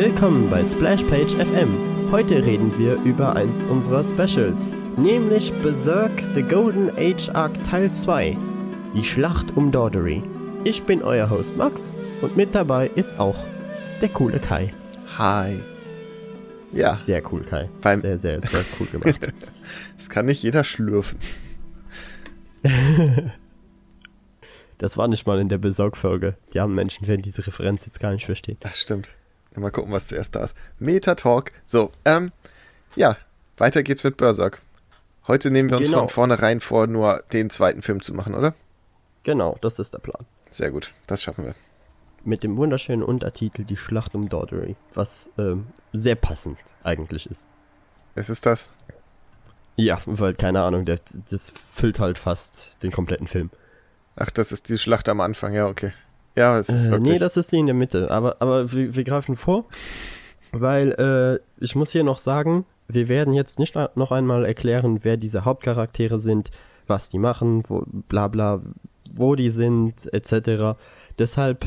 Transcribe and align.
Willkommen 0.00 0.48
bei 0.48 0.64
Splashpage 0.64 1.34
FM. 1.34 2.10
Heute 2.10 2.42
reden 2.42 2.72
wir 2.78 2.94
über 3.02 3.36
eins 3.36 3.66
unserer 3.66 4.02
Specials, 4.02 4.70
nämlich 4.96 5.52
Berserk 5.60 6.22
The 6.34 6.42
Golden 6.42 6.88
Age 6.96 7.28
Arc 7.34 7.62
Teil 7.64 7.92
2, 7.92 8.34
die 8.94 9.04
Schlacht 9.04 9.54
um 9.58 9.70
Dordery. 9.70 10.22
Ich 10.64 10.84
bin 10.84 11.02
euer 11.02 11.28
Host 11.28 11.54
Max 11.54 11.96
und 12.22 12.34
mit 12.34 12.54
dabei 12.54 12.86
ist 12.94 13.18
auch 13.18 13.36
der 14.00 14.08
coole 14.08 14.40
Kai. 14.40 14.72
Hi. 15.18 15.60
Ja. 16.72 16.96
Sehr 16.96 17.22
cool, 17.30 17.42
Kai. 17.42 17.68
Beim 17.82 18.00
sehr, 18.00 18.16
sehr, 18.16 18.40
sehr 18.40 18.64
cool 18.80 18.86
gemacht. 18.86 19.20
das 19.98 20.08
kann 20.08 20.24
nicht 20.24 20.42
jeder 20.42 20.64
schlürfen. 20.64 21.18
das 24.78 24.96
war 24.96 25.08
nicht 25.08 25.26
mal 25.26 25.38
in 25.40 25.50
der 25.50 25.58
Besorgfolge. 25.58 26.38
Die 26.54 26.60
armen 26.60 26.74
Menschen 26.74 27.06
werden 27.06 27.20
diese 27.20 27.46
Referenz 27.46 27.84
jetzt 27.84 28.00
gar 28.00 28.12
nicht 28.12 28.24
verstehen. 28.24 28.56
Ach, 28.64 28.74
stimmt. 28.74 29.10
Ja, 29.54 29.60
mal 29.60 29.70
gucken, 29.70 29.92
was 29.92 30.08
zuerst 30.08 30.34
da 30.36 30.44
ist. 30.44 30.54
Meta-Talk. 30.78 31.50
So, 31.66 31.90
ähm, 32.04 32.32
ja, 32.96 33.16
weiter 33.56 33.82
geht's 33.82 34.04
mit 34.04 34.16
Berserk. 34.16 34.60
Heute 35.26 35.50
nehmen 35.50 35.70
wir 35.70 35.78
uns 35.78 35.88
Genau. 35.88 36.00
von 36.00 36.08
vornherein 36.08 36.60
vor, 36.60 36.86
nur 36.86 37.22
den 37.32 37.50
zweiten 37.50 37.82
Film 37.82 38.02
zu 38.02 38.14
machen, 38.14 38.34
oder? 38.34 38.54
Genau, 39.22 39.58
das 39.60 39.78
ist 39.78 39.92
der 39.94 39.98
Plan. 39.98 40.24
Sehr 40.50 40.70
gut, 40.70 40.92
das 41.06 41.22
schaffen 41.22 41.44
wir. 41.44 41.54
Mit 42.24 42.42
dem 42.42 42.56
wunderschönen 42.56 43.02
Untertitel 43.02 43.64
Die 43.64 43.76
Schlacht 43.76 44.14
um 44.14 44.28
Dordery, 44.28 44.76
was 44.94 45.32
ähm, 45.38 45.68
sehr 45.92 46.16
passend 46.16 46.58
eigentlich 46.84 47.26
ist. 47.30 47.48
Es 48.14 48.28
ist 48.28 48.44
das. 48.46 48.70
Ja, 49.76 50.00
weil, 50.04 50.34
keine 50.34 50.62
Ahnung, 50.62 50.84
das, 50.84 51.00
das 51.30 51.48
füllt 51.50 51.98
halt 52.00 52.18
fast 52.18 52.82
den 52.82 52.90
kompletten 52.92 53.26
Film. 53.26 53.50
Ach, 54.16 54.30
das 54.30 54.52
ist 54.52 54.68
die 54.68 54.76
Schlacht 54.76 55.08
am 55.08 55.20
Anfang, 55.20 55.54
ja, 55.54 55.66
okay. 55.66 55.92
Ja, 56.36 56.58
es 56.58 56.68
ist 56.68 56.86
Äh, 56.86 56.90
wirklich. 56.92 57.12
nee, 57.12 57.18
das 57.18 57.36
ist 57.36 57.50
die 57.52 57.58
in 57.58 57.66
der 57.66 57.74
Mitte. 57.74 58.10
Aber, 58.10 58.36
aber 58.40 58.72
wir, 58.72 58.94
wir 58.94 59.04
greifen 59.04 59.36
vor, 59.36 59.64
weil 60.52 60.92
äh, 60.92 61.64
ich 61.64 61.74
muss 61.74 61.92
hier 61.92 62.04
noch 62.04 62.18
sagen, 62.18 62.64
wir 62.88 63.08
werden 63.08 63.34
jetzt 63.34 63.58
nicht 63.58 63.74
noch 63.94 64.10
einmal 64.12 64.44
erklären, 64.44 65.00
wer 65.02 65.16
diese 65.16 65.44
Hauptcharaktere 65.44 66.18
sind, 66.18 66.50
was 66.86 67.08
die 67.08 67.18
machen, 67.18 67.62
wo, 67.68 67.84
bla 67.86 68.28
bla, 68.28 68.60
wo 69.12 69.34
die 69.36 69.50
sind, 69.50 70.12
etc. 70.12 70.76
Deshalb, 71.18 71.64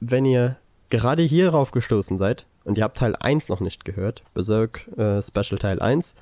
wenn 0.00 0.24
ihr 0.24 0.56
gerade 0.90 1.22
hierauf 1.22 1.70
gestoßen 1.70 2.18
seid 2.18 2.46
und 2.64 2.78
ihr 2.78 2.84
habt 2.84 2.98
Teil 2.98 3.14
1 3.16 3.48
noch 3.48 3.60
nicht 3.60 3.84
gehört, 3.84 4.22
Berserk 4.34 4.88
äh, 4.96 5.22
Special 5.22 5.58
Teil 5.58 5.80
1, 5.80 6.14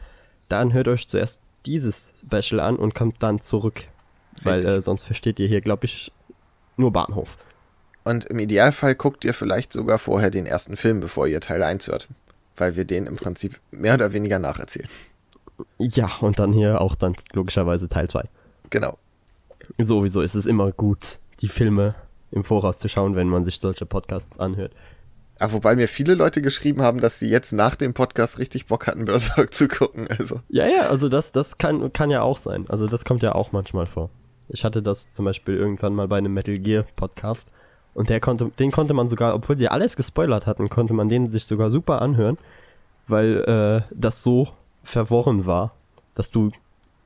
dann 0.48 0.72
hört 0.72 0.88
euch 0.88 1.08
zuerst 1.08 1.40
dieses 1.64 2.24
Special 2.26 2.60
an 2.60 2.76
und 2.76 2.94
kommt 2.94 3.22
dann 3.22 3.40
zurück. 3.40 3.84
Weil 4.42 4.56
Richtig. 4.56 4.72
äh, 4.74 4.82
sonst 4.82 5.04
versteht 5.04 5.38
ihr 5.40 5.46
hier, 5.46 5.60
glaube 5.60 5.84
ich, 5.86 6.12
nur 6.76 6.92
Bahnhof. 6.92 7.36
Und 8.04 8.24
im 8.24 8.38
Idealfall 8.38 8.94
guckt 8.94 9.24
ihr 9.24 9.34
vielleicht 9.34 9.72
sogar 9.72 9.98
vorher 9.98 10.30
den 10.30 10.46
ersten 10.46 10.76
Film, 10.76 11.00
bevor 11.00 11.26
ihr 11.26 11.40
Teil 11.40 11.62
1 11.62 11.86
hört. 11.86 12.08
Weil 12.56 12.76
wir 12.76 12.84
den 12.84 13.06
im 13.06 13.16
Prinzip 13.16 13.60
mehr 13.70 13.94
oder 13.94 14.12
weniger 14.12 14.38
nacherzählen. 14.38 14.88
Ja, 15.78 16.10
und 16.20 16.38
dann 16.38 16.52
hier 16.52 16.80
auch 16.80 16.94
dann 16.94 17.14
logischerweise 17.32 17.88
Teil 17.88 18.08
2. 18.08 18.24
Genau. 18.70 18.98
Sowieso 19.78 20.20
ist 20.20 20.34
es 20.34 20.46
immer 20.46 20.72
gut, 20.72 21.18
die 21.40 21.48
Filme 21.48 21.94
im 22.30 22.44
Voraus 22.44 22.78
zu 22.78 22.88
schauen, 22.88 23.14
wenn 23.14 23.28
man 23.28 23.44
sich 23.44 23.58
solche 23.58 23.86
Podcasts 23.86 24.38
anhört. 24.38 24.72
Aber 25.38 25.50
Ah, 25.50 25.52
wobei 25.54 25.76
mir 25.76 25.88
viele 25.88 26.14
Leute 26.14 26.40
geschrieben 26.42 26.82
haben, 26.82 27.00
dass 27.00 27.18
sie 27.18 27.28
jetzt 27.28 27.52
nach 27.52 27.74
dem 27.74 27.94
Podcast 27.94 28.38
richtig 28.38 28.66
Bock 28.66 28.86
hatten, 28.86 29.04
Berserk 29.06 29.52
zu 29.52 29.66
gucken. 29.68 30.06
Also, 30.08 30.40
Ja, 30.48 30.66
ja, 30.66 30.88
also 30.88 31.08
das, 31.08 31.32
das 31.32 31.58
kann, 31.58 31.92
kann 31.92 32.10
ja 32.10 32.22
auch 32.22 32.38
sein. 32.38 32.66
Also 32.68 32.86
das 32.86 33.04
kommt 33.04 33.22
ja 33.22 33.34
auch 33.34 33.52
manchmal 33.52 33.86
vor. 33.86 34.10
Ich 34.48 34.64
hatte 34.64 34.82
das 34.82 35.12
zum 35.12 35.24
Beispiel 35.24 35.56
irgendwann 35.56 35.94
mal 35.94 36.08
bei 36.08 36.18
einem 36.18 36.32
Metal 36.34 36.58
Gear 36.58 36.84
Podcast 36.96 37.50
und 37.94 38.08
der 38.08 38.20
konnte, 38.20 38.50
den 38.58 38.70
konnte 38.70 38.94
man 38.94 39.08
sogar, 39.08 39.34
obwohl 39.34 39.58
sie 39.58 39.68
alles 39.68 39.96
gespoilert 39.96 40.46
hatten, 40.46 40.68
konnte 40.68 40.94
man 40.94 41.08
den 41.08 41.28
sich 41.28 41.44
sogar 41.44 41.70
super 41.70 42.00
anhören, 42.00 42.38
weil 43.06 43.42
äh, 43.44 43.92
das 43.94 44.22
so 44.22 44.48
verworren 44.82 45.46
war, 45.46 45.74
dass 46.14 46.30
du 46.30 46.50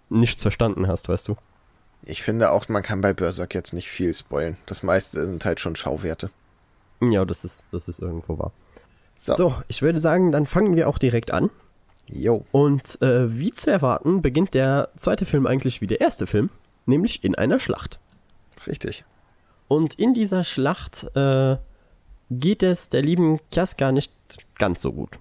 nichts 0.09 0.43
verstanden 0.43 0.87
hast, 0.87 1.09
weißt 1.09 1.29
du. 1.29 1.37
ich 2.05 2.23
finde 2.23 2.51
auch, 2.53 2.69
man 2.69 2.83
kann 2.83 3.01
bei 3.01 3.13
Berserk 3.13 3.55
jetzt 3.55 3.73
nicht 3.73 3.91
viel 3.91 4.15
spoilen. 4.15 4.57
Das 4.67 4.83
meiste 4.83 5.27
sind 5.27 5.45
halt 5.45 5.61
schon 5.61 5.75
Schauwerte. 5.75 6.31
Ja, 7.01 7.25
das 7.25 7.45
ist, 7.45 7.67
das 7.73 7.89
ist 7.89 7.99
irgendwo 7.99 8.39
wahr. 8.39 8.53
So. 9.17 9.35
so, 9.35 9.55
ich 9.69 9.83
würde 9.83 10.01
sagen, 10.01 10.31
dann 10.31 10.47
fangen 10.47 10.77
wir 10.77 10.89
auch 10.89 10.99
direkt 10.99 11.31
an. 11.31 11.51
Jo. 12.07 12.45
Und 12.53 13.01
äh, 13.03 13.37
wie 13.37 13.51
zu 13.51 13.71
erwarten, 13.71 14.23
beginnt 14.23 14.55
der 14.55 14.91
zweite 14.97 15.25
Film 15.25 15.47
eigentlich 15.47 15.81
wie 15.81 15.87
der 15.87 16.01
erste 16.01 16.27
Film, 16.27 16.51
nämlich 16.85 17.25
in 17.25 17.35
einer 17.35 17.59
Schlacht. 17.59 17.99
Richtig. 18.67 19.05
Und 19.69 19.95
in 19.95 20.15
dieser 20.15 20.45
Schlacht 20.45 21.05
äh, 21.17 21.57
geht 22.31 22.63
es 22.63 22.89
der 22.89 23.03
lieben 23.03 23.41
Kiaska 23.51 23.93
nicht 23.93 24.13
ganz 24.59 24.83
so 24.83 24.93
gut. 24.93 25.19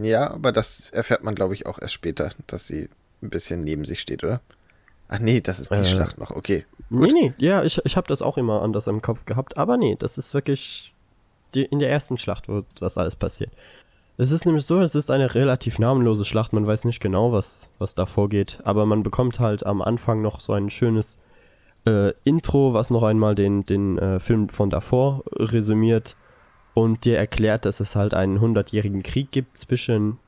Ja, 0.00 0.30
aber 0.30 0.52
das 0.52 0.90
erfährt 0.90 1.24
man, 1.24 1.34
glaube 1.34 1.54
ich, 1.54 1.66
auch 1.66 1.78
erst 1.80 1.94
später, 1.94 2.30
dass 2.46 2.66
sie 2.66 2.88
ein 3.22 3.30
bisschen 3.30 3.62
neben 3.62 3.84
sich 3.84 4.00
steht, 4.00 4.24
oder? 4.24 4.40
Ach 5.08 5.18
nee, 5.18 5.40
das 5.40 5.58
ist 5.60 5.70
die 5.70 5.74
Äh. 5.76 5.84
Schlacht 5.84 6.18
noch. 6.18 6.30
Okay. 6.30 6.64
Gut. 6.88 7.12
Nee, 7.12 7.12
nee, 7.12 7.34
ja, 7.38 7.62
ich, 7.62 7.80
ich 7.84 7.96
habe 7.96 8.08
das 8.08 8.22
auch 8.22 8.36
immer 8.36 8.62
anders 8.62 8.86
im 8.86 9.02
Kopf 9.02 9.24
gehabt, 9.24 9.56
aber 9.56 9.76
nee, 9.76 9.96
das 9.98 10.18
ist 10.18 10.34
wirklich 10.34 10.92
die, 11.54 11.64
in 11.64 11.78
der 11.78 11.90
ersten 11.90 12.18
Schlacht, 12.18 12.48
wo 12.48 12.64
das 12.78 12.98
alles 12.98 13.16
passiert. 13.16 13.50
Es 14.16 14.32
ist 14.32 14.44
nämlich 14.44 14.66
so, 14.66 14.80
es 14.80 14.94
ist 14.94 15.10
eine 15.10 15.34
relativ 15.34 15.78
namenlose 15.78 16.24
Schlacht, 16.24 16.52
man 16.52 16.66
weiß 16.66 16.84
nicht 16.84 17.00
genau, 17.00 17.32
was, 17.32 17.68
was 17.78 17.94
da 17.94 18.06
vorgeht, 18.06 18.58
aber 18.64 18.86
man 18.86 19.02
bekommt 19.02 19.40
halt 19.40 19.64
am 19.64 19.82
Anfang 19.82 20.20
noch 20.20 20.40
so 20.40 20.52
ein 20.52 20.68
schönes 20.68 21.18
äh, 21.86 22.12
Intro, 22.24 22.72
was 22.74 22.90
noch 22.90 23.02
einmal 23.02 23.34
den, 23.34 23.64
den 23.66 23.98
äh, 23.98 24.20
Film 24.20 24.48
von 24.48 24.70
davor 24.70 25.22
resümiert 25.36 26.16
und 26.74 27.04
dir 27.04 27.16
erklärt, 27.18 27.64
dass 27.64 27.80
es 27.80 27.96
halt 27.96 28.14
einen 28.14 28.40
hundertjährigen 28.40 29.02
Krieg 29.02 29.30
gibt 29.32 29.58
zwischen 29.58 30.18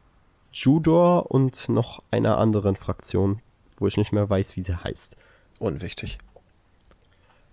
Judor 0.52 1.30
und 1.30 1.68
noch 1.68 2.02
einer 2.10 2.38
anderen 2.38 2.76
Fraktion, 2.76 3.40
wo 3.78 3.86
ich 3.86 3.96
nicht 3.96 4.12
mehr 4.12 4.28
weiß, 4.28 4.56
wie 4.56 4.62
sie 4.62 4.76
heißt. 4.76 5.16
Unwichtig. 5.58 6.18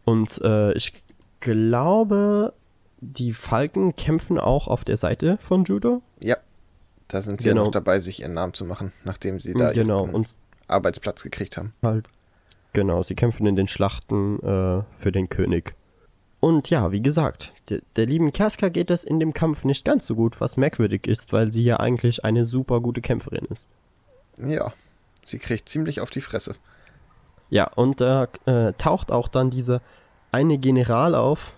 Und 0.06 0.42
äh, 0.44 0.74
ich 0.74 0.94
glaube, 1.40 2.54
die 3.00 3.32
Falken 3.34 3.96
kämpfen 3.96 4.38
auch 4.40 4.68
auf 4.68 4.84
der 4.84 4.98
Seite 4.98 5.38
von 5.42 5.64
Judo. 5.64 6.02
Ja. 6.20 6.38
Da 7.08 7.22
sind 7.24 7.42
sie 7.42 7.50
Genau. 7.50 7.62
ja 7.62 7.66
noch 7.66 7.72
dabei, 7.72 8.00
sich 8.00 8.22
ihren 8.22 8.34
Namen 8.34 8.54
zu 8.54 8.66
machen, 8.66 8.92
nachdem 9.04 9.40
sie 9.40 9.54
da 9.54 9.72
genau, 9.72 10.06
ihren 10.08 10.28
Arbeitsplatz 10.68 11.24
gekriegt 11.24 11.58
haben. 11.58 11.72
halt, 11.82 12.08
genau, 12.74 13.04
sie 13.04 13.16
kämpfen 13.16 13.46
in 13.46 13.56
den 13.56 13.68
Schlachten 13.68 14.40
äh, 14.40 14.84
für 14.96 15.12
den 15.12 15.30
König. 15.30 15.76
Und 16.40 16.70
ja, 16.70 16.92
wie 16.92 17.02
gesagt, 17.02 17.54
der, 17.70 17.82
der 17.96 18.06
lieben 18.06 18.32
Kaska 18.32 18.70
geht 18.70 18.92
es 18.92 19.04
in 19.04 19.20
dem 19.20 19.34
Kampf 19.34 19.66
nicht 19.66 19.84
ganz 19.84 20.06
so 20.06 20.16
gut, 20.16 20.40
was 20.40 20.56
merkwürdig 20.56 21.06
ist, 21.06 21.34
weil 21.34 21.52
sie 21.52 21.64
ja 21.64 21.78
eigentlich 21.80 22.24
eine 22.24 22.46
super 22.46 22.80
gute 22.80 23.02
Kämpferin 23.02 23.46
ist. 23.50 23.70
Ja. 24.38 24.74
Sie 25.26 25.38
kriegt 25.38 25.70
ziemlich 25.70 26.02
auf 26.02 26.10
die 26.10 26.22
Fresse. 26.22 26.56
Ja, 27.50 27.66
und 27.74 28.00
da 28.00 28.28
äh, 28.46 28.74
taucht 28.74 29.12
auch 29.12 29.28
dann 29.28 29.50
dieser 29.50 29.82
eine 30.32 30.58
General 30.58 31.14
auf. 31.14 31.54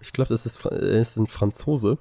Ich 0.00 0.12
glaube, 0.12 0.28
das 0.28 0.46
ist, 0.46 0.64
äh, 0.66 1.00
ist 1.00 1.16
ein 1.16 1.26
Franzose, 1.26 1.98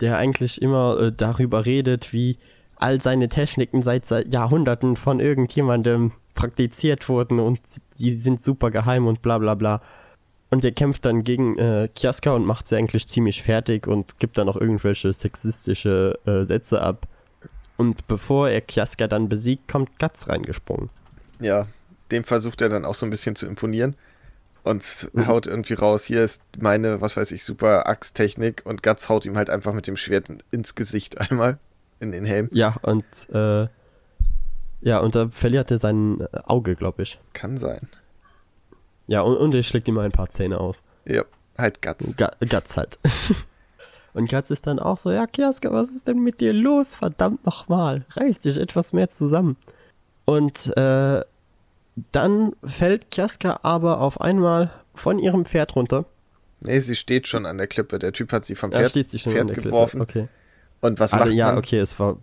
der 0.00 0.16
eigentlich 0.16 0.62
immer 0.62 0.98
äh, 1.00 1.12
darüber 1.12 1.66
redet, 1.66 2.12
wie 2.12 2.38
all 2.76 3.00
seine 3.00 3.28
Techniken 3.28 3.82
seit, 3.82 4.04
seit 4.06 4.32
Jahrhunderten 4.32 4.96
von 4.96 5.18
irgendjemandem 5.18 6.12
praktiziert 6.38 7.08
wurden 7.08 7.40
und 7.40 7.60
die 7.98 8.14
sind 8.14 8.42
super 8.42 8.70
geheim 8.70 9.06
und 9.06 9.20
bla 9.22 9.38
bla 9.38 9.54
bla. 9.54 9.82
Und 10.50 10.64
der 10.64 10.72
kämpft 10.72 11.04
dann 11.04 11.24
gegen 11.24 11.58
äh, 11.58 11.88
Kiaska 11.94 12.30
und 12.30 12.46
macht 12.46 12.68
sie 12.68 12.76
eigentlich 12.76 13.06
ziemlich 13.08 13.42
fertig 13.42 13.86
und 13.86 14.18
gibt 14.18 14.38
dann 14.38 14.46
noch 14.46 14.56
irgendwelche 14.56 15.12
sexistische 15.12 16.18
äh, 16.24 16.44
Sätze 16.44 16.80
ab. 16.80 17.06
Und 17.76 18.06
bevor 18.08 18.48
er 18.48 18.60
Kiaska 18.60 19.08
dann 19.08 19.28
besiegt, 19.28 19.68
kommt 19.68 19.98
Guts 19.98 20.28
reingesprungen. 20.28 20.88
Ja. 21.40 21.66
Dem 22.10 22.24
versucht 22.24 22.62
er 22.62 22.70
dann 22.70 22.86
auch 22.86 22.94
so 22.94 23.04
ein 23.04 23.10
bisschen 23.10 23.36
zu 23.36 23.46
imponieren. 23.46 23.94
Und 24.62 25.10
Mhm. 25.12 25.26
haut 25.26 25.46
irgendwie 25.46 25.74
raus, 25.74 26.04
hier 26.04 26.24
ist 26.24 26.40
meine, 26.58 27.00
was 27.00 27.16
weiß 27.16 27.32
ich, 27.32 27.44
super 27.44 27.86
Axttechnik. 27.86 28.62
Und 28.64 28.82
Guts 28.82 29.08
haut 29.08 29.26
ihm 29.26 29.36
halt 29.36 29.50
einfach 29.50 29.72
mit 29.74 29.86
dem 29.86 29.96
Schwert 29.96 30.28
ins 30.50 30.74
Gesicht 30.74 31.18
einmal. 31.20 31.58
In 32.00 32.12
den 32.12 32.24
Helm. 32.24 32.48
Ja, 32.52 32.76
und 32.82 33.04
äh, 33.32 33.66
ja, 34.80 34.98
und 34.98 35.14
da 35.14 35.28
verliert 35.28 35.70
er 35.70 35.78
sein 35.78 36.20
äh, 36.20 36.26
Auge, 36.44 36.76
glaube 36.76 37.02
ich. 37.02 37.18
Kann 37.32 37.58
sein. 37.58 37.88
Ja, 39.06 39.22
und, 39.22 39.36
und 39.36 39.54
er 39.54 39.62
schlägt 39.62 39.88
ihm 39.88 39.98
ein 39.98 40.12
paar 40.12 40.30
Zähne 40.30 40.60
aus. 40.60 40.82
Ja, 41.04 41.24
halt 41.56 41.80
Guts. 41.82 42.14
Ga 42.16 42.30
Guts 42.40 42.76
halt. 42.76 42.98
und 44.14 44.28
Guts 44.28 44.50
ist 44.50 44.66
dann 44.66 44.78
auch 44.78 44.98
so, 44.98 45.10
ja, 45.10 45.26
Kiaska, 45.26 45.72
was 45.72 45.90
ist 45.94 46.06
denn 46.06 46.22
mit 46.22 46.40
dir 46.40 46.52
los? 46.52 46.94
Verdammt 46.94 47.44
nochmal, 47.46 48.04
reiß 48.10 48.40
dich 48.40 48.58
etwas 48.58 48.92
mehr 48.92 49.10
zusammen. 49.10 49.56
Und 50.26 50.76
äh, 50.76 51.22
dann 52.12 52.52
fällt 52.64 53.10
Kiaska 53.10 53.60
aber 53.62 54.00
auf 54.00 54.20
einmal 54.20 54.70
von 54.94 55.18
ihrem 55.18 55.44
Pferd 55.46 55.74
runter. 55.74 56.04
Nee, 56.60 56.80
sie 56.80 56.96
steht 56.96 57.28
schon 57.28 57.46
an 57.46 57.56
der 57.56 57.66
Klippe. 57.66 57.98
Der 57.98 58.12
Typ 58.12 58.32
hat 58.32 58.44
sie 58.44 58.54
vom 58.56 58.72
Er 58.72 58.80
Pferd, 58.80 58.90
steht 58.90 59.10
sich 59.10 59.22
schon 59.22 59.32
Pferd 59.32 59.54
geworfen. 59.54 60.00
Okay. 60.00 60.28
Und 60.80 61.00
was 61.00 61.12
Ah, 61.12 61.18
macht 61.20 61.30
ja, 61.30 61.46
man? 61.46 61.58
okay, 61.58 61.78
es 61.78 61.98
war, 61.98 62.18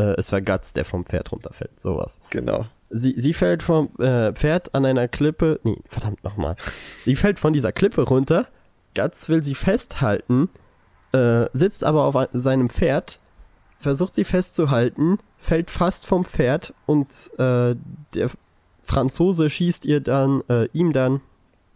äh, 0.00 0.14
es 0.18 0.32
war 0.32 0.40
Guts, 0.40 0.72
der 0.72 0.84
vom 0.84 1.04
Pferd 1.04 1.30
runterfällt, 1.32 1.78
sowas. 1.78 2.18
Genau. 2.30 2.66
Sie, 2.88 3.14
sie 3.16 3.34
fällt 3.34 3.62
vom 3.62 3.88
äh, 3.98 4.32
Pferd 4.32 4.74
an 4.74 4.84
einer 4.84 5.06
Klippe. 5.06 5.60
Nee, 5.62 5.76
verdammt 5.86 6.24
nochmal. 6.24 6.56
Sie 7.00 7.14
fällt 7.14 7.38
von 7.38 7.52
dieser 7.52 7.72
Klippe 7.72 8.02
runter. 8.02 8.48
Guts 8.96 9.28
will 9.28 9.44
sie 9.44 9.54
festhalten. 9.54 10.48
äh, 11.12 11.46
sitzt 11.52 11.84
aber 11.84 12.04
auf 12.04 12.28
seinem 12.32 12.70
Pferd, 12.70 13.20
versucht 13.78 14.14
sie 14.14 14.24
festzuhalten, 14.24 15.18
fällt 15.38 15.70
fast 15.70 16.06
vom 16.06 16.24
Pferd 16.24 16.74
und 16.86 17.30
äh, 17.38 17.76
der 18.14 18.30
Franzose 18.82 19.50
schießt 19.50 19.84
ihr 19.84 20.00
dann, 20.00 20.42
äh, 20.48 20.68
ihm 20.72 20.92
dann 20.92 21.20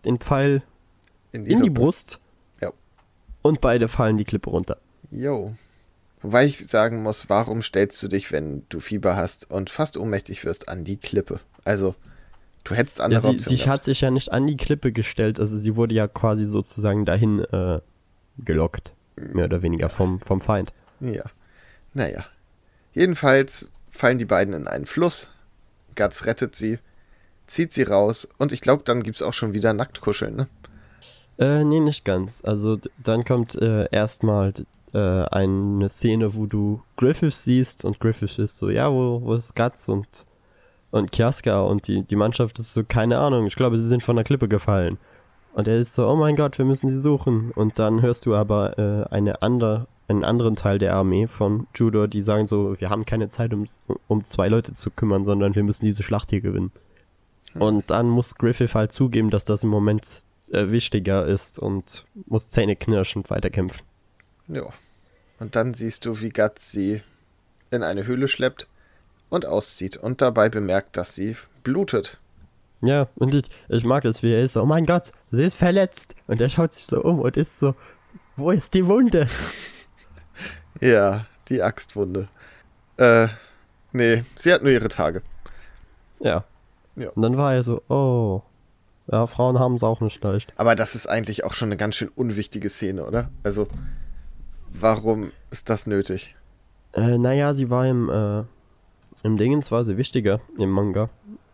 den 0.04 0.18
Pfeil 0.18 0.62
in 1.32 1.44
die, 1.44 1.52
in 1.52 1.62
die 1.62 1.70
Brust. 1.70 2.20
Ja. 2.60 2.72
Und 3.42 3.60
beide 3.60 3.88
fallen 3.88 4.16
die 4.16 4.24
Klippe 4.24 4.50
runter. 4.50 4.78
Jo. 5.10 5.54
Wobei 6.24 6.46
ich 6.46 6.66
sagen 6.66 7.02
muss, 7.02 7.28
warum 7.28 7.62
stellst 7.62 8.02
du 8.02 8.08
dich, 8.08 8.32
wenn 8.32 8.64
du 8.70 8.80
Fieber 8.80 9.14
hast 9.14 9.50
und 9.50 9.68
fast 9.68 9.98
ohnmächtig 9.98 10.42
wirst, 10.46 10.70
an 10.70 10.82
die 10.82 10.96
Klippe? 10.96 11.38
Also, 11.64 11.94
du 12.64 12.74
hättest 12.74 13.02
andere 13.02 13.20
ja, 13.34 13.38
sie, 13.38 13.56
sie 13.56 13.68
hat 13.68 13.84
sich 13.84 14.00
ja 14.00 14.10
nicht 14.10 14.32
an 14.32 14.46
die 14.46 14.56
Klippe 14.56 14.90
gestellt, 14.90 15.38
also 15.38 15.58
sie 15.58 15.76
wurde 15.76 15.94
ja 15.94 16.08
quasi 16.08 16.46
sozusagen 16.46 17.04
dahin 17.04 17.40
äh, 17.40 17.82
gelockt. 18.38 18.94
Mehr 19.16 19.44
oder 19.44 19.60
weniger 19.60 19.90
vom, 19.90 20.18
vom 20.22 20.40
Feind. 20.40 20.72
Ja. 21.00 21.24
Naja. 21.92 22.24
Jedenfalls 22.94 23.66
fallen 23.90 24.16
die 24.16 24.24
beiden 24.24 24.54
in 24.54 24.66
einen 24.66 24.86
Fluss. 24.86 25.28
Guts 25.94 26.24
rettet 26.24 26.56
sie, 26.56 26.78
zieht 27.46 27.74
sie 27.74 27.82
raus 27.82 28.26
und 28.38 28.50
ich 28.50 28.62
glaube, 28.62 28.82
dann 28.86 29.02
gibt 29.02 29.16
es 29.16 29.22
auch 29.22 29.34
schon 29.34 29.52
wieder 29.52 29.74
Nacktkuscheln, 29.74 30.34
ne? 30.34 30.48
Äh, 31.38 31.64
nee, 31.64 31.80
nicht 31.80 32.04
ganz. 32.04 32.42
Also 32.44 32.76
dann 33.02 33.24
kommt 33.24 33.56
äh, 33.56 33.88
erstmal 33.90 34.54
äh, 34.92 34.98
eine 34.98 35.88
Szene, 35.88 36.34
wo 36.34 36.46
du 36.46 36.80
Griffiths 36.96 37.44
siehst 37.44 37.84
und 37.84 37.98
Griffiths 37.98 38.38
ist 38.38 38.56
so, 38.56 38.70
ja, 38.70 38.90
wo, 38.90 39.20
wo 39.22 39.34
ist 39.34 39.56
Guts 39.56 39.88
und, 39.88 40.26
und 40.90 41.10
Kiaska 41.10 41.60
und 41.60 41.88
die, 41.88 42.02
die 42.02 42.16
Mannschaft 42.16 42.58
ist 42.58 42.72
so, 42.72 42.84
keine 42.84 43.18
Ahnung, 43.18 43.46
ich 43.46 43.56
glaube, 43.56 43.78
sie 43.78 43.88
sind 43.88 44.04
von 44.04 44.16
der 44.16 44.24
Klippe 44.24 44.48
gefallen. 44.48 44.98
Und 45.54 45.68
er 45.68 45.76
ist 45.76 45.94
so, 45.94 46.08
oh 46.08 46.16
mein 46.16 46.34
Gott, 46.34 46.58
wir 46.58 46.64
müssen 46.64 46.88
sie 46.88 46.98
suchen. 46.98 47.52
Und 47.52 47.78
dann 47.78 48.02
hörst 48.02 48.26
du 48.26 48.34
aber 48.34 48.76
äh, 48.78 49.14
eine 49.14 49.40
andere, 49.42 49.86
einen 50.08 50.24
anderen 50.24 50.56
Teil 50.56 50.78
der 50.78 50.94
Armee 50.94 51.28
von 51.28 51.68
Judo, 51.74 52.08
die 52.08 52.22
sagen 52.22 52.46
so, 52.46 52.78
wir 52.80 52.90
haben 52.90 53.04
keine 53.04 53.28
Zeit, 53.28 53.54
um, 53.54 53.66
um 54.08 54.24
zwei 54.24 54.48
Leute 54.48 54.72
zu 54.72 54.90
kümmern, 54.90 55.24
sondern 55.24 55.54
wir 55.54 55.62
müssen 55.62 55.84
diese 55.84 56.02
Schlacht 56.02 56.30
hier 56.30 56.40
gewinnen. 56.40 56.72
Hm. 57.52 57.62
Und 57.62 57.90
dann 57.90 58.08
muss 58.08 58.34
Griffith 58.34 58.74
halt 58.74 58.92
zugeben, 58.92 59.30
dass 59.30 59.44
das 59.44 59.62
im 59.62 59.70
Moment 59.70 60.24
äh, 60.54 60.70
wichtiger 60.70 61.26
ist 61.26 61.58
und 61.58 62.06
muss 62.26 62.48
zähneknirschend 62.48 63.30
weiterkämpfen. 63.30 63.84
Ja. 64.48 64.64
Und 65.38 65.56
dann 65.56 65.74
siehst 65.74 66.04
du, 66.06 66.20
wie 66.20 66.30
Guts 66.30 66.70
sie 66.70 67.02
in 67.70 67.82
eine 67.82 68.06
Höhle 68.06 68.28
schleppt 68.28 68.68
und 69.28 69.46
auszieht 69.46 69.96
und 69.96 70.22
dabei 70.22 70.48
bemerkt, 70.48 70.96
dass 70.96 71.14
sie 71.14 71.36
blutet. 71.62 72.18
Ja, 72.80 73.08
und 73.16 73.34
ich, 73.34 73.44
ich 73.68 73.84
mag 73.84 74.04
es, 74.04 74.22
wie 74.22 74.32
er 74.32 74.42
ist 74.42 74.52
so, 74.52 74.62
oh 74.62 74.66
mein 74.66 74.86
Gott, 74.86 75.10
sie 75.30 75.44
ist 75.44 75.56
verletzt. 75.56 76.14
Und 76.26 76.40
er 76.40 76.48
schaut 76.48 76.72
sich 76.72 76.86
so 76.86 77.02
um 77.02 77.20
und 77.20 77.36
ist 77.36 77.58
so, 77.58 77.74
wo 78.36 78.50
ist 78.50 78.74
die 78.74 78.86
Wunde? 78.86 79.28
Ja, 80.80 81.26
die 81.48 81.62
Axtwunde. 81.62 82.28
Äh, 82.96 83.28
nee, 83.92 84.24
sie 84.36 84.52
hat 84.52 84.62
nur 84.62 84.72
ihre 84.72 84.88
Tage. 84.88 85.22
Ja. 86.18 86.44
ja. 86.96 87.10
Und 87.10 87.22
dann 87.22 87.36
war 87.36 87.54
er 87.54 87.62
so, 87.62 87.80
oh, 87.88 88.42
ja, 89.10 89.26
Frauen 89.26 89.58
haben 89.58 89.74
es 89.74 89.82
auch 89.82 90.00
nicht 90.00 90.22
leicht. 90.22 90.52
Aber 90.56 90.74
das 90.74 90.94
ist 90.94 91.06
eigentlich 91.06 91.44
auch 91.44 91.52
schon 91.52 91.68
eine 91.68 91.76
ganz 91.76 91.96
schön 91.96 92.08
unwichtige 92.08 92.70
Szene, 92.70 93.06
oder? 93.06 93.30
Also, 93.42 93.68
warum 94.72 95.32
ist 95.50 95.68
das 95.68 95.86
nötig? 95.86 96.34
Äh, 96.94 97.18
naja, 97.18 97.52
sie 97.52 97.68
war 97.68 97.86
im, 97.86 98.08
äh, 98.08 98.44
im 99.22 99.36
Dingens 99.36 99.70
war 99.70 99.84
sie 99.84 99.98
wichtiger 99.98 100.40
im 100.58 100.70
Manga, 100.70 101.08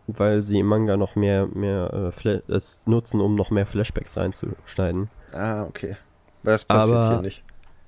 weil 0.07 0.41
sie 0.43 0.59
im 0.59 0.67
Manga 0.67 0.95
noch 0.95 1.15
mehr, 1.15 1.47
mehr 1.47 2.13
äh, 2.23 2.41
es 2.47 2.83
nutzen, 2.85 3.19
um 3.19 3.35
noch 3.35 3.51
mehr 3.51 3.65
Flashbacks 3.65 4.15
reinzuschneiden. 4.15 5.09
Ah, 5.33 5.63
okay. 5.63 5.97
Weil 6.43 6.53
das 6.53 6.65
passiert 6.65 6.97
aber, 6.97 7.09
hier 7.09 7.21
nicht. 7.21 7.43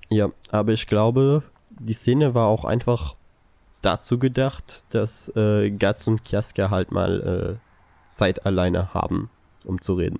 Ja, 0.10 0.30
aber 0.51 0.74
ich 0.74 0.88
glaube, 0.88 1.44
die 1.69 1.94
Szene 1.94 2.36
war 2.36 2.48
auch 2.48 2.65
einfach 2.65 3.15
dazu 3.81 4.19
gedacht, 4.19 4.94
dass 4.94 5.31
äh, 5.36 5.71
Guts 5.71 6.07
und 6.07 6.25
Kiaska 6.25 6.69
halt 6.69 6.92
mal 6.92 7.60
äh, 7.60 8.10
Zeit 8.10 8.45
alleine 8.45 8.94
haben 8.94 9.30
um 9.65 9.81
zu 9.81 9.94
reden. 9.94 10.19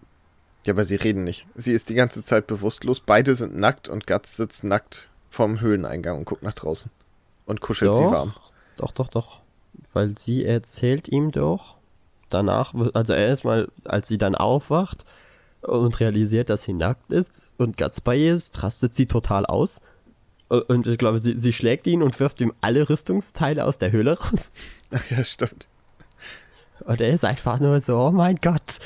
Ja, 0.66 0.74
aber 0.74 0.86
sie 0.86 0.96
reden 0.96 1.24
nicht. 1.24 1.46
Sie 1.56 1.74
ist 1.74 1.90
die 1.90 1.94
ganze 1.94 2.24
Zeit 2.24 2.48
bewusstlos. 2.48 3.02
Beide 3.02 3.36
sind 3.36 3.58
nackt 3.58 3.90
und 3.90 4.08
Guts 4.08 4.38
sitzt 4.38 4.64
nackt 4.64 5.10
vorm 5.30 5.60
Höhleneingang 5.60 6.20
und 6.20 6.26
guckt 6.26 6.44
nach 6.44 6.54
draußen. 6.54 6.90
Und 7.46 7.60
kuschelt 7.60 7.92
doch, 7.92 7.98
sie 7.98 8.06
warm. 8.06 8.34
Doch, 8.78 8.92
doch, 8.92 9.10
doch. 9.10 9.40
Weil 9.92 10.18
sie 10.18 10.46
erzählt 10.46 11.10
ihm 11.10 11.32
doch 11.32 11.76
danach, 12.30 12.74
also 12.94 13.14
erstmal, 13.14 13.68
als 13.84 14.08
sie 14.08 14.18
dann 14.18 14.36
aufwacht 14.36 15.04
und 15.62 16.00
realisiert, 16.00 16.50
dass 16.50 16.64
sie 16.64 16.74
nackt 16.74 17.12
ist 17.12 17.60
und 17.60 17.78
Guts 17.78 18.02
bei 18.02 18.16
ihr 18.16 18.34
ist, 18.34 18.64
rastet 18.64 18.96
sie 18.96 19.08
total 19.08 19.46
aus. 19.46 19.82
Und 20.50 20.88
ich 20.88 20.98
glaube, 20.98 21.20
sie, 21.20 21.38
sie 21.40 21.54
schlägt 21.54 21.88
ihn 21.88 22.04
und 22.04 22.20
wirft 22.20 22.40
ihm 22.42 22.54
alle 22.62 22.88
Rüstungsteile 22.88 23.66
aus 23.66 23.80
der 23.80 23.92
Höhle 23.92 24.18
raus. 24.20 24.52
Ach 24.92 25.10
ja, 25.10 25.24
stimmt. 25.24 25.68
Und 26.82 27.02
er 27.02 27.10
ist 27.10 27.26
einfach 27.26 27.60
nur 27.60 27.80
so, 27.80 27.98
oh 28.00 28.12
mein 28.12 28.38
Gott, 28.42 28.80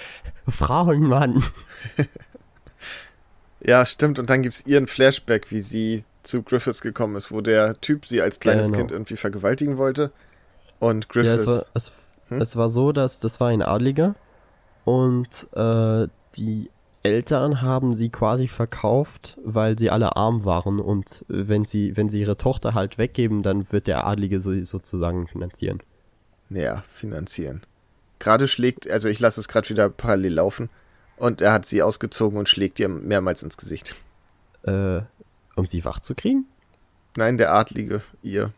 Frauenmann. 0.47 1.43
ja, 3.61 3.85
stimmt. 3.85 4.19
Und 4.19 4.29
dann 4.29 4.43
gibt 4.43 4.55
es 4.55 4.65
ihren 4.65 4.87
Flashback, 4.87 5.51
wie 5.51 5.61
sie 5.61 6.03
zu 6.23 6.43
Griffiths 6.43 6.81
gekommen 6.81 7.15
ist, 7.15 7.31
wo 7.31 7.41
der 7.41 7.73
Typ 7.75 8.05
sie 8.05 8.21
als 8.21 8.39
kleines 8.39 8.67
genau. 8.67 8.79
Kind 8.79 8.91
irgendwie 8.91 9.15
vergewaltigen 9.15 9.77
wollte. 9.77 10.11
Und 10.79 11.09
Griffiths. 11.09 11.45
Ja, 11.45 11.51
es 11.53 11.59
war, 11.59 11.65
es, 11.73 11.91
hm? 12.29 12.41
es 12.41 12.55
war 12.55 12.69
so, 12.69 12.91
dass 12.91 13.19
das 13.19 13.39
war 13.39 13.47
ein 13.47 13.61
Adliger 13.61 14.15
und 14.83 15.47
äh, 15.53 16.07
die 16.35 16.69
Eltern 17.03 17.61
haben 17.61 17.93
sie 17.93 18.09
quasi 18.09 18.47
verkauft, 18.47 19.37
weil 19.43 19.79
sie 19.79 19.89
alle 19.89 20.17
arm 20.17 20.43
waren 20.43 20.79
und 20.79 21.23
wenn 21.29 21.65
sie, 21.65 21.95
wenn 21.95 22.09
sie 22.09 22.19
ihre 22.19 22.37
Tochter 22.37 22.73
halt 22.73 22.97
weggeben, 22.97 23.43
dann 23.43 23.71
wird 23.71 23.87
der 23.87 24.05
Adlige 24.05 24.39
so, 24.39 24.53
sozusagen 24.63 25.27
finanzieren. 25.27 25.81
Ja, 26.49 26.83
finanzieren. 26.91 27.61
Gerade 28.19 28.47
schlägt, 28.47 28.89
also 28.89 29.09
ich 29.09 29.19
lasse 29.19 29.39
es 29.39 29.47
gerade 29.47 29.69
wieder 29.69 29.89
parallel 29.89 30.33
laufen 30.33 30.69
und 31.17 31.41
er 31.41 31.53
hat 31.53 31.65
sie 31.65 31.83
ausgezogen 31.83 32.37
und 32.37 32.49
schlägt 32.49 32.79
ihr 32.79 32.89
mehrmals 32.89 33.43
ins 33.43 33.57
Gesicht. 33.57 33.95
Äh, 34.63 35.01
um 35.55 35.65
sie 35.65 35.83
wach 35.85 35.99
zu 35.99 36.15
kriegen? 36.15 36.45
Nein, 37.15 37.37
der 37.37 37.53
Adlige, 37.53 38.01
ihr. 38.21 38.53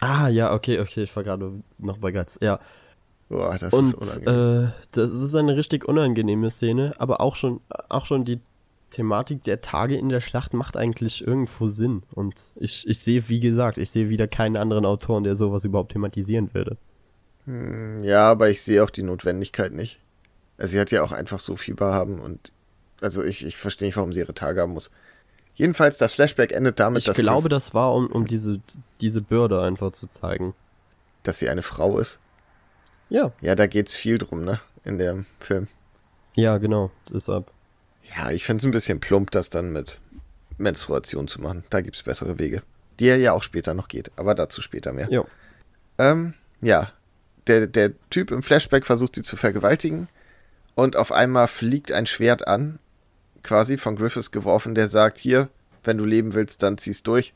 Ah, 0.00 0.28
ja, 0.28 0.52
okay, 0.52 0.80
okay, 0.80 1.04
ich 1.04 1.16
war 1.16 1.22
gerade 1.22 1.62
noch 1.78 1.98
bei 1.98 2.12
Guts, 2.12 2.38
ja. 2.42 2.60
Boah, 3.28 3.56
das 3.58 3.72
und, 3.72 3.94
ist 4.00 4.18
unangenehm. 4.18 4.68
Äh, 4.68 4.72
das 4.92 5.10
ist 5.10 5.34
eine 5.34 5.56
richtig 5.56 5.86
unangenehme 5.86 6.50
Szene, 6.50 6.94
aber 6.98 7.20
auch 7.20 7.34
schon, 7.36 7.60
auch 7.88 8.06
schon 8.06 8.24
die 8.24 8.40
Thematik 8.90 9.42
der 9.44 9.60
Tage 9.62 9.96
in 9.96 10.08
der 10.08 10.20
Schlacht 10.20 10.54
macht 10.54 10.76
eigentlich 10.76 11.26
irgendwo 11.26 11.68
Sinn. 11.68 12.02
Und 12.12 12.44
ich, 12.56 12.86
ich 12.86 12.98
sehe, 13.00 13.28
wie 13.28 13.40
gesagt, 13.40 13.78
ich 13.78 13.90
sehe 13.90 14.08
wieder 14.10 14.28
keinen 14.28 14.56
anderen 14.56 14.86
Autoren, 14.86 15.24
der 15.24 15.36
sowas 15.36 15.64
überhaupt 15.64 15.92
thematisieren 15.92 16.54
würde. 16.54 16.76
Hm, 17.46 18.02
ja, 18.04 18.30
aber 18.30 18.50
ich 18.50 18.62
sehe 18.62 18.82
auch 18.82 18.90
die 18.90 19.02
Notwendigkeit 19.02 19.72
nicht. 19.72 19.98
Also 20.58 20.72
sie 20.72 20.80
hat 20.80 20.90
ja 20.90 21.02
auch 21.02 21.12
einfach 21.12 21.40
so 21.40 21.56
Fieber 21.56 21.92
haben 21.92 22.20
und 22.20 22.52
also 23.00 23.22
ich, 23.22 23.44
ich 23.44 23.56
verstehe 23.56 23.88
nicht, 23.88 23.96
warum 23.96 24.12
sie 24.12 24.20
ihre 24.20 24.34
Tage 24.34 24.60
haben 24.60 24.72
muss. 24.72 24.90
Jedenfalls, 25.54 25.96
das 25.98 26.12
Flashback 26.14 26.52
endet 26.52 26.80
damit, 26.80 26.98
ich 26.98 27.04
dass. 27.04 27.18
Ich 27.18 27.24
glaube, 27.24 27.48
das 27.48 27.72
war, 27.72 27.94
um, 27.94 28.06
um 28.08 28.26
diese, 28.26 28.60
diese 29.00 29.22
Bürde 29.22 29.62
einfach 29.62 29.92
zu 29.92 30.06
zeigen. 30.06 30.54
Dass 31.22 31.38
sie 31.38 31.48
eine 31.48 31.62
Frau 31.62 31.98
ist? 31.98 32.18
Ja. 33.08 33.32
Ja, 33.40 33.54
da 33.54 33.66
geht's 33.66 33.94
viel 33.94 34.18
drum, 34.18 34.44
ne? 34.44 34.60
In 34.84 34.98
dem 34.98 35.26
Film. 35.40 35.68
Ja, 36.34 36.58
genau, 36.58 36.90
deshalb. 37.12 37.50
Ja, 38.16 38.30
ich 38.30 38.44
finde 38.44 38.60
es 38.60 38.64
ein 38.66 38.70
bisschen 38.70 39.00
plump, 39.00 39.30
das 39.30 39.50
dann 39.50 39.72
mit 39.72 39.98
Menstruation 40.58 41.26
zu 41.26 41.40
machen. 41.40 41.64
Da 41.70 41.80
gibt's 41.80 42.02
bessere 42.02 42.38
Wege. 42.38 42.62
Die 43.00 43.06
ja 43.06 43.32
auch 43.32 43.42
später 43.42 43.74
noch 43.74 43.88
geht, 43.88 44.12
aber 44.16 44.34
dazu 44.34 44.62
später 44.62 44.92
mehr. 44.92 45.08
Ja. 45.10 45.24
Ähm, 45.98 46.34
ja, 46.60 46.92
der, 47.46 47.66
der 47.66 47.92
Typ 48.10 48.30
im 48.30 48.42
Flashback 48.42 48.86
versucht 48.86 49.14
sie 49.14 49.22
zu 49.22 49.36
vergewaltigen 49.36 50.08
und 50.74 50.96
auf 50.96 51.12
einmal 51.12 51.48
fliegt 51.48 51.92
ein 51.92 52.06
Schwert 52.06 52.46
an, 52.46 52.78
quasi 53.42 53.78
von 53.78 53.96
Griffiths 53.96 54.30
geworfen, 54.30 54.74
der 54.74 54.88
sagt, 54.88 55.18
hier, 55.18 55.48
wenn 55.84 55.98
du 55.98 56.04
leben 56.04 56.34
willst, 56.34 56.62
dann 56.62 56.78
zieh's 56.78 57.02
durch, 57.02 57.32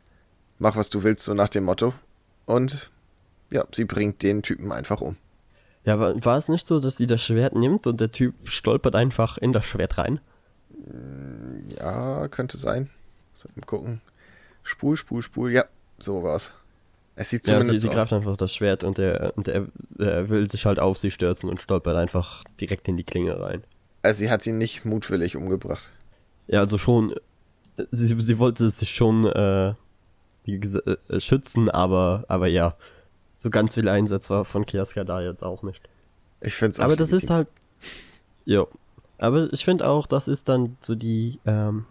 mach 0.59 0.77
was 0.77 0.91
du 0.91 1.03
willst, 1.03 1.25
so 1.25 1.35
nach 1.35 1.49
dem 1.49 1.65
Motto. 1.65 1.95
Und 2.47 2.91
ja, 3.53 3.65
sie 3.73 3.85
bringt 3.85 4.23
den 4.23 4.43
Typen 4.43 4.73
einfach 4.73 5.01
um. 5.01 5.17
Ja, 5.85 5.99
war, 5.99 6.23
war 6.25 6.37
es 6.37 6.49
nicht 6.49 6.67
so, 6.67 6.79
dass 6.79 6.97
sie 6.97 7.07
das 7.07 7.23
Schwert 7.23 7.55
nimmt 7.55 7.87
und 7.87 8.01
der 8.01 8.13
Typ 8.13 8.35
stolpert 8.45 8.95
einfach 8.95 9.39
in 9.39 9.53
das 9.53 9.65
Schwert 9.65 9.99
rein? 9.99 10.21
Ja, 11.79 12.29
könnte 12.29 12.57
sein. 12.57 12.91
Mal 13.55 13.65
gucken. 13.65 14.01
Spul, 14.63 14.97
spul, 14.97 15.23
spul, 15.23 15.51
ja, 15.51 15.65
so 15.99 16.23
war's. 16.23 16.53
Es 17.21 17.29
sieht 17.29 17.45
zumindest 17.45 17.69
ja, 17.69 17.75
sie, 17.75 17.81
sie 17.81 17.89
greift 17.91 18.15
einfach 18.15 18.39
das 18.39 18.55
Schwert 18.55 18.83
und 18.83 18.99
er, 18.99 19.37
und 19.37 19.47
er, 19.47 19.67
er 19.99 20.31
will 20.31 20.51
sich 20.51 20.65
halt 20.65 20.81
auf 20.81 20.97
sie 20.97 21.11
stürzen 21.11 21.51
und 21.51 21.61
stolpert 21.61 21.95
einfach 21.95 22.43
direkt 22.59 22.89
in 22.89 22.97
die 22.97 23.05
Klinge 23.05 23.39
rein. 23.39 23.63
Also 24.01 24.21
sie 24.21 24.31
hat 24.31 24.43
sie 24.43 24.53
nicht 24.53 24.87
mutwillig 24.87 25.37
umgebracht. 25.37 25.91
Ja, 26.47 26.61
also 26.61 26.79
schon, 26.79 27.15
sie, 27.91 28.07
sie 28.19 28.39
wollte 28.39 28.71
sich 28.71 28.95
schon 28.95 29.27
äh, 29.27 29.75
gesagt, 30.47 30.87
äh, 31.11 31.21
schützen, 31.21 31.69
aber, 31.69 32.25
aber 32.29 32.47
ja, 32.47 32.75
so 33.37 33.51
ganz 33.51 33.75
viel 33.75 33.91
Einsatz 33.91 34.31
war 34.31 34.47
von 34.47 34.65
Kiaska 34.65 35.05
da 35.05 35.21
jetzt 35.21 35.43
auch 35.43 35.63
nicht. 35.63 35.83
Ich 36.41 36.55
finde 36.55 36.73
es 36.73 36.81
Aber 36.81 36.97
das 36.97 37.13
ist 37.13 37.29
halt, 37.29 37.49
ja, 38.47 38.65
aber 39.19 39.53
ich 39.53 39.63
finde 39.63 39.87
auch, 39.87 40.07
das 40.07 40.27
ist 40.27 40.49
dann 40.49 40.79
so 40.81 40.95
die, 40.95 41.39
ähm, 41.45 41.85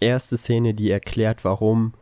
erste 0.00 0.36
Szene, 0.36 0.74
die 0.74 0.90
erklärt, 0.90 1.42
warum 1.42 1.94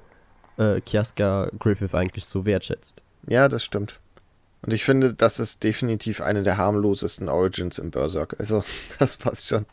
äh, 0.59 0.81
Kiaska 0.81 1.51
Griffith 1.59 1.95
eigentlich 1.95 2.25
so 2.27 2.47
wertschätzt. 2.47 3.03
Ja, 3.27 3.49
das 3.49 3.65
stimmt. 3.65 4.01
Und 4.63 4.73
ich 4.73 4.85
finde, 4.85 5.13
das 5.13 5.39
ist 5.39 5.65
definitiv 5.65 6.21
eine 6.21 6.43
der 6.43 6.57
harmlosesten 6.57 7.29
Origins 7.29 7.79
im 7.79 7.91
Berserk. 7.91 8.39
Also, 8.39 8.65
das 8.99 9.17
passt 9.17 9.49
schon. 9.49 9.67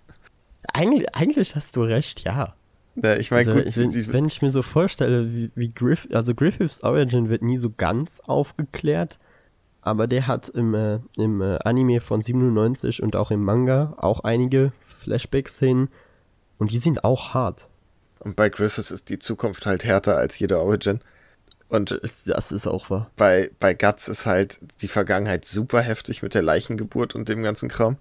Eigentlich, 0.74 1.16
eigentlich 1.16 1.56
hast 1.56 1.76
du 1.76 1.84
recht, 1.84 2.22
ja. 2.22 2.56
ja 2.96 3.16
ich 3.16 3.32
meine, 3.32 3.52
Also, 3.52 3.64
gut, 3.64 3.94
sie, 3.94 4.14
wenn 4.14 4.26
ich 4.26 4.42
mir 4.42 4.50
so 4.50 4.62
vorstelle, 4.62 5.34
wie, 5.34 5.52
wie 5.56 5.72
Griff, 5.74 6.08
also 6.12 6.34
Griffiths 6.34 6.84
Origin 6.84 7.30
wird 7.30 7.42
nie 7.42 7.58
so 7.58 7.70
ganz 7.70 8.20
aufgeklärt, 8.22 9.20
aber 9.82 10.08
der 10.08 10.28
hat 10.28 10.50
im, 10.50 10.74
äh, 10.74 11.00
im 11.18 11.42
äh, 11.42 11.58
Anime 11.64 12.02
von 12.02 12.22
97 12.22 13.02
und 13.02 13.16
auch 13.16 13.32
im 13.32 13.44
Manga 13.44 13.96
auch 13.98 14.22
einige 14.22 14.74
Flashbacks 14.86 15.60
hin 15.60 15.90
und 16.58 16.72
die 16.72 16.78
sind 16.78 17.04
auch 17.04 17.34
hart. 17.34 17.69
Und 18.20 18.36
bei 18.36 18.50
Griffiths 18.50 18.92
ist 18.92 19.10
die 19.10 19.20
Zukunft 19.20 19.66
halt 19.66 19.84
härter 19.84 20.18
als 20.18 20.38
jede 20.40 20.60
Origin. 20.60 21.00
Und 21.70 22.00
Das, 22.02 22.52
ist 22.52 22.68
auch 22.68 22.90
wahr. 22.90 23.12
bei, 23.16 23.52
bei 23.60 23.74
Guts 23.76 24.08
ist 24.08 24.26
halt 24.26 24.60
die 24.82 24.88
Vergangenheit 24.88 25.46
super 25.46 25.82
heftig 25.82 26.24
mit 26.24 26.34
der 26.34 26.42
Leichengeburt 26.42 27.14
und 27.14 27.30
dem 27.30 27.44
ganzen 27.44 27.70
Kram. 27.70 27.98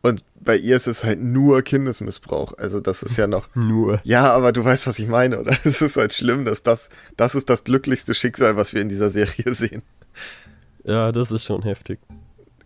Und 0.00 0.22
bei 0.34 0.56
ihr 0.56 0.76
ist 0.76 0.86
es 0.86 1.02
halt 1.04 1.20
nur 1.20 1.62
Kindesmissbrauch. 1.62 2.58
Also 2.58 2.80
das 2.80 3.02
ist 3.02 3.16
ja 3.16 3.26
noch. 3.26 3.48
Nur. 3.54 4.00
Ja, 4.04 4.32
aber 4.32 4.52
du 4.52 4.62
weißt, 4.62 4.86
was 4.86 4.98
ich 4.98 5.06
meine, 5.08 5.40
oder? 5.40 5.56
Es 5.64 5.80
ist 5.80 5.96
halt 5.96 6.12
schlimm, 6.12 6.44
dass 6.44 6.62
das, 6.62 6.90
das 7.16 7.34
ist 7.34 7.48
das 7.48 7.64
glücklichste 7.64 8.12
Schicksal, 8.14 8.56
was 8.56 8.74
wir 8.74 8.82
in 8.82 8.88
dieser 8.90 9.08
Serie 9.10 9.54
sehen. 9.54 9.82
Ja, 10.82 11.10
das 11.10 11.30
ist 11.30 11.44
schon 11.44 11.62
heftig. 11.62 12.00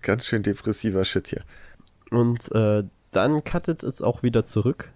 Ganz 0.02 0.26
schön 0.26 0.42
depressiver 0.42 1.04
Shit 1.04 1.28
hier. 1.28 1.42
Und 2.10 2.50
äh, 2.52 2.82
dann 3.12 3.44
cuttet 3.44 3.84
es 3.84 4.02
auch 4.02 4.22
wieder 4.24 4.44
zurück 4.44 4.90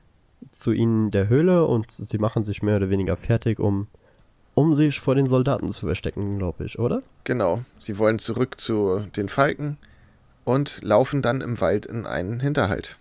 zu 0.50 0.72
ihnen 0.72 1.10
der 1.10 1.28
Höhle 1.28 1.66
und 1.66 1.90
sie 1.90 2.18
machen 2.18 2.44
sich 2.44 2.62
mehr 2.62 2.76
oder 2.76 2.90
weniger 2.90 3.16
fertig, 3.16 3.58
um, 3.60 3.86
um 4.54 4.74
sich 4.74 5.00
vor 5.00 5.14
den 5.14 5.26
Soldaten 5.26 5.68
zu 5.70 5.86
verstecken, 5.86 6.38
glaube 6.38 6.64
ich, 6.64 6.78
oder? 6.78 7.02
Genau. 7.24 7.62
Sie 7.78 7.98
wollen 7.98 8.18
zurück 8.18 8.60
zu 8.60 9.04
den 9.16 9.28
Falken 9.28 9.78
und 10.44 10.78
laufen 10.82 11.22
dann 11.22 11.40
im 11.40 11.60
Wald 11.60 11.86
in 11.86 12.06
einen 12.06 12.40
Hinterhalt. 12.40 12.96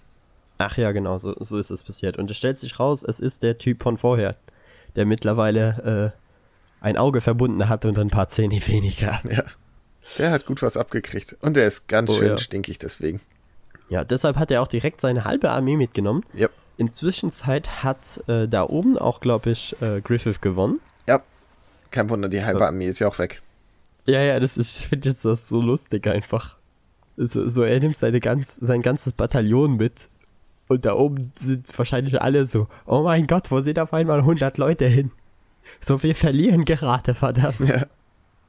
Ach 0.59 0.77
ja, 0.77 0.91
genau, 0.91 1.17
so, 1.17 1.35
so 1.39 1.57
ist 1.57 1.71
es 1.71 1.83
passiert. 1.83 2.17
Und 2.17 2.29
es 2.29 2.37
stellt 2.37 2.59
sich 2.59 2.79
raus, 2.79 3.03
es 3.03 3.19
ist 3.19 3.41
der 3.41 3.57
Typ 3.57 3.81
von 3.81 3.97
vorher, 3.97 4.35
der 4.95 5.05
mittlerweile 5.05 6.13
äh, 6.13 6.85
ein 6.85 6.97
Auge 6.97 7.21
verbunden 7.21 7.67
hat 7.67 7.83
und 7.85 7.97
ein 7.97 8.09
paar 8.09 8.27
Zähne 8.27 8.59
weniger. 8.67 9.19
Ja. 9.29 9.43
Der 10.17 10.31
hat 10.31 10.47
gut 10.47 10.63
was 10.63 10.77
abgekriegt. 10.77 11.35
Und 11.41 11.55
der 11.55 11.67
ist 11.67 11.87
ganz 11.87 12.09
Oh, 12.09 12.13
schön 12.15 12.29
ja. 12.29 12.37
stinkig 12.39 12.79
deswegen. 12.79 13.21
Ja, 13.89 14.03
deshalb 14.03 14.35
hat 14.37 14.49
er 14.49 14.63
auch 14.63 14.67
direkt 14.67 14.99
seine 14.99 15.25
halbe 15.25 15.51
Armee 15.51 15.77
mitgenommen. 15.77 16.25
Ja. 16.33 16.49
Inzwischen 16.77 17.31
Zeit 17.31 17.83
hat 17.83 18.21
äh, 18.27 18.47
da 18.47 18.63
oben 18.63 18.97
auch, 18.97 19.19
glaube 19.19 19.51
ich, 19.51 19.75
äh, 19.81 20.01
Griffith 20.01 20.41
gewonnen. 20.41 20.79
Ja. 21.07 21.21
Kein 21.91 22.09
Wunder, 22.09 22.29
die 22.29 22.43
halbe 22.43 22.65
Armee 22.65 22.87
ist 22.87 22.99
ja 22.99 23.07
auch 23.07 23.19
weg. 23.19 23.41
Ja, 24.05 24.21
ja, 24.21 24.39
das 24.39 24.57
ist, 24.57 24.79
ich 24.79 24.87
finde 24.87 25.09
jetzt 25.09 25.25
das 25.25 25.47
so 25.47 25.61
lustig 25.61 26.07
einfach. 26.07 26.57
So, 27.17 27.47
so 27.47 27.63
er 27.63 27.79
nimmt 27.79 27.97
seine 27.97 28.19
ganz, 28.19 28.55
sein 28.55 28.81
ganzes 28.81 29.13
Bataillon 29.13 29.77
mit. 29.77 30.09
Und 30.67 30.85
da 30.85 30.93
oben 30.93 31.31
sind 31.35 31.77
wahrscheinlich 31.77 32.21
alle 32.21 32.45
so, 32.45 32.67
oh 32.85 33.03
mein 33.03 33.27
Gott, 33.27 33.51
wo 33.51 33.59
sind 33.61 33.77
auf 33.77 33.93
einmal 33.93 34.19
100 34.19 34.57
Leute 34.57 34.87
hin? 34.87 35.11
So, 35.79 36.01
wir 36.01 36.15
verlieren 36.15 36.65
gerade, 36.65 37.13
verdammt. 37.13 37.59
Ja. 37.59 37.85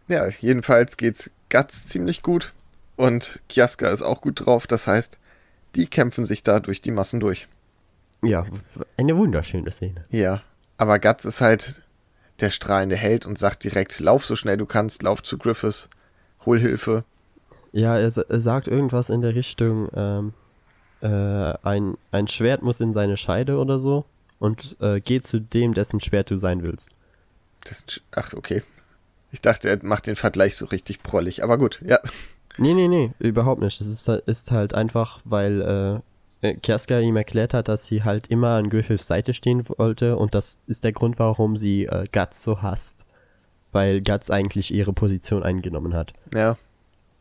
Ja, 0.09 0.29
jedenfalls 0.29 0.97
geht's 0.97 1.31
Guts 1.50 1.87
ziemlich 1.87 2.23
gut. 2.23 2.52
Und 2.97 3.41
Kiaska 3.49 3.91
ist 3.91 4.02
auch 4.02 4.21
gut 4.21 4.45
drauf. 4.45 4.67
Das 4.67 4.87
heißt, 4.87 5.19
die 5.75 5.87
kämpfen 5.87 6.25
sich 6.25 6.43
da 6.43 6.61
durch 6.61 6.81
die 6.81 6.91
Massen 6.91 7.21
durch. 7.21 7.49
Ja, 8.23 8.45
eine 8.97 9.17
wunderschöne 9.17 9.71
Szene. 9.73 10.05
Ja. 10.11 10.43
Aber 10.79 10.99
Guts 10.99 11.25
ist 11.25 11.41
halt 11.41 11.83
der 12.41 12.50
strahlende 12.50 12.97
Held 12.97 13.26
und 13.26 13.38
sagt 13.38 13.64
direkt, 13.64 13.99
lauf 14.00 14.25
so 14.25 14.37
schnell 14.37 14.57
du 14.57 14.67
kannst, 14.67 15.02
lauf 15.02 15.23
zu 15.23 15.38
Griffiths, 15.38 15.88
hol 16.47 16.59
Hilfe. 16.59 17.05
Ja, 17.73 17.97
er, 17.99 18.12
er 18.17 18.41
sagt 18.41 18.69
irgendwas 18.69 19.09
in 19.11 19.23
der 19.23 19.35
Richtung, 19.35 19.88
ähm, 19.95 20.35
äh, 21.00 21.07
ein, 21.62 21.97
ein 22.11 22.29
Schwert 22.29 22.62
muss 22.62 22.81
in 22.81 22.93
seine 22.93 23.17
Scheide 23.17 23.59
oder 23.59 23.79
so. 23.79 24.05
Und 24.38 24.76
äh, 24.81 25.00
geh 25.00 25.21
zu 25.21 25.41
dem, 25.41 25.73
dessen 25.75 26.00
Schwert 26.00 26.31
du 26.31 26.37
sein 26.37 26.62
willst. 26.62 26.91
Das 27.64 27.85
ach, 28.12 28.35
okay. 28.35 28.62
Ich 29.31 29.41
dachte, 29.41 29.69
er 29.69 29.79
macht 29.85 30.07
den 30.09 30.17
Vergleich 30.17 30.57
so 30.57 30.67
richtig 30.67 31.02
prollig. 31.02 31.43
Aber 31.45 31.59
gut, 31.59 31.81
ja. 31.85 31.99
Nee, 32.59 32.75
nee, 32.75 32.88
nee, 32.88 33.12
überhaupt 33.19 33.62
nicht. 33.62 33.81
Das 33.81 33.87
ist, 33.87 34.07
halt- 34.09 34.25
ist 34.26 34.50
halt 34.50 34.75
einfach, 34.75 35.21
weil 35.25 35.61
äh, 35.62 36.00
Kiaska 36.43 36.99
ihm 37.01 37.17
erklärt 37.17 37.55
hat, 37.55 37.69
dass 37.69 37.87
sie 37.87 38.03
halt 38.05 38.27
immer 38.29 38.51
an 38.57 38.69
Griffiths 38.69 39.07
Seite 39.07 39.33
stehen 39.35 39.65
wollte 39.79 40.17
und 40.17 40.35
das 40.35 40.61
ist 40.67 40.85
der 40.85 40.93
Grund, 40.93 41.19
warum 41.19 41.57
sie 41.57 41.85
äh, 41.87 42.05
Guts 42.13 42.43
so 42.43 42.63
hasst. 42.63 43.07
Weil 43.71 44.03
Guts 44.03 44.31
eigentlich 44.31 44.75
ihre 44.75 44.93
Position 44.93 45.43
eingenommen 45.43 45.95
hat. 45.95 46.13
Ja. 46.35 46.57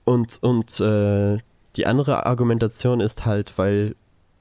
Und, 0.04 0.42
und 0.42 0.80
äh, 0.82 1.38
die 1.78 1.86
andere 1.86 2.25
Argumentation 2.25 3.00
ist 3.00 3.25
halt, 3.25 3.58
weil 3.58 3.96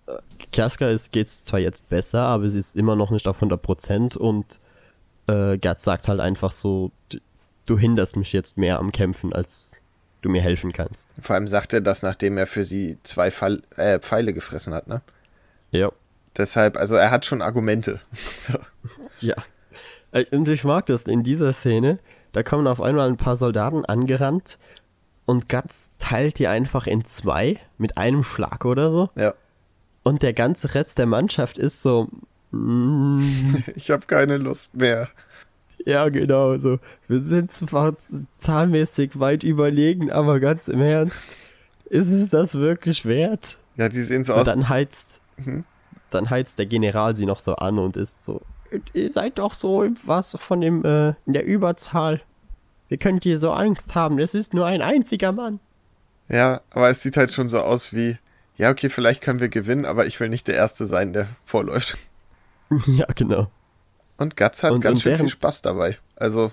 äh, 0.06 0.12
Kiaska 0.50 0.88
ist, 0.88 1.12
geht's 1.12 1.44
zwar 1.44 1.60
jetzt 1.60 1.88
besser, 1.88 2.22
aber 2.22 2.48
sie 2.48 2.58
ist 2.58 2.74
immer 2.74 2.96
noch 2.96 3.10
nicht 3.10 3.28
auf 3.28 3.40
100% 3.42 4.16
und 4.16 4.58
äh, 5.28 5.56
Guts 5.58 5.84
sagt 5.84 6.08
halt 6.08 6.18
einfach 6.20 6.50
so, 6.52 6.90
"D- 7.12 7.20
du 7.66 7.78
hinderst 7.78 8.16
mich 8.16 8.32
jetzt 8.32 8.56
mehr 8.58 8.78
am 8.80 8.90
Kämpfen, 8.90 9.32
als 9.32 9.76
du 10.22 10.28
mir 10.28 10.42
helfen 10.42 10.72
kannst. 10.72 11.08
Vor 11.20 11.34
allem 11.34 11.48
sagt 11.48 11.72
er 11.72 11.80
das, 11.80 12.02
nachdem 12.02 12.36
er 12.38 12.46
für 12.46 12.64
sie 12.64 12.98
zwei 13.02 13.30
Fall, 13.30 13.62
äh, 13.76 13.98
Pfeile 13.98 14.32
gefressen 14.32 14.74
hat, 14.74 14.86
ne? 14.88 15.02
Ja. 15.70 15.90
Deshalb, 16.36 16.76
also 16.76 16.94
er 16.94 17.10
hat 17.10 17.26
schon 17.26 17.42
Argumente. 17.42 18.00
So. 18.48 18.58
Ja. 19.20 19.34
Äh, 20.12 20.24
Und 20.30 20.48
ich 20.48 20.64
mag 20.64 20.86
das 20.86 21.04
in 21.04 21.22
dieser 21.22 21.52
Szene. 21.52 21.98
Da 22.32 22.42
kommen 22.42 22.66
auf 22.66 22.80
einmal 22.80 23.08
ein 23.08 23.16
paar 23.16 23.36
Soldaten 23.36 23.84
angerannt 23.84 24.58
und 25.26 25.48
Guts 25.48 25.92
teilt 25.98 26.38
die 26.38 26.46
einfach 26.48 26.86
in 26.86 27.04
zwei 27.04 27.58
mit 27.78 27.98
einem 27.98 28.22
Schlag 28.24 28.64
oder 28.64 28.90
so. 28.90 29.10
Ja. 29.16 29.34
Und 30.02 30.22
der 30.22 30.32
ganze 30.32 30.74
Rest 30.74 30.98
der 30.98 31.06
Mannschaft 31.06 31.58
ist 31.58 31.82
so. 31.82 32.08
mm, 32.52 33.56
Ich 33.74 33.90
habe 33.90 34.06
keine 34.06 34.36
Lust 34.36 34.74
mehr. 34.74 35.08
Ja, 35.86 36.08
genau 36.08 36.56
so. 36.58 36.78
Wir 37.08 37.20
sind 37.20 37.52
zwar 37.52 37.94
zahlmäßig 38.36 39.18
weit 39.20 39.42
überlegen, 39.44 40.10
aber 40.10 40.40
ganz 40.40 40.68
im 40.68 40.80
Ernst, 40.80 41.36
ist 41.86 42.10
es 42.10 42.30
das 42.30 42.56
wirklich 42.58 43.04
wert? 43.06 43.58
Ja, 43.76 43.88
die 43.88 44.02
sehen 44.02 44.24
so 44.24 44.34
Und 44.34 44.40
aus. 44.40 44.46
dann 44.46 44.68
heizt, 44.68 45.22
Mhm. 45.36 45.64
dann 46.10 46.28
heizt 46.30 46.58
der 46.58 46.66
General 46.66 47.16
sie 47.16 47.26
noch 47.26 47.40
so 47.40 47.54
an 47.56 47.78
und 47.78 47.96
ist 47.96 48.24
so, 48.24 48.42
ihr 48.92 49.10
seid 49.10 49.38
doch 49.38 49.54
so 49.54 49.86
was 50.04 50.36
von 50.38 50.60
dem, 50.60 50.84
äh, 50.84 51.14
in 51.26 51.32
der 51.32 51.44
Überzahl. 51.44 52.20
Wie 52.88 52.98
könnt 52.98 53.24
ihr 53.24 53.38
so 53.38 53.52
Angst 53.52 53.94
haben? 53.94 54.18
Es 54.18 54.34
ist 54.34 54.52
nur 54.54 54.66
ein 54.66 54.82
einziger 54.82 55.32
Mann. 55.32 55.60
Ja, 56.28 56.60
aber 56.70 56.90
es 56.90 57.02
sieht 57.02 57.16
halt 57.16 57.30
schon 57.32 57.48
so 57.48 57.60
aus 57.60 57.92
wie, 57.94 58.18
ja, 58.56 58.70
okay, 58.70 58.88
vielleicht 58.90 59.22
können 59.22 59.40
wir 59.40 59.48
gewinnen, 59.48 59.84
aber 59.86 60.06
ich 60.06 60.18
will 60.20 60.28
nicht 60.28 60.46
der 60.48 60.54
Erste 60.56 60.86
sein, 60.86 61.12
der 61.12 61.26
vorläuft. 61.44 61.96
ja, 62.86 63.06
genau. 63.14 63.50
Und 64.20 64.36
Guts 64.36 64.62
hat 64.62 64.70
Und- 64.72 64.80
ganz 64.80 64.98
und 65.00 65.02
schön 65.02 65.16
viel 65.16 65.28
Spaß 65.28 65.62
dabei. 65.62 65.98
Also, 66.14 66.52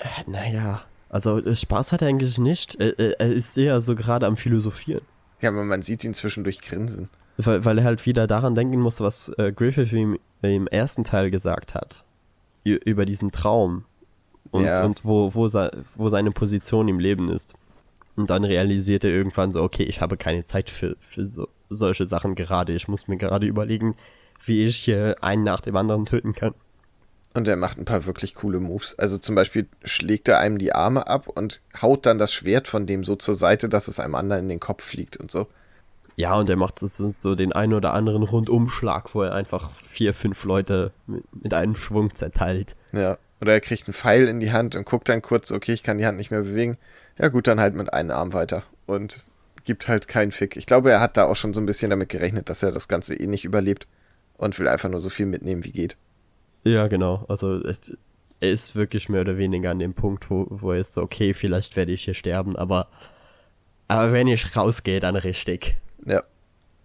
Äh, 0.00 0.30
Naja, 0.30 0.82
also 1.08 1.38
äh, 1.38 1.54
Spaß 1.56 1.92
hat 1.92 2.02
er 2.02 2.08
eigentlich 2.08 2.38
nicht. 2.38 2.74
Er, 2.80 2.98
er 2.98 3.32
ist 3.32 3.56
eher 3.56 3.80
so 3.80 3.94
gerade 3.94 4.26
am 4.26 4.36
Philosophieren. 4.36 5.02
ja, 5.40 5.50
aber 5.50 5.64
man 5.64 5.82
sieht 5.82 6.02
ihn 6.04 6.14
zwischendurch 6.14 6.60
grinsen. 6.60 7.08
Weil, 7.36 7.64
weil 7.64 7.78
er 7.78 7.84
halt 7.84 8.04
wieder 8.06 8.26
daran 8.26 8.54
denken 8.56 8.80
muss, 8.80 9.00
was 9.00 9.28
äh, 9.38 9.52
Griffith 9.52 9.92
ihm 9.92 10.18
im 10.42 10.66
ersten 10.66 11.04
Teil 11.04 11.30
gesagt 11.30 11.74
hat. 11.74 12.04
Über 12.64 13.06
diesen 13.06 13.30
Traum. 13.32 13.84
Und, 14.50 14.64
Ja. 14.64 14.84
und 14.84 15.04
wo, 15.04 15.34
wo, 15.34 15.48
wo 15.96 16.08
seine 16.08 16.30
Position 16.32 16.88
im 16.88 16.98
Leben 16.98 17.28
ist. 17.30 17.54
Und 18.16 18.30
dann 18.30 18.44
realisiert 18.44 19.04
er 19.04 19.10
irgendwann 19.10 19.52
so, 19.52 19.62
okay, 19.62 19.84
ich 19.84 20.00
habe 20.00 20.16
keine 20.16 20.42
Zeit 20.44 20.70
für, 20.70 20.96
für 20.98 21.24
so, 21.24 21.48
solche 21.70 22.08
Sachen 22.08 22.34
gerade. 22.34 22.72
Ich 22.72 22.88
muss 22.88 23.06
mir 23.08 23.16
gerade 23.18 23.46
überlegen, 23.46 23.94
wie 24.44 24.64
ich 24.64 24.76
hier 24.76 25.16
einen 25.20 25.44
nach 25.44 25.60
dem 25.60 25.76
anderen 25.76 26.06
töten 26.06 26.34
kann. 26.34 26.54
Und 27.34 27.46
er 27.46 27.56
macht 27.56 27.78
ein 27.78 27.84
paar 27.84 28.06
wirklich 28.06 28.34
coole 28.34 28.58
Moves. 28.58 28.98
Also 28.98 29.18
zum 29.18 29.34
Beispiel 29.34 29.68
schlägt 29.84 30.28
er 30.28 30.38
einem 30.38 30.58
die 30.58 30.72
Arme 30.72 31.06
ab 31.06 31.28
und 31.28 31.60
haut 31.80 32.06
dann 32.06 32.18
das 32.18 32.32
Schwert 32.32 32.66
von 32.66 32.86
dem 32.86 33.04
so 33.04 33.16
zur 33.16 33.34
Seite, 33.34 33.68
dass 33.68 33.86
es 33.88 34.00
einem 34.00 34.14
anderen 34.14 34.44
in 34.44 34.48
den 34.48 34.60
Kopf 34.60 34.82
fliegt 34.82 35.16
und 35.16 35.30
so. 35.30 35.46
Ja, 36.16 36.34
und 36.34 36.50
er 36.50 36.56
macht 36.56 36.80
so, 36.80 36.86
so 36.86 37.34
den 37.36 37.52
einen 37.52 37.74
oder 37.74 37.94
anderen 37.94 38.24
Rundumschlag, 38.24 39.14
wo 39.14 39.22
er 39.22 39.34
einfach 39.34 39.70
vier, 39.74 40.14
fünf 40.14 40.42
Leute 40.44 40.90
mit, 41.06 41.22
mit 41.44 41.54
einem 41.54 41.76
Schwung 41.76 42.12
zerteilt. 42.12 42.74
Ja. 42.92 43.18
Oder 43.40 43.52
er 43.52 43.60
kriegt 43.60 43.86
einen 43.86 43.94
Pfeil 43.94 44.26
in 44.26 44.40
die 44.40 44.50
Hand 44.50 44.74
und 44.74 44.84
guckt 44.84 45.08
dann 45.08 45.22
kurz, 45.22 45.52
okay, 45.52 45.72
ich 45.72 45.84
kann 45.84 45.98
die 45.98 46.06
Hand 46.06 46.16
nicht 46.16 46.32
mehr 46.32 46.42
bewegen. 46.42 46.76
Ja 47.18 47.28
gut, 47.28 47.46
dann 47.46 47.60
halt 47.60 47.74
mit 47.74 47.92
einem 47.92 48.10
Arm 48.10 48.32
weiter. 48.32 48.64
Und 48.86 49.22
gibt 49.62 49.86
halt 49.86 50.08
keinen 50.08 50.32
Fick. 50.32 50.56
Ich 50.56 50.66
glaube, 50.66 50.90
er 50.90 51.00
hat 51.00 51.16
da 51.16 51.26
auch 51.26 51.36
schon 51.36 51.54
so 51.54 51.60
ein 51.60 51.66
bisschen 51.66 51.90
damit 51.90 52.08
gerechnet, 52.08 52.48
dass 52.48 52.62
er 52.62 52.72
das 52.72 52.88
Ganze 52.88 53.14
eh 53.14 53.26
nicht 53.26 53.44
überlebt. 53.44 53.86
Und 54.38 54.58
will 54.58 54.68
einfach 54.68 54.88
nur 54.88 55.00
so 55.00 55.10
viel 55.10 55.26
mitnehmen, 55.26 55.64
wie 55.64 55.72
geht. 55.72 55.96
Ja, 56.64 56.88
genau. 56.88 57.26
Also 57.28 57.56
es, 57.56 57.96
er 58.40 58.50
ist 58.50 58.76
wirklich 58.76 59.08
mehr 59.08 59.20
oder 59.20 59.36
weniger 59.36 59.70
an 59.70 59.78
dem 59.78 59.94
Punkt, 59.94 60.30
wo, 60.30 60.46
wo 60.48 60.72
er 60.72 60.80
ist 60.80 60.94
so, 60.94 61.02
okay, 61.02 61.34
vielleicht 61.34 61.76
werde 61.76 61.92
ich 61.92 62.04
hier 62.04 62.14
sterben, 62.14 62.56
aber, 62.56 62.88
aber 63.88 64.12
wenn 64.12 64.28
ich 64.28 64.56
rausgehe, 64.56 65.00
dann 65.00 65.16
richtig. 65.16 65.76
Ja. 66.06 66.22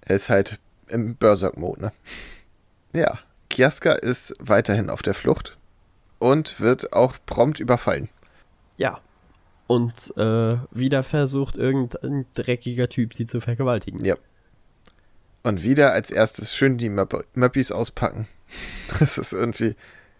Er 0.02 0.16
ist 0.16 0.30
halt 0.30 0.60
im 0.88 1.16
Berserk-Mode, 1.16 1.82
ne? 1.82 1.92
Ja. 2.94 3.20
Kiaska 3.50 3.94
ist 3.94 4.34
weiterhin 4.40 4.90
auf 4.90 5.02
der 5.02 5.14
Flucht 5.16 5.58
und 6.20 6.60
wird 6.60 6.94
auch 6.94 7.18
prompt 7.26 7.60
überfallen. 7.60 8.10
Ja. 8.78 9.00
Und 9.68 10.14
äh, 10.18 10.58
wieder 10.72 11.04
versucht 11.04 11.58
irgendein 11.58 12.26
dreckiger 12.36 12.90
Typ 12.90 13.14
sie 13.14 13.26
zu 13.26 13.42
vergewaltigen. 13.42 14.04
Ja. 14.06 14.16
Und 15.44 15.64
wieder 15.64 15.92
als 15.92 16.10
erstes 16.10 16.56
schön 16.56 16.78
die 16.78 16.90
Möpp 16.90 17.26
Möppis 17.34 17.72
auspacken. 17.72 18.28
Das 19.00 19.18
ist 19.18 19.34
irgendwie, 19.34 19.76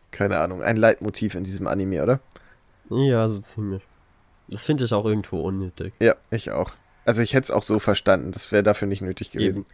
keine 0.10 0.40
Ahnung, 0.40 0.64
ein 0.64 0.78
Leitmotiv 0.78 1.36
in 1.36 1.44
diesem 1.44 1.68
Anime, 1.68 2.02
oder? 2.02 2.20
Ja, 2.90 3.28
so 3.30 3.40
ziemlich. 3.40 3.84
Das 4.48 4.66
finde 4.66 4.86
ich 4.86 4.94
auch 4.94 5.06
irgendwo 5.06 5.42
unnötig. 5.42 5.94
Ja, 6.00 6.16
ich 6.32 6.50
auch. 6.52 6.72
Also 7.06 7.22
ich 7.22 7.34
hätte 7.34 7.46
es 7.46 7.52
auch 7.52 7.62
so 7.62 7.78
verstanden, 7.80 8.32
das 8.32 8.52
wäre 8.52 8.64
dafür 8.64 8.88
nicht 8.88 9.02
nötig 9.02 9.32
gewesen. 9.32 9.66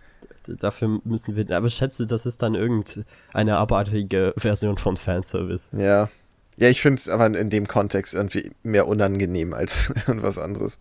Eben. 0.48 0.58
Dafür 0.60 1.00
müssen 1.04 1.36
wir, 1.36 1.50
aber 1.56 1.68
ich 1.68 1.76
schätze, 1.76 2.08
das 2.08 2.26
ist 2.26 2.42
dann 2.42 2.56
irgendeine 2.56 3.58
abartige 3.58 4.34
Version 4.36 4.78
von 4.78 4.98
Fanservice. 4.98 5.72
Ja. 5.78 6.10
Ja, 6.58 6.68
ich 6.68 6.82
finde 6.82 7.00
es 7.00 7.08
aber 7.08 7.28
in 7.28 7.50
dem 7.50 7.68
Kontext 7.68 8.14
irgendwie 8.14 8.52
mehr 8.64 8.88
unangenehm 8.88 9.54
als 9.54 9.94
irgendwas 10.08 10.38
anderes. 10.38 10.78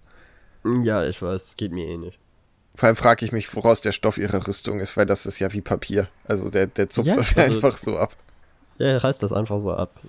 Ja, 0.83 1.05
ich 1.05 1.23
weiß, 1.23 1.57
geht 1.57 1.73
mir 1.73 1.87
eh 1.87 1.97
nicht. 1.97 2.19
Vor 2.79 2.87
allem 2.87 2.95
frage 2.95 3.25
ich 3.25 3.33
mich, 3.33 3.53
woraus 3.57 3.81
der 3.81 3.91
Stoff 3.91 4.19
ihrer 4.19 4.47
Rüstung 4.47 4.79
ist, 4.79 4.97
weil 4.97 5.05
das 5.05 5.27
ist 5.27 5.41
ja 5.41 5.53
wie 5.53 5.61
Papier. 5.61 6.07
Also 6.29 6.49
der, 6.49 6.69
der 6.69 6.89
zupft 6.89 7.09
ja, 7.09 7.17
das 7.17 7.35
ja 7.35 7.43
also, 7.43 7.57
einfach 7.57 7.77
so 7.77 7.99
ab. 7.99 8.15
Ja, 8.79 8.87
er 8.87 9.03
reißt 9.03 9.21
das 9.21 9.33
einfach 9.33 9.59
so 9.59 9.73
ab. 9.73 10.01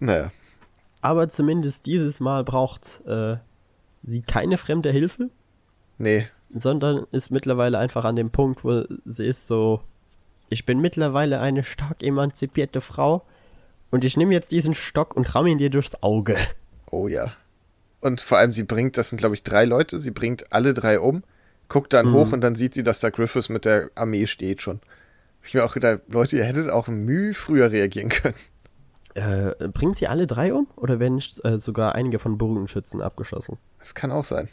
Naja. 0.00 0.30
Aber 1.00 1.30
zumindest 1.30 1.86
dieses 1.86 2.20
Mal 2.20 2.44
braucht 2.44 3.00
äh, 3.06 3.38
sie 4.02 4.20
keine 4.20 4.58
fremde 4.58 4.92
Hilfe. 4.92 5.30
Nee. 5.96 6.28
Sondern 6.52 7.06
ist 7.10 7.30
mittlerweile 7.30 7.78
einfach 7.78 8.04
an 8.04 8.16
dem 8.16 8.28
Punkt, 8.28 8.64
wo 8.64 8.84
sie 9.06 9.24
ist 9.24 9.46
so, 9.46 9.80
ich 10.50 10.66
bin 10.66 10.78
mittlerweile 10.78 11.40
eine 11.40 11.64
stark 11.64 12.02
emanzipierte 12.02 12.82
Frau 12.82 13.24
und 13.90 14.04
ich 14.04 14.18
nehme 14.18 14.34
jetzt 14.34 14.52
diesen 14.52 14.74
Stock 14.74 15.16
und 15.16 15.34
ramme 15.34 15.48
ihn 15.48 15.56
dir 15.56 15.70
durchs 15.70 16.02
Auge. 16.02 16.36
Oh 16.90 17.08
ja. 17.08 17.32
Und 18.00 18.20
vor 18.20 18.36
allem, 18.36 18.52
sie 18.52 18.64
bringt, 18.64 18.98
das 18.98 19.08
sind 19.08 19.16
glaube 19.16 19.36
ich 19.36 19.42
drei 19.42 19.64
Leute, 19.64 19.98
sie 20.00 20.10
bringt 20.10 20.52
alle 20.52 20.74
drei 20.74 21.00
um 21.00 21.22
guckt 21.70 21.94
dann 21.94 22.08
mhm. 22.08 22.14
hoch 22.14 22.32
und 22.32 22.42
dann 22.42 22.56
sieht 22.56 22.74
sie, 22.74 22.82
dass 22.82 23.00
da 23.00 23.08
Griffiths 23.08 23.48
mit 23.48 23.64
der 23.64 23.90
Armee 23.94 24.26
steht 24.26 24.60
schon. 24.60 24.80
Ich 25.42 25.54
mir 25.54 25.64
auch 25.64 25.72
gedacht, 25.72 26.00
Leute, 26.08 26.36
ihr 26.36 26.44
hättet 26.44 26.68
auch 26.68 26.88
Mühe 26.88 27.32
früher 27.32 27.72
reagieren 27.72 28.10
können. 28.10 28.34
Äh, 29.14 29.68
bringt 29.68 29.96
sie 29.96 30.06
alle 30.06 30.26
drei 30.26 30.52
um 30.52 30.68
oder 30.76 31.00
werden 31.00 31.22
äh, 31.44 31.58
sogar 31.58 31.94
einige 31.94 32.18
von 32.18 32.36
Bogenschützen 32.36 33.00
abgeschossen? 33.00 33.56
Das 33.78 33.94
kann 33.94 34.12
auch 34.12 34.24
sein. 34.24 34.48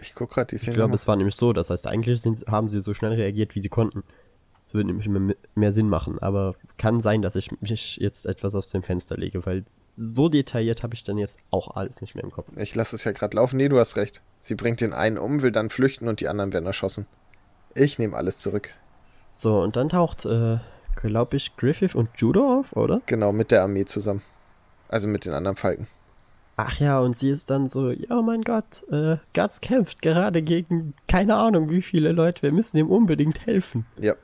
Ich 0.00 0.14
gucke 0.14 0.34
gerade 0.34 0.48
die 0.48 0.58
Szene. 0.58 0.72
Ich 0.72 0.76
glaube, 0.76 0.94
es 0.94 1.08
war 1.08 1.16
nämlich 1.16 1.34
so. 1.34 1.52
Das 1.52 1.70
heißt, 1.70 1.86
eigentlich 1.86 2.20
sind, 2.20 2.44
haben 2.46 2.68
sie 2.68 2.80
so 2.80 2.94
schnell 2.94 3.12
reagiert, 3.12 3.54
wie 3.54 3.62
sie 3.62 3.68
konnten. 3.68 4.04
Das 4.68 4.74
würde 4.74 4.88
nämlich 4.88 5.08
mehr, 5.08 5.34
mehr 5.54 5.72
Sinn 5.72 5.88
machen. 5.88 6.18
Aber 6.18 6.54
kann 6.76 7.00
sein, 7.00 7.22
dass 7.22 7.36
ich 7.36 7.50
mich 7.62 7.96
jetzt 7.96 8.26
etwas 8.26 8.54
aus 8.54 8.68
dem 8.68 8.82
Fenster 8.82 9.16
lege, 9.16 9.46
weil 9.46 9.64
so 9.96 10.28
detailliert 10.28 10.82
habe 10.82 10.94
ich 10.94 11.04
dann 11.04 11.16
jetzt 11.16 11.38
auch 11.50 11.74
alles 11.74 12.02
nicht 12.02 12.14
mehr 12.14 12.22
im 12.22 12.30
Kopf. 12.30 12.52
Ich 12.54 12.74
lasse 12.74 12.94
es 12.96 13.04
ja 13.04 13.12
gerade 13.12 13.34
laufen. 13.34 13.56
Nee, 13.56 13.70
du 13.70 13.78
hast 13.78 13.96
recht. 13.96 14.20
Sie 14.42 14.54
bringt 14.54 14.82
den 14.82 14.92
einen 14.92 15.16
um, 15.16 15.40
will 15.40 15.52
dann 15.52 15.70
flüchten 15.70 16.06
und 16.06 16.20
die 16.20 16.28
anderen 16.28 16.52
werden 16.52 16.66
erschossen. 16.66 17.06
Ich 17.74 17.98
nehme 17.98 18.14
alles 18.14 18.40
zurück. 18.40 18.74
So, 19.32 19.58
und 19.62 19.76
dann 19.76 19.88
taucht, 19.88 20.26
äh, 20.26 20.58
glaube 20.96 21.38
ich, 21.38 21.56
Griffith 21.56 21.94
und 21.94 22.10
Judo 22.16 22.58
auf, 22.58 22.76
oder? 22.76 23.00
Genau, 23.06 23.32
mit 23.32 23.50
der 23.50 23.62
Armee 23.62 23.86
zusammen. 23.86 24.20
Also 24.88 25.08
mit 25.08 25.24
den 25.24 25.32
anderen 25.32 25.56
Falken. 25.56 25.86
Ach 26.58 26.78
ja, 26.78 26.98
und 26.98 27.16
sie 27.16 27.30
ist 27.30 27.48
dann 27.48 27.68
so, 27.68 27.90
ja, 27.90 28.20
mein 28.20 28.42
Gott, 28.42 28.84
äh, 28.90 29.16
Guts 29.32 29.62
kämpft 29.62 30.02
gerade 30.02 30.42
gegen 30.42 30.92
keine 31.06 31.36
Ahnung 31.36 31.70
wie 31.70 31.80
viele 31.80 32.12
Leute, 32.12 32.42
wir 32.42 32.52
müssen 32.52 32.76
ihm 32.76 32.90
unbedingt 32.90 33.46
helfen. 33.46 33.86
Ja. 33.98 34.14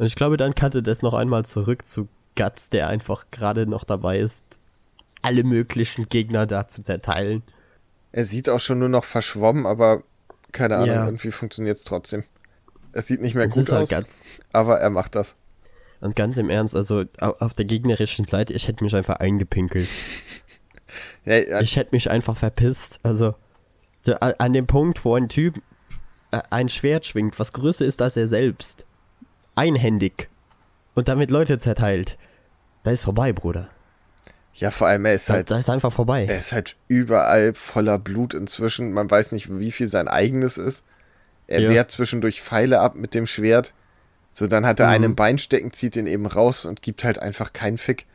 Und 0.00 0.06
ich 0.06 0.14
glaube, 0.14 0.38
dann 0.38 0.54
kannte 0.54 0.82
das 0.82 1.02
noch 1.02 1.12
einmal 1.12 1.44
zurück 1.44 1.84
zu 1.84 2.08
Guts, 2.34 2.70
der 2.70 2.88
einfach 2.88 3.26
gerade 3.30 3.66
noch 3.66 3.84
dabei 3.84 4.18
ist, 4.18 4.58
alle 5.20 5.44
möglichen 5.44 6.08
Gegner 6.08 6.46
da 6.46 6.68
zu 6.68 6.82
zerteilen. 6.82 7.42
Er 8.10 8.24
sieht 8.24 8.48
auch 8.48 8.60
schon 8.60 8.78
nur 8.78 8.88
noch 8.88 9.04
verschwommen, 9.04 9.66
aber 9.66 10.02
keine 10.52 10.76
Ahnung, 10.76 10.88
ja. 10.88 11.04
irgendwie 11.04 11.30
funktioniert 11.30 11.76
es 11.76 11.84
trotzdem. 11.84 12.24
Es 12.92 13.08
sieht 13.08 13.20
nicht 13.20 13.34
mehr 13.34 13.44
das 13.44 13.56
gut 13.56 13.68
halt 13.70 13.82
aus, 13.82 13.88
ganz, 13.90 14.24
aber 14.54 14.80
er 14.80 14.88
macht 14.88 15.16
das. 15.16 15.34
Und 16.00 16.16
ganz 16.16 16.38
im 16.38 16.48
Ernst, 16.48 16.74
also 16.74 17.04
auf 17.18 17.52
der 17.52 17.66
gegnerischen 17.66 18.24
Seite, 18.24 18.54
ich 18.54 18.68
hätte 18.68 18.82
mich 18.82 18.96
einfach 18.96 19.16
eingepinkelt. 19.16 19.86
ja, 21.26 21.36
ja. 21.36 21.60
Ich 21.60 21.76
hätte 21.76 21.90
mich 21.92 22.10
einfach 22.10 22.38
verpisst. 22.38 23.00
Also 23.02 23.34
an 24.18 24.54
dem 24.54 24.66
Punkt, 24.66 25.04
wo 25.04 25.14
ein 25.14 25.28
Typ 25.28 25.60
äh, 26.30 26.40
ein 26.48 26.70
Schwert 26.70 27.04
schwingt, 27.04 27.38
was 27.38 27.52
größer 27.52 27.84
ist 27.84 28.00
als 28.00 28.16
er 28.16 28.28
selbst, 28.28 28.86
einhändig 29.60 30.28
und 30.94 31.08
damit 31.08 31.30
Leute 31.30 31.58
zerteilt, 31.58 32.16
da 32.82 32.90
ist 32.90 33.04
vorbei, 33.04 33.32
Bruder. 33.34 33.68
Ja, 34.54 34.70
vor 34.70 34.88
allem 34.88 35.04
er 35.04 35.14
ist 35.14 35.28
halt. 35.28 35.50
Da 35.50 35.58
ist 35.58 35.68
einfach 35.68 35.92
vorbei. 35.92 36.24
Er 36.26 36.38
ist 36.38 36.52
halt 36.52 36.76
überall 36.88 37.54
voller 37.54 37.98
Blut 37.98 38.34
inzwischen. 38.34 38.92
Man 38.92 39.10
weiß 39.10 39.32
nicht, 39.32 39.58
wie 39.58 39.70
viel 39.70 39.86
sein 39.86 40.08
eigenes 40.08 40.58
ist. 40.58 40.82
Er 41.46 41.60
ja. 41.60 41.70
wehrt 41.70 41.90
zwischendurch 41.90 42.42
Pfeile 42.42 42.80
ab 42.80 42.94
mit 42.94 43.14
dem 43.14 43.26
Schwert. 43.26 43.72
So, 44.32 44.46
dann 44.46 44.64
hat 44.64 44.80
er 44.80 44.86
mhm. 44.86 44.92
einen 44.92 45.14
Bein 45.14 45.38
stecken, 45.38 45.72
zieht 45.72 45.96
ihn 45.96 46.06
eben 46.06 46.26
raus 46.26 46.64
und 46.64 46.82
gibt 46.82 47.04
halt 47.04 47.18
einfach 47.18 47.52
keinen 47.52 47.78
Fick. 47.78 48.06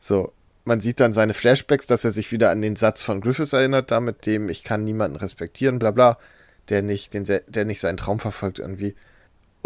So, 0.00 0.32
man 0.64 0.80
sieht 0.80 1.00
dann 1.00 1.12
seine 1.12 1.34
Flashbacks, 1.34 1.86
dass 1.86 2.04
er 2.04 2.10
sich 2.10 2.32
wieder 2.32 2.50
an 2.50 2.62
den 2.62 2.76
Satz 2.76 3.02
von 3.02 3.20
Griffiths 3.20 3.52
erinnert, 3.52 3.90
da 3.90 4.00
mit 4.00 4.26
dem 4.26 4.48
ich 4.48 4.64
kann 4.64 4.84
niemanden 4.84 5.16
respektieren, 5.16 5.78
bla 5.78 5.90
bla, 5.90 6.18
der 6.68 6.82
nicht, 6.82 7.14
den, 7.14 7.24
der 7.24 7.64
nicht 7.64 7.80
seinen 7.80 7.96
Traum 7.96 8.18
verfolgt 8.18 8.58
irgendwie. 8.58 8.94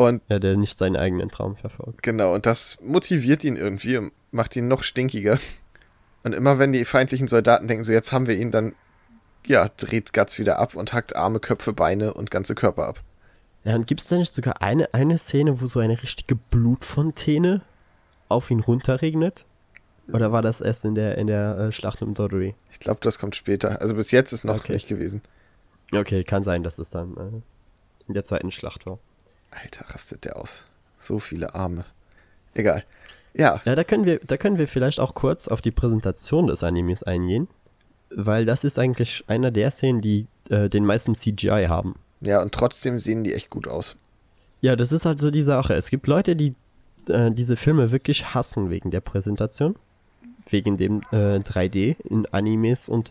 Und 0.01 0.23
ja, 0.31 0.39
der 0.39 0.57
nicht 0.57 0.79
seinen 0.79 0.97
eigenen 0.97 1.29
Traum 1.29 1.57
verfolgt. 1.57 2.03
Genau, 2.03 2.35
und 2.35 2.47
das 2.47 2.79
motiviert 2.81 3.45
ihn 3.45 3.57
irgendwie 3.57 3.99
und 3.99 4.13
macht 4.31 4.57
ihn 4.57 4.67
noch 4.67 4.83
stinkiger. 4.83 5.39
Und 6.23 6.35
immer 6.35 6.59
wenn 6.59 6.73
die 6.73 6.87
feindlichen 6.87 7.29
Soldaten 7.29 7.67
denken, 7.67 7.85
so 7.85 7.93
jetzt 7.93 8.11
haben 8.11 8.27
wir 8.27 8.35
ihn, 8.35 8.51
dann 8.51 8.75
ja, 9.47 9.69
dreht 9.77 10.15
Guts 10.15 10.39
wieder 10.39 10.59
ab 10.59 10.75
und 10.75 10.95
hackt 10.95 11.17
Arme, 11.17 11.39
Köpfe, 11.39 11.75
Beine 11.75 12.15
und 12.15 12.31
ganze 12.31 12.55
Körper 12.55 12.87
ab. 12.87 13.03
Ja, 13.65 13.75
und 13.75 13.87
gibt 13.87 14.01
es 14.01 14.09
da 14.09 14.17
nicht 14.17 14.33
sogar 14.33 14.63
eine, 14.63 14.95
eine 14.95 15.19
Szene, 15.19 15.61
wo 15.61 15.67
so 15.67 15.81
eine 15.81 16.03
richtige 16.03 16.35
Blutfontäne 16.35 17.61
auf 18.31 18.51
ihn 18.51 18.61
runterregnet? 18.61 19.45
Oder 20.11 20.33
war 20.33 20.41
das 20.41 20.63
erst 20.63 20.87
in 20.87 20.95
der, 20.95 21.19
in 21.19 21.27
der 21.27 21.59
äh, 21.59 21.73
Schlacht 21.73 22.01
um 22.01 22.15
Dodori? 22.15 22.55
Ich 22.73 22.81
glaube, 22.81 23.01
das 23.03 23.19
kommt 23.19 23.37
später. 23.37 23.83
Also 23.83 23.95
bis 23.95 24.13
jetzt 24.13 24.33
ist 24.33 24.45
noch 24.45 24.61
okay. 24.61 24.73
nicht 24.73 24.89
gewesen. 24.89 25.21
Okay, 25.93 26.25
kann 26.25 26.43
sein, 26.43 26.63
dass 26.63 26.79
es 26.79 26.89
dann 26.89 27.17
äh, 27.19 28.07
in 28.09 28.15
der 28.15 28.25
zweiten 28.25 28.51
Schlacht 28.51 28.87
war. 28.87 28.99
Alter, 29.51 29.87
rastet 29.89 30.25
der 30.25 30.37
aus. 30.37 30.63
So 30.99 31.19
viele 31.19 31.55
Arme. 31.55 31.85
Egal. 32.55 32.85
Ja. 33.35 33.61
Ja, 33.65 33.75
da 33.75 33.85
können 33.85 34.05
wir, 34.05 34.21
da 34.21 34.37
können 34.37 34.59
wir 34.59 34.69
vielleicht 34.69 35.01
auch 35.01 35.15
kurz 35.15 35.49
auf 35.49 35.61
die 35.61 35.71
Präsentation 35.71 36.47
des 36.47 36.63
Animes 36.63 37.03
eingehen, 37.03 37.49
weil 38.11 38.45
das 38.45 38.65
ist 38.65 38.79
eigentlich 38.79 39.25
einer 39.29 39.51
der 39.51 39.71
Szenen, 39.71 40.01
die 40.01 40.27
äh, 40.49 40.69
den 40.69 40.85
meisten 40.85 41.15
CGI 41.15 41.67
haben. 41.69 41.95
Ja, 42.21 42.43
und 42.43 42.53
trotzdem 42.53 43.01
sehen 43.01 43.25
die 43.25 43.35
echt 43.35 43.51
gut 43.51 43.67
aus. 43.67 43.97
Ja, 44.61 44.77
das 44.77 44.93
ist 44.93 45.07
halt 45.07 45.21
so 45.21 45.31
die 45.31 45.43
Sache. 45.43 45.75
Es 45.75 45.91
gibt 45.91 46.07
Leute, 46.07 46.37
die 46.37 46.55
äh, 47.09 47.31
diese 47.31 47.57
Filme 47.57 47.93
wirklich 47.93 48.35
hassen 48.35 48.71
wegen 48.71 48.91
der 48.91 49.01
Präsentation, 49.01 49.77
wegen 50.49 50.77
dem 50.77 51.01
äh, 51.13 51.39
3D 51.39 51.97
in 52.05 52.27
Animes 52.27 52.89
und 52.89 53.11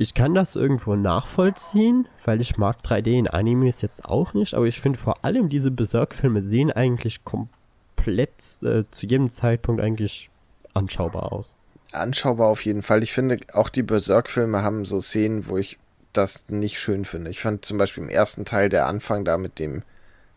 ich 0.00 0.14
kann 0.14 0.32
das 0.32 0.56
irgendwo 0.56 0.96
nachvollziehen, 0.96 2.08
weil 2.24 2.40
ich 2.40 2.56
mag 2.56 2.78
3D 2.82 3.18
in 3.18 3.28
Animes 3.28 3.82
jetzt 3.82 4.06
auch 4.06 4.32
nicht, 4.32 4.54
aber 4.54 4.64
ich 4.64 4.80
finde 4.80 4.98
vor 4.98 5.26
allem 5.26 5.50
diese 5.50 5.70
Berserk-Filme 5.70 6.42
sehen 6.42 6.72
eigentlich 6.72 7.22
komplett 7.22 8.62
äh, 8.62 8.84
zu 8.90 9.06
jedem 9.06 9.28
Zeitpunkt 9.28 9.82
eigentlich 9.82 10.30
anschaubar 10.72 11.34
aus. 11.34 11.54
Anschaubar 11.92 12.48
auf 12.48 12.64
jeden 12.64 12.80
Fall. 12.80 13.02
Ich 13.02 13.12
finde, 13.12 13.40
auch 13.52 13.68
die 13.68 13.82
Berserk-Filme 13.82 14.62
haben 14.62 14.86
so 14.86 15.02
Szenen, 15.02 15.46
wo 15.48 15.58
ich 15.58 15.78
das 16.14 16.46
nicht 16.48 16.80
schön 16.80 17.04
finde. 17.04 17.30
Ich 17.30 17.40
fand 17.40 17.66
zum 17.66 17.76
Beispiel 17.76 18.02
im 18.02 18.08
ersten 18.08 18.46
Teil 18.46 18.70
der 18.70 18.86
Anfang 18.86 19.26
da 19.26 19.36
mit 19.36 19.58
dem 19.58 19.82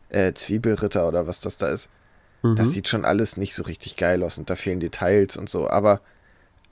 äh, 0.10 0.34
Zwiebelritter 0.34 1.08
oder 1.08 1.26
was 1.26 1.40
das 1.40 1.56
da 1.56 1.70
ist. 1.70 1.88
Mhm. 2.42 2.58
Das 2.58 2.72
sieht 2.74 2.90
schon 2.90 3.06
alles 3.06 3.38
nicht 3.38 3.56
so 3.56 3.64
richtig 3.64 3.96
geil 3.96 4.24
aus 4.24 4.38
und 4.38 4.50
da 4.50 4.58
fehlen 4.58 4.82
Details 4.82 5.38
und 5.38 5.48
so. 5.48 5.70
Aber 5.70 6.02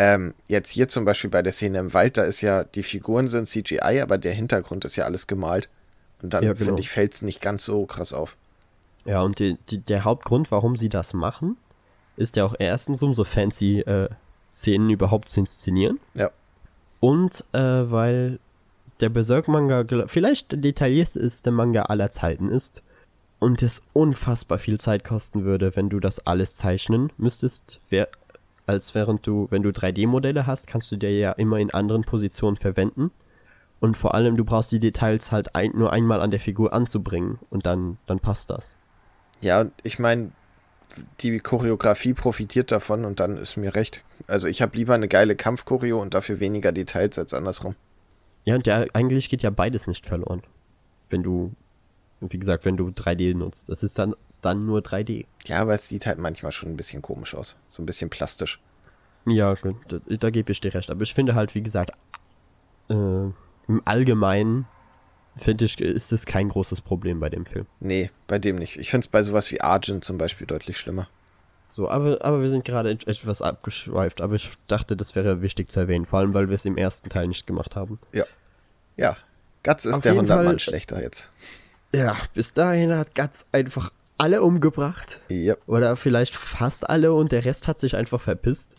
ähm, 0.02 0.34
jetzt 0.48 0.72
hier 0.72 0.90
zum 0.90 1.06
Beispiel 1.06 1.30
bei 1.30 1.44
der 1.44 1.54
Szene 1.54 1.78
im 1.78 1.94
Wald, 1.94 2.18
da 2.18 2.24
ist 2.24 2.42
ja, 2.42 2.64
die 2.64 2.82
Figuren 2.82 3.28
sind 3.28 3.48
CGI, 3.48 4.02
aber 4.02 4.18
der 4.18 4.34
Hintergrund 4.34 4.84
ist 4.84 4.96
ja 4.96 5.06
alles 5.06 5.28
gemalt. 5.28 5.70
Und 6.24 6.34
dann 6.34 6.44
ja, 6.44 6.54
genau. 6.54 6.66
finde 6.66 6.82
ich, 6.82 6.90
fällt 6.90 7.14
es 7.14 7.22
nicht 7.22 7.40
ganz 7.40 7.66
so 7.66 7.86
krass 7.86 8.12
auf. 8.12 8.36
Ja, 9.06 9.22
und 9.22 9.38
die, 9.38 9.60
die, 9.70 9.78
der 9.78 10.04
Hauptgrund, 10.04 10.50
warum 10.50 10.76
sie 10.76 10.90
das 10.90 11.14
machen, 11.14 11.56
ist 12.18 12.36
ja 12.36 12.46
auch 12.46 12.56
erstens, 12.58 13.04
um 13.04 13.14
so 13.14 13.24
fancy 13.24 13.82
äh, 13.82 14.10
Szenen 14.52 14.90
überhaupt 14.90 15.30
zu 15.30 15.42
inszenieren. 15.42 16.00
Ja. 16.16 16.32
Und 17.00 17.46
äh, 17.54 17.60
weil 17.60 18.40
der 19.02 19.10
Berserk-Manga 19.10 19.86
vielleicht 20.08 20.52
der 20.52 20.60
detaillierteste 20.60 21.52
Manga 21.52 21.84
aller 21.84 22.10
Zeiten 22.10 22.50
ist 22.50 22.82
und 23.38 23.62
es 23.62 23.84
unfassbar 23.94 24.58
viel 24.58 24.80
Zeit 24.80 25.04
kosten 25.04 25.46
würde, 25.46 25.76
wenn 25.76 25.90
du 25.90 26.00
das 26.00 26.26
alles 26.26 26.56
zeichnen 26.56 27.12
müsstest, 27.18 27.80
wer, 27.90 28.08
als 28.66 28.96
während 28.96 29.26
du, 29.26 29.48
wenn 29.50 29.64
du 29.64 29.70
3D-Modelle 29.70 30.48
hast, 30.48 30.68
kannst 30.68 30.92
du 30.92 30.98
dir 30.98 31.18
ja 31.18 31.32
immer 31.34 31.58
in 31.58 31.72
anderen 31.72 32.04
Positionen 32.04 32.56
verwenden. 32.56 33.12
Und 33.80 33.98
vor 33.98 34.14
allem, 34.14 34.38
du 34.38 34.46
brauchst 34.46 34.72
die 34.72 34.80
Details 34.80 35.32
halt 35.32 35.56
ein, 35.56 35.72
nur 35.74 35.92
einmal 35.92 36.22
an 36.22 36.32
der 36.32 36.40
Figur 36.40 36.72
anzubringen 36.72 37.40
und 37.50 37.66
dann, 37.66 37.98
dann 38.06 38.20
passt 38.20 38.52
das. 38.52 38.76
Ja, 39.42 39.66
ich 39.82 39.98
meine, 39.98 40.32
die 41.22 41.40
Choreografie 41.40 42.14
profitiert 42.14 42.72
davon 42.72 43.06
und 43.06 43.20
dann 43.20 43.38
ist 43.38 43.58
mir 43.58 43.74
recht. 43.74 44.04
Also 44.28 44.48
ich 44.48 44.62
habe 44.62 44.78
lieber 44.78 44.94
eine 44.94 45.08
geile 45.08 45.36
Kampfchoreo 45.36 46.00
und 46.00 46.14
dafür 46.14 46.40
weniger 46.40 46.72
Details 46.72 47.18
als 47.18 47.34
andersrum. 47.34 47.76
Ja, 48.46 48.56
und 48.56 48.68
ja, 48.68 48.86
eigentlich 48.94 49.30
geht 49.30 49.44
ja 49.44 49.50
beides 49.50 49.88
nicht 49.88 50.06
verloren. 50.06 50.44
Wenn 51.10 51.24
du, 51.24 51.52
wie 52.20 52.40
gesagt, 52.40 52.66
wenn 52.66 52.78
du 52.78 52.90
3D 52.90 53.36
nutzt. 53.36 53.70
Das 53.70 53.84
ist 53.84 53.98
dann, 54.00 54.16
dann 54.42 54.66
nur 54.66 54.82
3D. 54.82 55.26
Ja, 55.46 55.60
aber 55.60 55.74
es 55.74 55.88
sieht 55.88 56.06
halt 56.06 56.20
manchmal 56.20 56.52
schon 56.52 56.70
ein 56.70 56.78
bisschen 56.78 57.02
komisch 57.02 57.36
aus. 57.36 57.56
So 57.72 57.82
ein 57.82 57.86
bisschen 57.86 58.10
plastisch. 58.10 58.60
Ja, 59.26 59.56
da, 59.56 60.00
da 60.08 60.30
gebe 60.30 60.52
ich 60.52 60.62
dir 60.62 60.74
recht. 60.74 60.90
Aber 60.90 61.04
ich 61.04 61.14
finde 61.14 61.36
halt, 61.36 61.54
wie 61.56 61.62
gesagt, 61.62 61.92
äh, 62.90 62.94
im 62.94 63.82
Allgemeinen 63.86 64.68
finde 65.36 65.66
ich, 65.66 65.80
ist 65.80 66.12
es 66.12 66.26
kein 66.26 66.50
großes 66.50 66.82
Problem 66.82 67.20
bei 67.20 67.30
dem 67.30 67.46
Film. 67.46 67.66
Nee, 67.80 68.12
bei 68.28 68.40
dem 68.40 68.56
nicht. 68.56 68.78
Ich 68.78 68.90
finde 68.90 69.06
es 69.06 69.12
bei 69.12 69.24
sowas 69.24 69.52
wie 69.52 69.62
Argent 69.62 70.04
zum 70.04 70.18
Beispiel 70.18 70.48
deutlich 70.48 70.78
schlimmer. 70.78 71.08
So, 71.70 71.88
aber, 71.90 72.18
aber 72.22 72.42
wir 72.42 72.50
sind 72.50 72.66
gerade 72.66 72.92
etwas 72.92 73.42
abgeschweift, 73.42 74.20
aber 74.20 74.36
ich 74.36 74.50
dachte, 74.68 74.98
das 74.98 75.16
wäre 75.16 75.42
wichtig 75.42 75.70
zu 75.70 75.80
erwähnen, 75.80 76.06
vor 76.06 76.20
allem 76.20 76.34
weil 76.34 76.50
wir 76.50 76.56
es 76.56 76.66
im 76.66 76.76
ersten 76.76 77.08
Teil 77.08 77.28
nicht 77.28 77.48
gemacht 77.48 77.78
haben. 77.78 77.98
Ja. 78.12 78.26
Ja. 78.98 79.16
Guts 79.64 79.86
ist 79.86 79.94
Auf 79.94 80.02
der 80.02 80.14
100 80.14 80.44
Mann 80.44 80.60
schlechter 80.60 81.02
jetzt. 81.02 81.30
Ja, 81.96 82.18
bis 82.34 82.54
dahin 82.54 82.96
hat 82.96 83.16
Guts 83.16 83.48
einfach 83.54 83.92
alle 84.22 84.44
umgebracht. 84.44 85.20
Ja. 85.30 85.56
Oder 85.66 85.96
vielleicht 85.96 86.36
fast 86.36 86.90
alle 86.90 87.14
und 87.14 87.32
der 87.32 87.44
Rest 87.44 87.68
hat 87.68 87.80
sich 87.80 87.96
einfach 87.96 88.22
verpisst. 88.22 88.76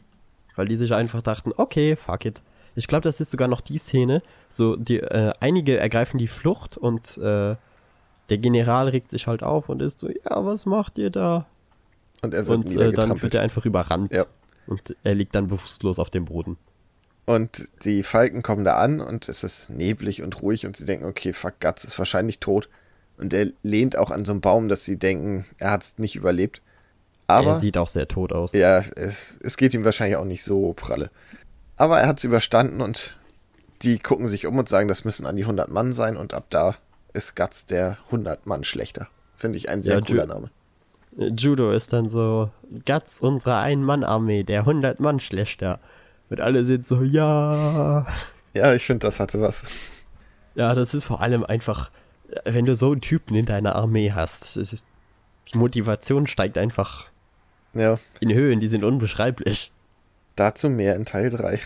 Weil 0.54 0.68
die 0.68 0.76
sich 0.76 0.94
einfach 0.94 1.22
dachten, 1.22 1.52
okay, 1.56 1.96
fuck 1.96 2.24
it. 2.26 2.42
Ich 2.74 2.86
glaube, 2.86 3.02
das 3.02 3.20
ist 3.20 3.30
sogar 3.30 3.48
noch 3.48 3.60
die 3.60 3.78
Szene. 3.78 4.22
So, 4.48 4.76
die, 4.76 5.00
äh, 5.00 5.32
einige 5.40 5.78
ergreifen 5.78 6.18
die 6.18 6.28
Flucht 6.28 6.76
und 6.76 7.18
äh, 7.18 7.56
der 8.28 8.38
General 8.38 8.88
regt 8.88 9.10
sich 9.10 9.26
halt 9.26 9.42
auf 9.42 9.68
und 9.68 9.82
ist 9.82 10.00
so, 10.00 10.08
ja, 10.08 10.44
was 10.44 10.64
macht 10.64 10.98
ihr 10.98 11.10
da? 11.10 11.46
Und 12.22 12.34
er 12.34 12.46
wird 12.46 12.58
Und 12.58 12.76
äh, 12.76 12.92
dann 12.92 13.20
wird 13.20 13.34
er 13.34 13.42
einfach 13.42 13.66
überrannt. 13.66 14.14
Ja. 14.14 14.24
Und 14.66 14.96
er 15.02 15.14
liegt 15.14 15.34
dann 15.34 15.48
bewusstlos 15.48 15.98
auf 15.98 16.10
dem 16.10 16.26
Boden. 16.26 16.56
Und 17.24 17.68
die 17.84 18.02
Falken 18.02 18.42
kommen 18.42 18.64
da 18.64 18.76
an 18.76 19.00
und 19.00 19.28
es 19.28 19.42
ist 19.42 19.70
neblig 19.70 20.22
und 20.22 20.40
ruhig 20.42 20.66
und 20.66 20.76
sie 20.76 20.84
denken, 20.84 21.06
okay, 21.06 21.32
fuck, 21.32 21.54
Guts 21.60 21.84
ist 21.84 21.98
wahrscheinlich 21.98 22.40
tot. 22.40 22.68
Und 23.16 23.32
er 23.32 23.48
lehnt 23.62 23.96
auch 23.96 24.10
an 24.10 24.24
so 24.24 24.32
einem 24.32 24.40
Baum, 24.40 24.68
dass 24.68 24.84
sie 24.84 24.98
denken, 24.98 25.44
er 25.58 25.70
hat 25.70 25.82
es 25.82 25.98
nicht 25.98 26.16
überlebt. 26.16 26.62
Aber 27.26 27.50
er 27.50 27.54
sieht 27.54 27.78
auch 27.78 27.88
sehr 27.88 28.08
tot 28.08 28.32
aus. 28.32 28.52
Ja, 28.52 28.78
es, 28.78 29.38
es 29.42 29.56
geht 29.56 29.74
ihm 29.74 29.84
wahrscheinlich 29.84 30.16
auch 30.16 30.24
nicht 30.24 30.42
so 30.42 30.72
pralle. 30.72 31.10
Aber 31.76 32.00
er 32.00 32.08
hat 32.08 32.18
es 32.18 32.24
überstanden 32.24 32.80
und 32.80 33.16
die 33.82 33.98
gucken 33.98 34.26
sich 34.26 34.46
um 34.46 34.58
und 34.58 34.68
sagen, 34.68 34.88
das 34.88 35.04
müssen 35.04 35.26
an 35.26 35.36
die 35.36 35.42
100 35.42 35.70
Mann 35.70 35.92
sein 35.92 36.16
und 36.16 36.34
ab 36.34 36.46
da 36.50 36.76
ist 37.12 37.36
Guts 37.36 37.66
der 37.66 37.98
100 38.06 38.46
Mann 38.46 38.64
schlechter. 38.64 39.08
Finde 39.36 39.58
ich 39.58 39.68
ein 39.68 39.82
sehr 39.82 39.96
ja, 39.96 40.00
cooler 40.00 40.26
Name. 40.26 40.50
Judo 41.16 41.72
ist 41.72 41.92
dann 41.92 42.08
so, 42.08 42.50
Guts, 42.86 43.20
unsere 43.20 43.56
Ein-Mann-Armee, 43.56 44.44
der 44.44 44.64
100-Mann-Schlechter. 44.64 45.78
Und 46.30 46.40
alle 46.40 46.64
sind 46.64 46.86
so, 46.86 47.02
ja. 47.02 48.06
Ja, 48.54 48.74
ich 48.74 48.86
finde, 48.86 49.06
das 49.06 49.20
hatte 49.20 49.40
was. 49.40 49.62
Ja, 50.54 50.74
das 50.74 50.94
ist 50.94 51.04
vor 51.04 51.20
allem 51.20 51.44
einfach, 51.44 51.90
wenn 52.44 52.64
du 52.64 52.76
so 52.76 52.92
einen 52.92 53.00
Typen 53.00 53.34
in 53.34 53.46
deiner 53.46 53.76
Armee 53.76 54.12
hast, 54.12 54.56
die 55.52 55.58
Motivation 55.58 56.26
steigt 56.26 56.58
einfach 56.58 57.06
ja. 57.74 57.98
in 58.20 58.32
Höhen, 58.32 58.60
die 58.60 58.68
sind 58.68 58.84
unbeschreiblich. 58.84 59.72
Dazu 60.36 60.70
mehr 60.70 60.96
in 60.96 61.04
Teil 61.04 61.30
3. 61.30 61.60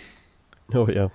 Oh 0.74 0.88
ja. 0.88 1.10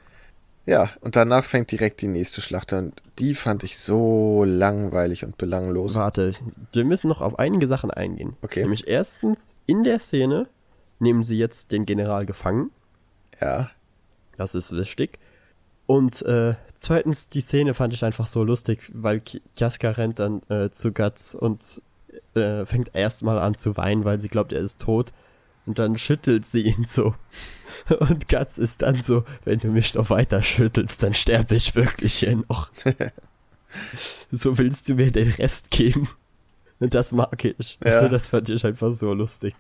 Ja, 0.66 0.92
und 1.02 1.16
danach 1.16 1.44
fängt 1.44 1.72
direkt 1.72 2.02
die 2.02 2.08
nächste 2.08 2.42
Schlacht 2.42 2.72
an. 2.72 2.94
Die 3.18 3.34
fand 3.34 3.64
ich 3.64 3.80
so 3.80 4.44
langweilig 4.46 5.26
und 5.26 5.38
belanglos. 5.38 5.96
Warte, 5.96 6.34
wir 6.72 6.86
müssen 6.86 7.08
noch 7.08 7.22
auf 7.22 7.40
einige 7.40 7.68
Sachen 7.68 7.90
eingehen. 7.90 8.38
Okay. 8.42 8.62
Nämlich 8.62 8.88
erstens, 8.88 9.56
in 9.66 9.84
der 9.84 9.98
Szene 10.00 10.48
nehmen 11.00 11.24
sie 11.24 11.38
jetzt 11.38 11.72
den 11.72 11.86
General 11.86 12.26
gefangen. 12.26 12.70
Ja. 13.42 13.72
Das 14.38 14.54
ist 14.54 14.76
wichtig. 14.76 15.18
Und 15.88 16.22
äh, 16.22 16.54
zweitens, 16.82 17.30
die 17.30 17.42
Szene 17.42 17.74
fand 17.74 17.94
ich 17.94 18.04
einfach 18.04 18.28
so 18.28 18.44
lustig, 18.44 18.92
weil 18.94 19.22
Kiaska 19.22 19.92
rennt 19.92 20.20
dann 20.20 20.42
äh, 20.50 20.72
zu 20.72 20.92
Guts 20.92 21.34
und 21.36 21.82
äh, 22.34 22.66
fängt 22.66 22.94
erstmal 22.94 23.40
an 23.40 23.56
zu 23.56 23.78
weinen, 23.78 24.04
weil 24.04 24.20
sie 24.20 24.28
glaubt, 24.28 24.52
er 24.52 24.60
ist 24.60 24.82
tot. 24.82 25.14
Und 25.68 25.78
dann 25.78 25.98
schüttelt 25.98 26.48
sie 26.48 26.64
ihn 26.64 26.86
so. 26.86 27.14
Und 28.00 28.28
Guts 28.28 28.58
ist 28.58 28.82
dann 28.82 29.04
so, 29.04 29.24
wenn 29.44 29.60
du 29.60 29.68
mich 29.68 29.94
noch 29.94 30.10
weiter 30.10 30.42
schüttelst, 30.42 31.04
dann 31.04 31.14
sterbe 31.14 31.56
ich 31.56 31.76
wirklich 31.76 32.16
hier 32.16 32.36
noch. 32.36 32.72
so 34.32 34.58
willst 34.58 34.90
du 34.90 34.96
mir 34.96 35.12
den 35.12 35.30
Rest 35.30 35.70
geben. 35.70 36.10
Und 36.80 36.96
das 36.96 37.12
mag 37.12 37.46
ich. 37.46 37.78
Ja. 37.86 37.92
Also, 37.92 38.08
das 38.10 38.28
fand 38.30 38.50
ich 38.50 38.66
einfach 38.66 38.92
so 38.92 39.14
lustig. 39.14 39.56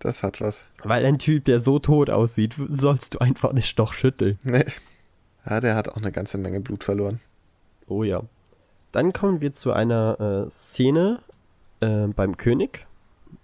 Das 0.00 0.24
hat 0.24 0.40
was. 0.40 0.64
Weil 0.82 1.06
ein 1.06 1.20
Typ, 1.20 1.44
der 1.44 1.60
so 1.60 1.78
tot 1.78 2.10
aussieht, 2.10 2.56
sollst 2.66 3.14
du 3.14 3.18
einfach 3.20 3.52
nicht 3.52 3.78
doch 3.78 3.92
schütteln. 3.92 4.40
Nee. 4.42 4.64
Ja, 5.48 5.60
der 5.60 5.74
hat 5.74 5.88
auch 5.88 5.96
eine 5.96 6.12
ganze 6.12 6.38
Menge 6.38 6.60
Blut 6.60 6.84
verloren. 6.84 7.20
Oh 7.86 8.02
ja. 8.02 8.22
Dann 8.92 9.12
kommen 9.12 9.40
wir 9.40 9.52
zu 9.52 9.72
einer 9.72 10.46
äh, 10.46 10.50
Szene 10.50 11.20
äh, 11.80 12.06
beim 12.08 12.36
König, 12.36 12.86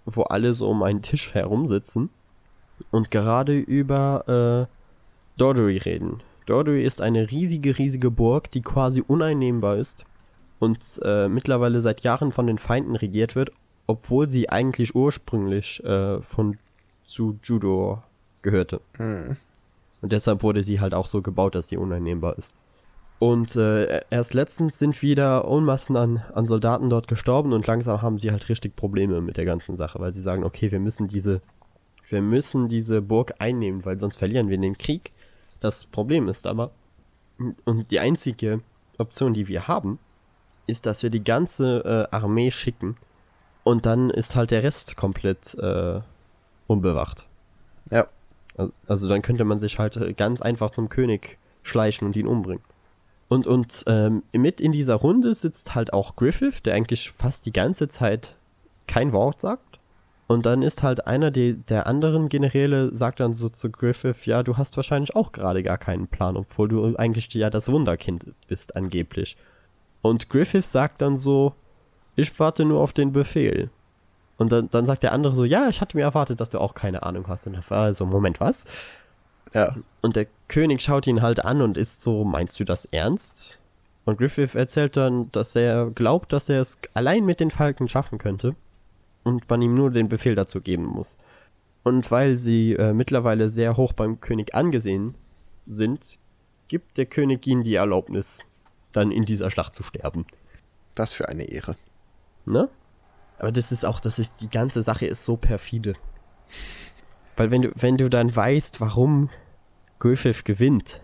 wo 0.05 0.23
alle 0.23 0.53
so 0.53 0.69
um 0.69 0.83
einen 0.83 1.01
Tisch 1.01 1.33
herumsitzen 1.33 2.09
und 2.91 3.11
gerade 3.11 3.57
über 3.57 4.67
äh, 4.67 5.37
Dordory 5.37 5.77
reden. 5.77 6.21
Dordory 6.45 6.83
ist 6.83 7.01
eine 7.01 7.31
riesige, 7.31 7.77
riesige 7.77 8.11
Burg, 8.11 8.51
die 8.51 8.61
quasi 8.61 9.03
uneinnehmbar 9.05 9.77
ist 9.77 10.05
und 10.59 10.99
äh, 11.03 11.27
mittlerweile 11.27 11.81
seit 11.81 12.01
Jahren 12.01 12.31
von 12.31 12.47
den 12.47 12.57
Feinden 12.57 12.95
regiert 12.95 13.35
wird, 13.35 13.51
obwohl 13.87 14.29
sie 14.29 14.49
eigentlich 14.49 14.95
ursprünglich 14.95 15.83
äh, 15.83 16.21
von 16.21 16.57
zu 17.03 17.39
Judo 17.43 18.03
gehörte. 18.41 18.81
Mhm. 18.97 19.37
Und 20.05 20.11
deshalb 20.11 20.43
wurde 20.43 20.61
sie 20.63 20.79
halt 20.79 20.93
auch 20.93 21.07
so 21.07 21.23
gebaut, 21.23 21.55
dass 21.55 21.67
sie 21.67 21.77
uneinnehmbar 21.77 22.37
ist. 22.37 22.53
Und 23.17 23.55
äh, 23.55 24.01
erst 24.11 24.35
letztens 24.35 24.77
sind 24.77 25.01
wieder 25.01 25.47
Unmassen 25.47 25.97
an, 25.97 26.23
an 26.31 26.45
Soldaten 26.45 26.91
dort 26.91 27.07
gestorben 27.07 27.53
und 27.53 27.65
langsam 27.65 28.03
haben 28.03 28.19
sie 28.19 28.29
halt 28.29 28.47
richtig 28.47 28.75
Probleme 28.75 29.19
mit 29.19 29.37
der 29.37 29.45
ganzen 29.45 29.75
Sache, 29.75 29.99
weil 29.99 30.13
sie 30.13 30.21
sagen, 30.21 30.43
okay, 30.43 30.69
wir 30.69 30.79
müssen 30.79 31.07
diese 31.07 31.41
wir 32.07 32.21
müssen 32.21 32.67
diese 32.67 33.01
Burg 33.01 33.33
einnehmen, 33.39 33.83
weil 33.83 33.97
sonst 33.97 34.17
verlieren 34.17 34.47
wir 34.47 34.59
den 34.59 34.77
Krieg. 34.77 35.11
Das 35.59 35.85
Problem 35.85 36.27
ist 36.27 36.45
aber, 36.45 36.69
und 37.63 37.89
die 37.89 37.99
einzige 37.99 38.61
Option, 38.99 39.33
die 39.33 39.47
wir 39.47 39.67
haben, 39.67 39.97
ist, 40.67 40.85
dass 40.85 41.01
wir 41.01 41.09
die 41.09 41.23
ganze 41.23 42.07
äh, 42.13 42.15
Armee 42.15 42.51
schicken 42.51 42.95
und 43.63 43.87
dann 43.87 44.11
ist 44.11 44.35
halt 44.35 44.51
der 44.51 44.61
Rest 44.61 44.95
komplett 44.97 45.55
äh, 45.55 45.99
unbewacht. 46.67 47.25
Ja. 47.89 48.05
Also 48.87 49.07
dann 49.07 49.21
könnte 49.21 49.45
man 49.45 49.59
sich 49.59 49.79
halt 49.79 50.17
ganz 50.17 50.41
einfach 50.41 50.71
zum 50.71 50.89
König 50.89 51.37
schleichen 51.63 52.07
und 52.07 52.15
ihn 52.15 52.27
umbringen. 52.27 52.63
Und, 53.27 53.47
und 53.47 53.83
ähm, 53.87 54.23
mit 54.33 54.61
in 54.61 54.71
dieser 54.71 54.95
Runde 54.95 55.33
sitzt 55.33 55.75
halt 55.75 55.93
auch 55.93 56.15
Griffith, 56.15 56.61
der 56.65 56.75
eigentlich 56.75 57.11
fast 57.11 57.45
die 57.45 57.53
ganze 57.53 57.87
Zeit 57.87 58.35
kein 58.87 59.13
Wort 59.13 59.41
sagt. 59.41 59.79
Und 60.27 60.45
dann 60.45 60.61
ist 60.61 60.83
halt 60.83 61.05
einer 61.05 61.29
die, 61.31 61.53
der 61.53 61.85
anderen 61.85 62.29
Generäle, 62.29 62.95
sagt 62.95 63.19
dann 63.19 63.33
so 63.33 63.49
zu 63.49 63.69
Griffith, 63.69 64.25
ja, 64.25 64.41
du 64.41 64.57
hast 64.57 64.75
wahrscheinlich 64.75 65.15
auch 65.15 65.31
gerade 65.31 65.61
gar 65.61 65.77
keinen 65.77 66.07
Plan, 66.07 66.35
obwohl 66.35 66.67
du 66.67 66.95
eigentlich 66.95 67.31
ja 67.33 67.49
das 67.49 67.71
Wunderkind 67.71 68.33
bist, 68.47 68.75
angeblich. 68.75 69.37
Und 70.01 70.29
Griffith 70.29 70.65
sagt 70.65 71.01
dann 71.01 71.15
so, 71.15 71.53
ich 72.15 72.39
warte 72.39 72.65
nur 72.65 72.81
auf 72.81 72.93
den 72.93 73.11
Befehl. 73.11 73.69
Und 74.37 74.51
dann, 74.51 74.69
dann 74.69 74.85
sagt 74.85 75.03
der 75.03 75.13
andere 75.13 75.35
so, 75.35 75.45
ja, 75.45 75.69
ich 75.69 75.81
hatte 75.81 75.95
mir 75.95 76.03
erwartet, 76.03 76.39
dass 76.39 76.49
du 76.49 76.59
auch 76.59 76.73
keine 76.73 77.03
Ahnung 77.03 77.27
hast. 77.27 77.47
Und 77.47 77.55
er 77.55 77.69
war 77.69 77.93
so, 77.93 78.05
Moment, 78.05 78.39
was? 78.39 78.65
Ja. 79.53 79.75
Und 80.01 80.15
der 80.15 80.27
König 80.47 80.81
schaut 80.81 81.07
ihn 81.07 81.21
halt 81.21 81.45
an 81.45 81.61
und 81.61 81.77
ist 81.77 82.01
so, 82.01 82.25
meinst 82.25 82.59
du 82.59 82.65
das 82.65 82.85
ernst? 82.85 83.59
Und 84.03 84.17
Griffith 84.17 84.55
erzählt 84.55 84.97
dann, 84.97 85.31
dass 85.31 85.55
er 85.55 85.89
glaubt, 85.89 86.33
dass 86.33 86.49
er 86.49 86.61
es 86.61 86.77
allein 86.93 87.25
mit 87.25 87.39
den 87.39 87.51
Falken 87.51 87.89
schaffen 87.89 88.17
könnte 88.17 88.55
und 89.23 89.49
man 89.49 89.61
ihm 89.61 89.73
nur 89.73 89.89
den 89.89 90.09
Befehl 90.09 90.35
dazu 90.35 90.61
geben 90.61 90.85
muss. 90.85 91.17
Und 91.83 92.09
weil 92.11 92.37
sie 92.37 92.73
äh, 92.73 92.93
mittlerweile 92.93 93.49
sehr 93.49 93.77
hoch 93.77 93.93
beim 93.93 94.19
König 94.19 94.53
angesehen 94.53 95.15
sind, 95.65 96.19
gibt 96.67 96.97
der 96.97 97.05
König 97.05 97.45
ihnen 97.47 97.63
die 97.63 97.75
Erlaubnis, 97.75 98.43
dann 98.91 99.11
in 99.11 99.25
dieser 99.25 99.49
Schlacht 99.51 99.73
zu 99.73 99.83
sterben. 99.83 100.25
Was 100.95 101.13
für 101.13 101.27
eine 101.27 101.43
Ehre. 101.43 101.75
Ne? 102.45 102.69
Aber 103.37 103.51
das 103.51 103.71
ist 103.71 103.85
auch, 103.85 103.99
das 103.99 104.19
ist, 104.19 104.41
die 104.41 104.49
ganze 104.49 104.81
Sache 104.81 105.05
ist 105.05 105.25
so 105.25 105.37
perfide. 105.37 105.93
Weil 107.37 107.51
wenn 107.51 107.63
du, 107.63 107.71
wenn 107.75 107.97
du 107.97 108.09
dann 108.09 108.33
weißt, 108.35 108.79
warum 108.81 109.29
Griffith 109.99 110.45
gewinnt 110.45 111.01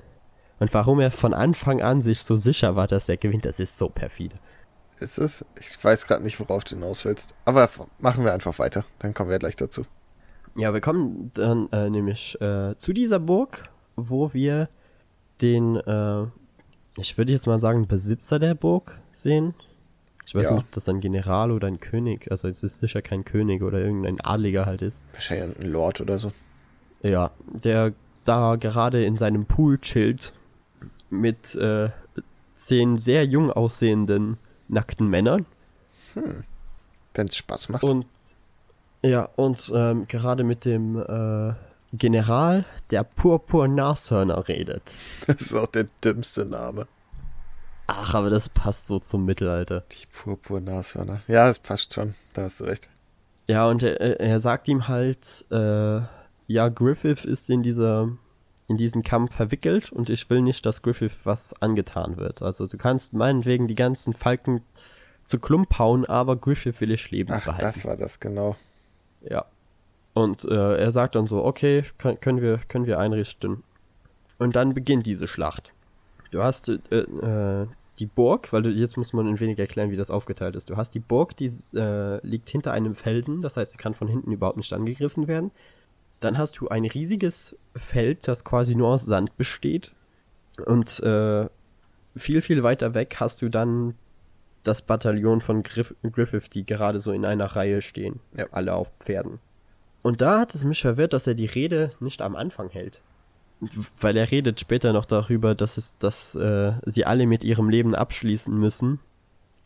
und 0.60 0.74
warum 0.74 1.00
er 1.00 1.12
von 1.12 1.34
Anfang 1.34 1.82
an 1.82 2.02
sich 2.02 2.24
so 2.24 2.36
sicher 2.36 2.76
war, 2.76 2.88
dass 2.88 3.10
er 3.10 3.18
gewinnt, 3.18 3.46
das 3.46 3.60
ist 3.60 3.78
so 3.78 3.90
perfide. 3.90 4.38
Ist 5.00 5.18
es? 5.18 5.44
Ich 5.60 5.84
weiß 5.84 6.06
gerade 6.06 6.24
nicht, 6.24 6.40
worauf 6.40 6.64
du 6.64 6.76
hinaus 6.76 7.06
willst. 7.06 7.34
Aber 7.44 7.70
machen 8.00 8.24
wir 8.24 8.34
einfach 8.34 8.60
weiter. 8.60 8.86
Dann 9.00 9.14
kommen 9.14 9.32
wir 9.32 9.40
gleich 9.40 9.56
dazu. 9.56 9.86
Ja, 10.56 10.74
wir 10.74 10.82
kommen 10.82 11.32
dann 11.34 11.70
äh, 11.72 11.90
nämlich 11.90 12.40
äh, 12.40 12.76
zu 12.78 12.94
dieser 12.94 13.20
Burg, 13.20 13.70
wo 13.96 14.34
wir 14.34 14.70
den, 15.42 15.78
äh, 15.78 16.26
ich 16.98 17.18
würde 17.18 17.32
jetzt 17.32 17.48
mal 17.48 17.60
sagen, 17.60 17.88
Besitzer 17.88 18.38
der 18.38 18.54
Burg 18.54 19.02
sehen. 19.12 19.56
Ich 20.26 20.36
weiß 20.36 20.48
Ja. 20.50 20.54
nicht, 20.56 20.64
ob 20.66 20.72
das 20.72 20.88
ein 20.88 21.00
General 21.00 21.52
oder 21.52 21.68
ein 21.68 21.80
König, 21.80 22.30
also 22.32 22.48
es 22.48 22.64
ist 22.64 22.80
sicher 22.80 23.02
kein 23.02 23.26
König 23.26 23.64
oder 23.64 23.80
irgendein 23.80 24.22
Adliger 24.22 24.66
halt 24.66 24.82
ist. 24.82 25.04
Wahrscheinlich 25.14 25.60
ein 25.60 25.68
Lord 25.72 26.00
oder 26.02 26.20
so. 26.20 26.32
Ja, 27.02 27.32
der 27.48 27.94
da 28.24 28.56
gerade 28.56 29.04
in 29.04 29.18
seinem 29.18 29.46
Pool 29.46 29.80
chillt 29.80 30.32
mit 31.10 31.56
äh, 31.56 31.90
zehn 32.54 32.98
sehr 33.00 33.26
jung 33.26 33.52
aussehenden 33.52 34.38
nackten 34.68 35.08
Männern 35.10 35.46
Wenn 37.14 37.28
es 37.28 37.36
Spaß 37.36 37.70
macht. 37.70 37.84
und 37.84 38.06
ja 39.02 39.28
und 39.36 39.72
ähm, 39.76 40.08
gerade 40.08 40.44
mit 40.44 40.64
dem 40.66 40.98
äh, 41.00 41.54
General 41.94 42.64
der 42.92 43.04
Purpur-Nashörner 43.04 44.48
redet. 44.48 44.98
Das 45.28 45.42
ist 45.42 45.54
auch 45.56 45.68
der 45.68 45.88
dümmste 46.04 46.46
Name. 46.46 46.88
Ach, 47.94 48.14
aber 48.16 48.30
das 48.30 48.50
passt 48.50 48.88
so 48.88 49.00
zum 49.00 49.26
Mittelalter. 49.26 49.84
Die 49.92 50.06
Purpur-Nashörner. 50.12 51.22
Ja, 51.28 51.48
das 51.48 51.60
passt 51.60 51.94
schon. 51.94 52.16
Da 52.34 52.44
hast 52.44 52.60
du 52.60 52.64
recht. 52.66 52.90
Ja, 53.48 53.68
und 53.68 53.84
er, 53.84 54.20
er- 54.20 54.40
sagt 54.40 54.68
ihm 54.68 54.88
halt, 54.88 55.46
äh, 55.52 56.02
ja, 56.48 56.70
Griffith 56.70 57.26
ist 57.26 57.50
in 57.50 57.64
dieser, 57.64 58.10
in 58.68 58.78
diesen 58.78 59.04
Kampf 59.04 59.36
verwickelt 59.36 59.92
und 59.92 60.10
ich 60.10 60.30
will 60.30 60.42
nicht, 60.42 60.66
dass 60.66 60.82
Griffith 60.82 61.18
was 61.26 61.60
angetan 61.62 62.18
wird. 62.18 62.42
Also 62.42 62.68
du 62.68 62.78
kannst 62.78 63.14
meinetwegen 63.14 63.68
die 63.68 63.76
ganzen 63.76 64.14
Falken 64.14 64.62
zu 65.26 65.40
Klump 65.40 65.78
hauen, 65.80 66.06
aber 66.06 66.36
Griffith 66.38 66.80
will 66.82 66.92
ich 66.92 67.12
leben 67.12 67.32
Ach, 67.34 67.44
behalten. 67.44 67.62
das 67.62 67.86
war 67.86 67.98
das, 67.98 68.20
genau. 68.20 68.56
Ja. 69.22 69.46
Und 70.14 70.46
äh, 70.46 70.78
er 70.78 70.92
sagt 70.92 71.16
dann 71.16 71.26
so, 71.28 71.44
okay, 71.44 71.84
können, 71.98 72.20
können, 72.20 72.42
wir, 72.42 72.58
können 72.68 72.86
wir 72.86 73.00
einrichten. 73.00 73.64
Und 74.40 74.56
dann 74.56 74.74
beginnt 74.74 75.06
diese 75.06 75.28
Schlacht. 75.28 75.72
Du 76.32 76.42
hast 76.42 76.70
äh, 76.70 76.80
äh, 76.98 77.68
die 78.02 78.08
Burg, 78.08 78.52
weil 78.52 78.64
du, 78.64 78.70
jetzt 78.70 78.98
muss 78.98 79.14
man 79.14 79.28
ein 79.28 79.40
wenig 79.40 79.60
erklären, 79.60 79.92
wie 79.92 79.96
das 79.96 80.10
aufgeteilt 80.10 80.56
ist. 80.56 80.70
Du 80.70 80.76
hast 80.76 80.92
die 80.92 81.00
Burg, 81.00 81.38
die 81.38 81.52
äh, 81.74 82.26
liegt 82.26 82.50
hinter 82.50 82.74
einem 82.74 82.96
Felsen, 82.96 83.42
das 83.42 83.58
heißt, 83.58 83.74
sie 83.74 83.78
kann 83.78 83.94
von 83.94 84.08
hinten 84.08 84.32
überhaupt 84.32 84.58
nicht 84.58 84.74
angegriffen 84.74 85.28
werden. 85.28 85.52
Dann 86.20 86.38
hast 86.38 86.60
du 86.60 86.68
ein 86.68 86.86
riesiges 86.86 87.60
Feld, 87.76 88.28
das 88.28 88.44
quasi 88.44 88.76
nur 88.76 88.90
aus 88.90 89.06
Sand 89.06 89.38
besteht. 89.38 89.94
Und 90.66 91.00
äh, 91.02 91.48
viel, 92.16 92.42
viel 92.42 92.64
weiter 92.64 92.94
weg 92.94 93.18
hast 93.20 93.42
du 93.42 93.50
dann 93.50 93.96
das 94.64 94.82
Bataillon 94.82 95.42
von 95.42 95.64
Griff 95.64 95.96
Griffith, 96.04 96.50
die 96.54 96.66
gerade 96.66 97.00
so 97.00 97.12
in 97.12 97.26
einer 97.26 97.46
Reihe 97.46 97.82
stehen. 97.82 98.20
Ja. 98.36 98.48
Alle 98.52 98.74
auf 98.74 98.92
Pferden. 99.00 99.40
Und 100.02 100.22
da 100.22 100.40
hat 100.40 100.56
es 100.56 100.64
mich 100.64 100.82
verwirrt, 100.82 101.14
dass 101.14 101.28
er 101.28 101.36
die 101.36 101.46
Rede 101.46 101.92
nicht 102.00 102.22
am 102.22 102.36
Anfang 102.36 102.70
hält. 102.70 103.02
Weil 104.00 104.18
er 104.18 104.32
redet 104.32 104.60
später 104.60 104.92
noch 104.92 105.06
darüber, 105.06 105.54
dass, 105.54 105.78
es, 105.78 105.98
dass 106.00 106.34
äh, 106.36 106.74
sie 106.86 107.06
alle 107.06 107.28
mit 107.28 107.44
ihrem 107.44 107.70
Leben 107.70 107.94
abschließen 107.94 108.58
müssen. 108.58 109.00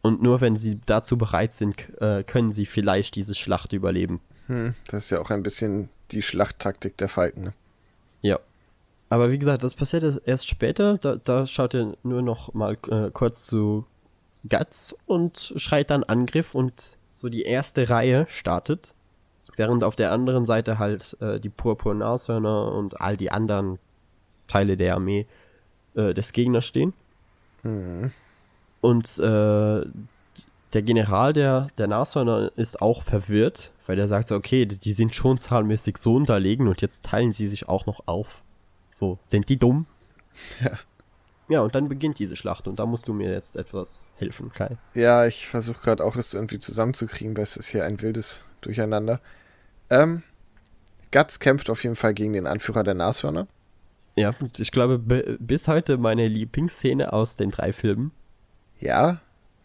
Und 0.01 0.21
nur 0.21 0.41
wenn 0.41 0.57
sie 0.57 0.79
dazu 0.85 1.17
bereit 1.17 1.53
sind, 1.53 1.89
äh, 2.01 2.23
können 2.23 2.51
sie 2.51 2.65
vielleicht 2.65 3.15
diese 3.15 3.33
Schlacht 3.33 3.73
überleben. 3.73 4.19
Hm, 4.47 4.75
das 4.87 5.05
ist 5.05 5.09
ja 5.11 5.19
auch 5.19 5.29
ein 5.31 5.41
bisschen 5.43 5.89
die 6.11 6.21
Schlachttaktik 6.21 6.97
der 6.97 7.09
Falken. 7.09 7.45
Ne? 7.45 7.53
Ja. 8.21 8.39
Aber 9.09 9.31
wie 9.31 9.39
gesagt, 9.39 9.63
das 9.63 9.73
passiert 9.73 10.03
erst- 10.03 10.21
erst 10.25 10.49
später. 10.49 10.97
Da, 10.97 11.15
da 11.15 11.47
schaut 11.47 11.73
er 11.73 11.95
nur 12.03 12.21
noch 12.21 12.53
mal 12.53 12.77
äh, 12.89 13.09
kurz 13.11 13.45
zu 13.45 13.85
Guts 14.47 14.95
und 15.07 15.53
schreit 15.55 15.89
dann 15.89 16.03
Angriff 16.03 16.53
und 16.53 16.97
so 17.11 17.29
die 17.29 17.43
erste 17.43 17.89
Reihe 17.89 18.27
startet. 18.29 18.93
Während 19.55 19.83
auf 19.83 19.95
der 19.95 20.11
anderen 20.11 20.45
Seite 20.45 20.79
halt 20.79 21.17
äh, 21.21 21.39
die 21.39 21.49
purpurnen 21.49 21.99
Nashörner 21.99 22.71
und 22.73 22.99
all 23.01 23.17
die 23.17 23.31
anderen 23.31 23.79
Teile 24.47 24.77
der 24.77 24.95
Armee 24.95 25.25
äh, 25.95 26.13
des 26.13 26.33
Gegners 26.33 26.65
stehen. 26.65 26.93
Hm. 27.63 28.11
Und 28.81 29.17
äh, 29.19 29.85
der 30.73 30.81
General 30.81 31.33
der, 31.33 31.69
der 31.77 31.87
Nashörner 31.87 32.51
ist 32.55 32.81
auch 32.81 33.01
verwirrt, 33.01 33.71
weil 33.87 33.97
er 33.97 34.07
sagt 34.07 34.27
so, 34.27 34.35
okay, 34.35 34.65
die 34.65 34.93
sind 34.93 35.15
schon 35.15 35.37
zahlenmäßig 35.37 35.97
so 35.97 36.15
unterlegen 36.15 36.67
und 36.67 36.81
jetzt 36.81 37.03
teilen 37.03 37.31
sie 37.31 37.47
sich 37.47 37.69
auch 37.69 37.85
noch 37.85 38.01
auf. 38.07 38.43
So, 38.91 39.17
sind 39.23 39.49
die 39.49 39.57
dumm? 39.57 39.85
Ja. 40.61 40.71
Ja, 41.47 41.61
und 41.61 41.75
dann 41.75 41.87
beginnt 41.87 42.17
diese 42.17 42.35
Schlacht 42.35 42.67
und 42.67 42.79
da 42.79 42.85
musst 42.85 43.07
du 43.07 43.13
mir 43.13 43.31
jetzt 43.31 43.55
etwas 43.55 44.09
helfen, 44.17 44.51
Kai. 44.51 44.77
Ja, 44.95 45.27
ich 45.27 45.47
versuche 45.47 45.79
gerade 45.79 46.03
auch 46.03 46.15
es 46.15 46.33
irgendwie 46.33 46.57
zusammenzukriegen, 46.57 47.37
weil 47.37 47.43
es 47.43 47.55
ist 47.55 47.67
hier 47.67 47.85
ein 47.85 48.01
wildes 48.01 48.43
Durcheinander. 48.61 49.19
Ähm, 49.89 50.23
Guts 51.11 51.39
kämpft 51.39 51.69
auf 51.69 51.83
jeden 51.83 51.95
Fall 51.95 52.13
gegen 52.13 52.33
den 52.33 52.47
Anführer 52.47 52.83
der 52.83 52.93
Nashörner. 52.93 53.47
Ja, 54.15 54.33
ich 54.57 54.71
glaube, 54.71 54.97
bi- 54.99 55.37
bis 55.39 55.67
heute 55.67 55.97
meine 55.97 56.27
Lieblingsszene 56.27 57.11
aus 57.13 57.35
den 57.35 57.51
drei 57.51 57.73
Filmen. 57.73 58.11
Ja. 58.79 59.19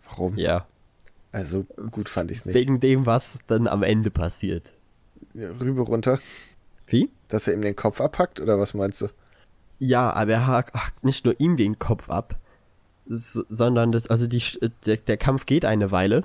Warum? 0.08 0.36
Ja, 0.36 0.66
Also 1.32 1.64
gut 1.92 2.08
fand 2.08 2.30
ich 2.32 2.38
es 2.38 2.44
nicht. 2.46 2.54
wegen 2.54 2.80
dem, 2.80 3.06
was 3.06 3.38
dann 3.46 3.68
am 3.68 3.82
Ende 3.84 4.10
passiert. 4.10 4.72
Rübe 5.34 5.82
runter, 5.82 6.18
Wie? 6.88 7.10
dass 7.28 7.46
er 7.46 7.54
ihm 7.54 7.62
den 7.62 7.76
Kopf 7.76 8.00
abhackt 8.00 8.40
oder 8.40 8.58
was 8.58 8.74
meinst 8.74 9.00
du? 9.00 9.08
Ja, 9.78 10.10
aber 10.12 10.32
er 10.32 10.46
hakt 10.48 11.04
nicht 11.04 11.24
nur 11.24 11.38
ihm 11.38 11.56
den 11.56 11.78
Kopf 11.78 12.10
ab, 12.10 12.36
sondern 13.06 13.92
das, 13.92 14.08
also 14.08 14.26
die, 14.26 14.42
der, 14.84 14.96
der 14.96 15.16
Kampf 15.16 15.46
geht 15.46 15.64
eine 15.64 15.90
Weile 15.92 16.24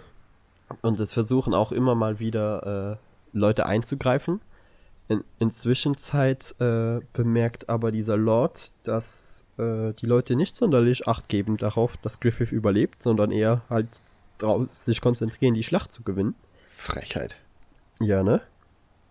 und 0.81 0.99
es 0.99 1.13
versuchen 1.13 1.53
auch 1.53 1.71
immer 1.71 1.93
mal 1.95 2.19
wieder 2.19 2.97
äh, 2.99 3.14
Leute 3.37 3.65
einzugreifen. 3.65 4.41
In, 5.07 5.23
inzwischen 5.37 5.97
Zeit 5.97 6.55
äh, 6.59 6.99
bemerkt 7.13 7.69
aber 7.69 7.91
dieser 7.91 8.17
Lord, 8.17 8.73
dass 8.83 9.45
äh, 9.57 9.93
die 9.93 10.07
Leute 10.07 10.35
nicht 10.35 10.55
sonderlich 10.55 11.07
Acht 11.07 11.29
geben 11.29 11.57
darauf, 11.57 11.97
dass 11.97 12.19
Griffith 12.19 12.51
überlebt, 12.51 13.03
sondern 13.03 13.31
eher 13.31 13.61
halt 13.69 14.01
drauf, 14.39 14.67
sich 14.73 15.01
konzentrieren, 15.01 15.53
die 15.53 15.63
Schlacht 15.63 15.93
zu 15.93 16.01
gewinnen. 16.01 16.33
Frechheit. 16.69 17.37
Ja, 18.01 18.23
ne? 18.23 18.41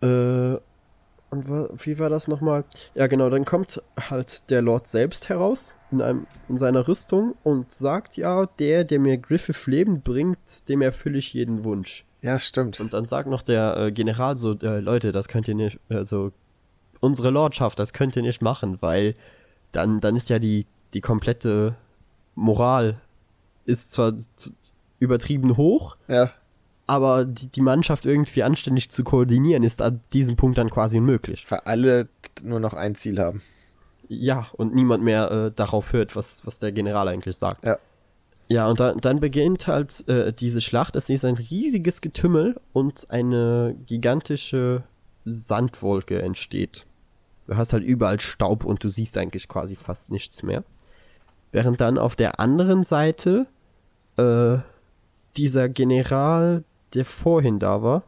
Äh, 0.01 0.59
und 1.29 1.49
wie 1.85 1.99
war 1.99 2.09
das 2.09 2.27
nochmal? 2.27 2.63
Ja, 2.93 3.07
genau, 3.07 3.29
dann 3.29 3.45
kommt 3.45 3.81
halt 4.09 4.49
der 4.49 4.61
Lord 4.61 4.87
selbst 4.87 5.29
heraus 5.29 5.75
in, 5.91 6.01
einem, 6.01 6.27
in 6.47 6.57
seiner 6.57 6.87
Rüstung 6.87 7.35
und 7.43 7.73
sagt, 7.73 8.15
ja, 8.15 8.45
der, 8.45 8.83
der 8.83 8.99
mir 8.99 9.17
Griffith 9.17 9.67
Leben 9.67 10.01
bringt, 10.01 10.69
dem 10.69 10.81
erfülle 10.81 11.17
ich 11.17 11.33
jeden 11.33 11.63
Wunsch. 11.63 12.05
Ja, 12.25 12.39
stimmt. 12.39 12.79
Und 12.79 12.93
dann 12.93 13.05
sagt 13.05 13.29
noch 13.29 13.43
der 13.43 13.77
äh, 13.77 13.91
General 13.91 14.35
so, 14.35 14.53
äh, 14.53 14.79
Leute, 14.79 15.11
das 15.11 15.27
könnt 15.27 15.47
ihr 15.47 15.53
nicht, 15.53 15.79
also 15.89 16.31
unsere 16.99 17.29
Lordschaft, 17.29 17.77
das 17.77 17.93
könnt 17.93 18.15
ihr 18.15 18.23
nicht 18.23 18.41
machen, 18.41 18.81
weil 18.81 19.13
dann, 19.71 19.99
dann 19.99 20.15
ist 20.15 20.27
ja 20.29 20.39
die, 20.39 20.65
die 20.95 21.01
komplette 21.01 21.75
Moral 22.33 22.99
ist 23.65 23.91
zwar 23.91 24.13
übertrieben 24.97 25.55
hoch, 25.55 25.95
Ja, 26.07 26.31
aber 26.87 27.25
die, 27.25 27.47
die 27.47 27.61
Mannschaft 27.61 28.07
irgendwie 28.07 28.41
anständig 28.41 28.89
zu 28.89 29.03
koordinieren, 29.03 29.61
ist 29.61 29.83
an 29.83 30.01
diesem 30.11 30.35
Punkt 30.35 30.57
dann 30.57 30.71
quasi 30.71 30.97
unmöglich. 30.97 31.45
weil 31.49 31.59
alle 31.65 32.07
nur 32.41 32.59
noch 32.59 32.73
ein 32.73 32.95
Ziel 32.95 33.19
haben. 33.19 33.43
Ja, 34.07 34.47
und 34.53 34.73
niemand 34.73 35.03
mehr 35.03 35.29
äh, 35.31 35.51
darauf 35.55 35.93
hört, 35.93 36.15
was, 36.15 36.43
was 36.47 36.57
der 36.57 36.71
General 36.71 37.07
eigentlich 37.07 37.37
sagt. 37.37 37.65
Ja. 37.65 37.77
Ja, 38.47 38.67
und 38.69 38.79
dann, 38.79 38.99
dann 38.99 39.19
beginnt 39.19 39.67
halt 39.67 40.07
äh, 40.07 40.31
diese 40.31 40.61
Schlacht. 40.61 40.95
Es 40.95 41.09
ist 41.09 41.25
ein 41.25 41.35
riesiges 41.35 42.01
Getümmel 42.01 42.59
und 42.73 43.07
eine 43.09 43.75
gigantische 43.87 44.83
Sandwolke 45.23 46.21
entsteht. 46.21 46.85
Du 47.47 47.57
hast 47.57 47.73
halt 47.73 47.83
überall 47.83 48.19
Staub 48.19 48.63
und 48.63 48.83
du 48.83 48.89
siehst 48.89 49.17
eigentlich 49.17 49.47
quasi 49.47 49.75
fast 49.75 50.11
nichts 50.11 50.43
mehr. 50.43 50.63
Während 51.51 51.81
dann 51.81 51.97
auf 51.97 52.15
der 52.15 52.39
anderen 52.39 52.83
Seite 52.83 53.47
äh, 54.17 54.57
dieser 55.37 55.69
General, 55.69 56.63
der 56.93 57.05
vorhin 57.05 57.59
da 57.59 57.81
war, 57.81 58.03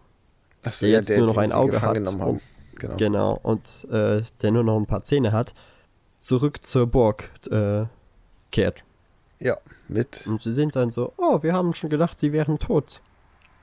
Achso, 0.64 0.86
Der 0.86 0.96
jetzt 0.96 1.16
nur 1.16 1.28
noch 1.28 1.38
ein 1.38 1.52
Auge 1.52 1.82
hat. 1.82 1.98
haben. 1.98 2.42
Genau. 2.76 2.96
Genau, 2.98 3.40
und 3.42 3.88
äh, 3.92 4.22
der 4.42 4.52
nur 4.52 4.64
noch 4.64 4.78
ein 4.78 4.86
paar 4.86 5.04
Zähne 5.04 5.32
hat, 5.32 5.54
zurück 6.20 6.64
zur 6.64 6.88
Burg 6.88 7.32
äh, 7.50 7.86
kehrt. 8.52 8.84
Ja, 9.40 9.58
mit. 9.88 10.26
Und 10.28 10.42
sie 10.42 10.52
sind 10.52 10.76
dann 10.76 10.92
so, 10.92 11.14
oh, 11.18 11.44
wir 11.44 11.54
haben 11.54 11.74
schon 11.74 11.90
gedacht, 11.90 12.20
sie 12.20 12.34
wären 12.34 12.60
tot. 12.60 13.02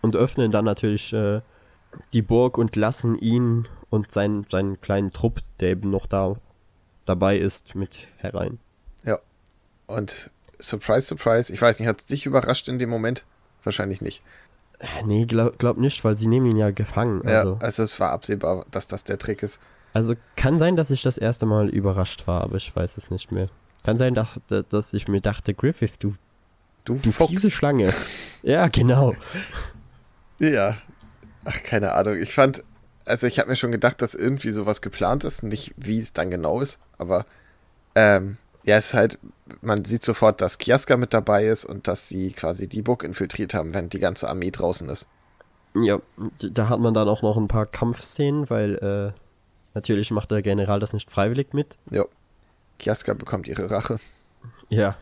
Und 0.02 0.16
öffnen 0.16 0.50
dann 0.52 0.64
natürlich 0.64 1.12
äh, 1.12 1.40
die 2.12 2.22
Burg 2.22 2.58
und 2.58 2.76
lassen 2.76 3.16
ihn 3.16 3.66
und 3.90 4.12
seinen, 4.12 4.46
seinen 4.50 4.80
kleinen 4.80 5.10
Trupp, 5.10 5.40
der 5.60 5.70
eben 5.70 5.90
noch 5.90 6.06
da 6.06 6.36
dabei 7.06 7.36
ist, 7.38 7.74
mit 7.74 8.06
herein. 8.18 8.58
Und 9.86 10.30
surprise, 10.58 11.06
surprise. 11.06 11.52
Ich 11.52 11.60
weiß 11.60 11.78
nicht, 11.78 11.88
hat 11.88 12.00
es 12.00 12.06
dich 12.06 12.26
überrascht 12.26 12.68
in 12.68 12.78
dem 12.78 12.88
Moment? 12.88 13.24
Wahrscheinlich 13.64 14.00
nicht. 14.00 14.22
Äh, 14.78 15.02
nee, 15.04 15.26
glaub, 15.26 15.58
glaub 15.58 15.76
nicht, 15.76 16.02
weil 16.04 16.16
sie 16.16 16.26
nehmen 16.26 16.46
ihn 16.46 16.56
ja 16.56 16.70
gefangen. 16.70 17.20
Also, 17.26 17.52
Ja, 17.52 17.58
also 17.58 17.82
es 17.82 18.00
war 18.00 18.10
absehbar, 18.10 18.64
dass 18.70 18.86
das 18.86 19.04
der 19.04 19.18
Trick 19.18 19.42
ist. 19.42 19.58
also 19.92 20.14
kann 20.36 20.58
sein, 20.58 20.76
dass 20.76 20.90
ich 20.90 21.02
das 21.02 21.18
erste 21.18 21.46
Mal 21.46 21.68
überrascht 21.68 22.26
war, 22.26 22.42
aber 22.42 22.56
ich 22.56 22.74
weiß 22.74 22.96
es 22.96 23.10
nicht 23.10 23.30
mehr. 23.30 23.48
Kann 23.84 23.96
sein, 23.98 24.14
dass, 24.14 24.40
dass 24.48 24.94
ich 24.94 25.06
mir 25.06 25.20
dachte, 25.20 25.54
Griffith, 25.54 25.96
du, 26.00 26.16
Du, 26.84 26.96
du 26.96 27.12
fiese 27.12 27.50
Schlange. 27.50 27.92
ja, 28.42 28.68
genau. 28.68 29.14
Ja. 30.38 30.76
Ach, 31.44 31.62
keine 31.62 31.92
Ahnung. 31.92 32.16
Ich 32.16 32.34
fand, 32.34 32.62
also 33.06 33.26
ich 33.26 33.38
habe 33.38 33.50
mir 33.50 33.56
schon 33.56 33.72
gedacht, 33.72 34.02
dass 34.02 34.14
irgendwie 34.14 34.52
sowas 34.52 34.82
geplant 34.82 35.24
ist. 35.24 35.42
Nicht, 35.42 35.74
wie 35.76 35.98
es 35.98 36.12
dann 36.12 36.30
genau 36.30 36.60
ist, 36.60 36.78
aber 36.98 37.24
ähm, 37.94 38.36
Ja, 38.64 38.76
es 38.76 38.88
ist 38.88 38.94
halt, 38.94 39.18
man 39.62 39.84
sieht 39.84 40.02
sofort, 40.02 40.40
dass 40.40 40.58
Kiaska 40.58 40.96
mit 40.96 41.14
dabei 41.14 41.46
ist 41.46 41.64
und 41.64 41.88
dass 41.88 42.08
sie 42.08 42.32
quasi 42.32 42.68
die 42.68 42.82
Burg 42.82 43.02
infiltriert 43.02 43.54
haben, 43.54 43.72
während 43.72 43.92
die 43.92 44.00
ganze 44.00 44.28
Armee 44.28 44.50
draußen 44.50 44.88
ist. 44.88 45.06
Ja, 45.74 45.98
da 46.38 46.68
hat 46.68 46.80
man 46.80 46.94
dann 46.94 47.08
auch 47.08 47.22
noch 47.22 47.36
ein 47.36 47.48
paar 47.48 47.66
Kampfszenen, 47.66 48.48
weil 48.48 48.76
äh, 48.76 49.18
natürlich 49.74 50.10
macht 50.10 50.30
der 50.30 50.42
General 50.42 50.80
das 50.80 50.92
nicht 50.92 51.10
freiwillig 51.10 51.52
mit. 51.52 51.78
Ja. 51.90 52.04
Kiaska 52.78 53.14
bekommt 53.14 53.48
ihre 53.48 53.70
Rache. 53.70 53.98
Ja, 54.68 54.96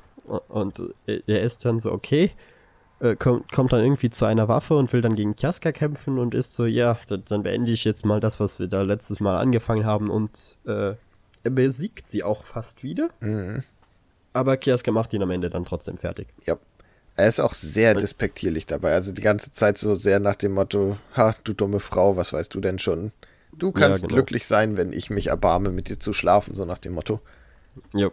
und 0.48 0.80
er 1.06 1.42
ist 1.42 1.64
dann 1.64 1.80
so, 1.80 1.92
okay, 1.92 2.30
äh, 3.00 3.16
kommt, 3.16 3.50
kommt 3.50 3.72
dann 3.72 3.82
irgendwie 3.82 4.10
zu 4.10 4.24
einer 4.24 4.48
Waffe 4.48 4.74
und 4.74 4.92
will 4.92 5.00
dann 5.00 5.16
gegen 5.16 5.34
Kiaska 5.34 5.72
kämpfen 5.72 6.18
und 6.18 6.34
ist 6.34 6.54
so, 6.54 6.66
ja, 6.66 6.98
dann 7.08 7.42
beende 7.42 7.72
ich 7.72 7.84
jetzt 7.84 8.04
mal 8.04 8.20
das, 8.20 8.38
was 8.38 8.58
wir 8.58 8.68
da 8.68 8.82
letztes 8.82 9.20
Mal 9.20 9.38
angefangen 9.38 9.84
haben 9.84 10.10
und 10.10 10.58
äh, 10.66 10.94
er 11.44 11.50
besiegt 11.50 12.06
sie 12.06 12.22
auch 12.22 12.44
fast 12.44 12.84
wieder. 12.84 13.08
Mhm. 13.20 13.64
Aber 14.32 14.56
Kiaska 14.56 14.92
macht 14.92 15.12
ihn 15.12 15.22
am 15.22 15.30
Ende 15.30 15.50
dann 15.50 15.64
trotzdem 15.64 15.96
fertig. 15.96 16.28
Ja. 16.44 16.56
Er 17.14 17.28
ist 17.28 17.40
auch 17.40 17.52
sehr 17.52 17.94
despektierlich 17.94 18.64
dabei. 18.64 18.94
Also 18.94 19.12
die 19.12 19.20
ganze 19.20 19.52
Zeit 19.52 19.76
so 19.76 19.96
sehr 19.96 20.18
nach 20.18 20.36
dem 20.36 20.52
Motto, 20.52 20.96
ha, 21.14 21.34
du 21.44 21.52
dumme 21.52 21.78
Frau, 21.78 22.16
was 22.16 22.32
weißt 22.32 22.54
du 22.54 22.60
denn 22.60 22.78
schon? 22.78 23.12
Du 23.52 23.70
kannst 23.70 24.00
ja, 24.00 24.08
genau. 24.08 24.16
glücklich 24.16 24.46
sein, 24.46 24.78
wenn 24.78 24.94
ich 24.94 25.10
mich 25.10 25.26
erbarme, 25.26 25.70
mit 25.70 25.90
dir 25.90 26.00
zu 26.00 26.14
schlafen, 26.14 26.54
so 26.54 26.64
nach 26.64 26.78
dem 26.78 26.94
Motto. 26.94 27.20
Ja. 27.94 28.10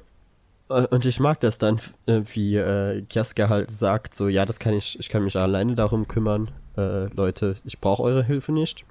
Äh, 0.69 0.87
und 0.87 1.05
ich 1.05 1.19
mag 1.19 1.39
das 1.39 1.57
dann, 1.57 1.79
äh, 2.05 2.21
wie 2.33 2.57
äh, 2.57 3.01
Kiaska 3.03 3.49
halt 3.49 3.71
sagt, 3.71 4.15
so, 4.15 4.27
ja, 4.27 4.45
das 4.45 4.59
kann 4.59 4.73
ich, 4.73 4.99
ich 4.99 5.09
kann 5.09 5.23
mich 5.23 5.35
alleine 5.35 5.75
darum 5.75 6.07
kümmern. 6.07 6.51
Äh, 6.77 7.05
Leute, 7.13 7.55
ich 7.65 7.79
brauche 7.79 8.03
eure 8.03 8.23
Hilfe 8.23 8.51
nicht. 8.51 8.85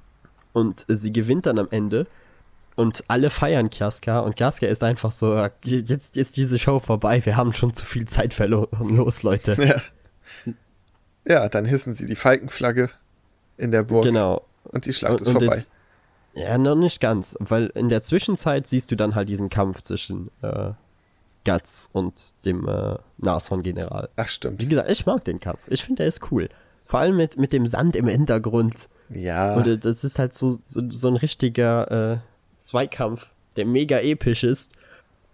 Und 0.53 0.85
sie 0.89 1.13
gewinnt 1.13 1.47
dann 1.47 1.59
am 1.59 1.69
Ende 1.71 2.07
und 2.75 3.05
alle 3.09 3.31
feiern 3.31 3.71
Kiaska 3.71 4.21
und 4.21 4.37
Kiaska 4.37 4.67
ist 4.67 4.83
einfach 4.83 5.13
so, 5.13 5.49
jetzt 5.65 6.17
ist 6.17 6.37
diese 6.37 6.59
Show 6.59 6.79
vorbei, 6.79 7.25
wir 7.25 7.37
haben 7.37 7.53
schon 7.53 7.75
zu 7.75 7.85
viel 7.85 8.07
Zeit 8.07 8.35
verloren, 8.35 8.89
los 8.97 9.23
Leute. 9.23 9.57
Ja. 9.61 10.55
Ja, 11.27 11.49
dann 11.49 11.67
hissen 11.67 11.93
sie 11.93 12.07
die 12.07 12.15
Falkenflagge 12.15 12.89
in 13.59 13.71
der 13.71 13.83
Burg. 13.83 14.05
Genau. 14.05 14.47
Und 14.65 14.87
die 14.87 14.93
Schlacht 14.93 15.15
und, 15.15 15.23
ist 15.23 15.31
vorbei. 15.31 15.57
Jetzt, 15.57 15.71
ja, 16.39 16.59
noch 16.59 16.75
nicht 16.75 17.01
ganz, 17.01 17.37
weil 17.41 17.67
in 17.75 17.89
der 17.89 18.03
Zwischenzeit 18.03 18.67
siehst 18.67 18.91
du 18.91 18.97
dann 18.97 19.15
halt 19.15 19.29
diesen 19.29 19.49
Kampf 19.49 19.83
zwischen 19.83 20.31
äh, 20.43 20.73
Guts 21.45 21.89
und 21.93 22.45
dem 22.45 22.69
äh, 22.69 22.97
Nashorn-General. 23.19 24.09
Ach, 24.17 24.29
stimmt. 24.29 24.61
Wie 24.61 24.69
gesagt, 24.69 24.91
ich 24.91 25.07
mag 25.07 25.25
den 25.25 25.41
Kampf. 25.41 25.61
Ich 25.67 25.85
finde, 25.85 26.01
der 26.01 26.07
ist 26.07 26.31
cool. 26.31 26.49
Vor 26.85 27.01
allem 27.01 27.17
mit, 27.17 27.37
mit 27.37 27.53
dem 27.53 27.67
Sand 27.67 27.97
im 27.97 28.07
Hintergrund. 28.07 28.89
Ja. 29.11 29.57
Und 29.57 29.85
das 29.85 30.05
ist 30.05 30.19
halt 30.19 30.35
so, 30.35 30.51
so, 30.51 30.83
so 30.91 31.09
ein 31.09 31.17
richtiger 31.17 32.13
äh, 32.13 32.19
Zweikampf, 32.57 33.33
der 33.57 33.67
mega 33.67 33.99
episch 33.99 34.45
ist. 34.45 34.73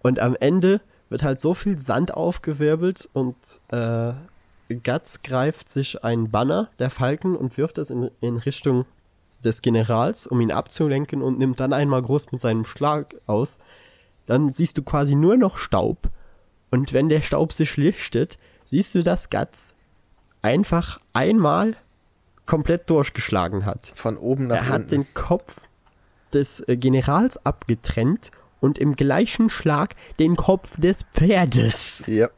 Und 0.03 0.21
am 0.21 0.37
Ende 0.37 0.81
wird 1.09 1.23
halt 1.23 1.41
so 1.41 1.55
viel 1.55 1.79
Sand 1.79 2.15
aufgewirbelt 2.15 3.09
und 3.13 3.37
äh, 3.69 4.13
Guts 4.83 5.23
greift 5.23 5.69
sich 5.69 6.03
ein 6.05 6.31
Banner 6.31 6.71
der 6.79 6.91
Falken 6.91 7.37
und 7.37 7.57
wirft 7.59 7.79
es 7.79 7.91
in, 7.91 8.11
in 8.21 8.37
Richtung 8.37 8.87
des 9.45 9.63
Generals, 9.63 10.27
um 10.27 10.41
ihn 10.41 10.51
abzulenken 10.51 11.23
und 11.23 11.39
nimmt 11.39 11.61
dann 11.61 11.73
einmal 11.73 12.03
groß 12.03 12.33
mit 12.33 12.41
seinem 12.41 12.65
Schlag 12.65 13.17
aus. 13.27 13.59
Dann 14.27 14.51
siehst 14.51 14.79
du 14.79 14.83
quasi 14.83 15.15
nur 15.15 15.37
noch 15.37 15.59
Staub. 15.59 16.11
Und 16.71 16.93
wenn 16.93 17.09
der 17.09 17.21
Staub 17.21 17.53
sich 17.53 17.77
lichtet, 17.77 18.37
siehst 18.65 18.95
du, 18.95 19.03
dass 19.03 19.31
Guts 19.31 19.77
einfach 20.43 20.99
einmal 21.13 21.77
komplett 22.47 22.91
durchgeschlagen 22.91 23.65
hat. 23.65 23.93
Von 23.95 24.17
oben 24.17 24.47
nach 24.47 24.57
unten. 24.57 24.71
Er 24.71 24.75
hat 24.75 24.91
den 24.91 25.07
Kopf 25.15 25.69
des 26.33 26.61
äh, 26.61 26.77
Generals 26.77 27.45
abgetrennt 27.47 28.31
und 28.61 28.79
im 28.79 28.97
gleichen 28.97 29.51
Schlag 29.51 29.95
den 30.19 30.37
Kopf 30.37 30.81
des 30.81 31.05
Pferdes. 31.15 32.07
Ja. 32.07 32.29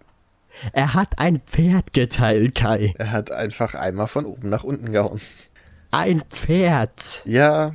Er 0.72 0.94
hat 0.94 1.18
ein 1.18 1.40
Pferd 1.40 1.92
geteilt, 1.92 2.54
Kai. 2.54 2.94
Er 2.96 3.12
hat 3.12 3.30
einfach 3.30 3.74
einmal 3.74 4.06
von 4.06 4.24
oben 4.24 4.48
nach 4.48 4.64
unten 4.64 4.92
gehauen. 4.92 5.20
Ein 5.90 6.22
Pferd. 6.30 7.22
Ja, 7.24 7.74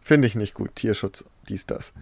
finde 0.00 0.26
ich 0.26 0.34
nicht 0.34 0.54
gut. 0.54 0.74
Tierschutz, 0.76 1.24
dies, 1.48 1.66
das. 1.66 1.92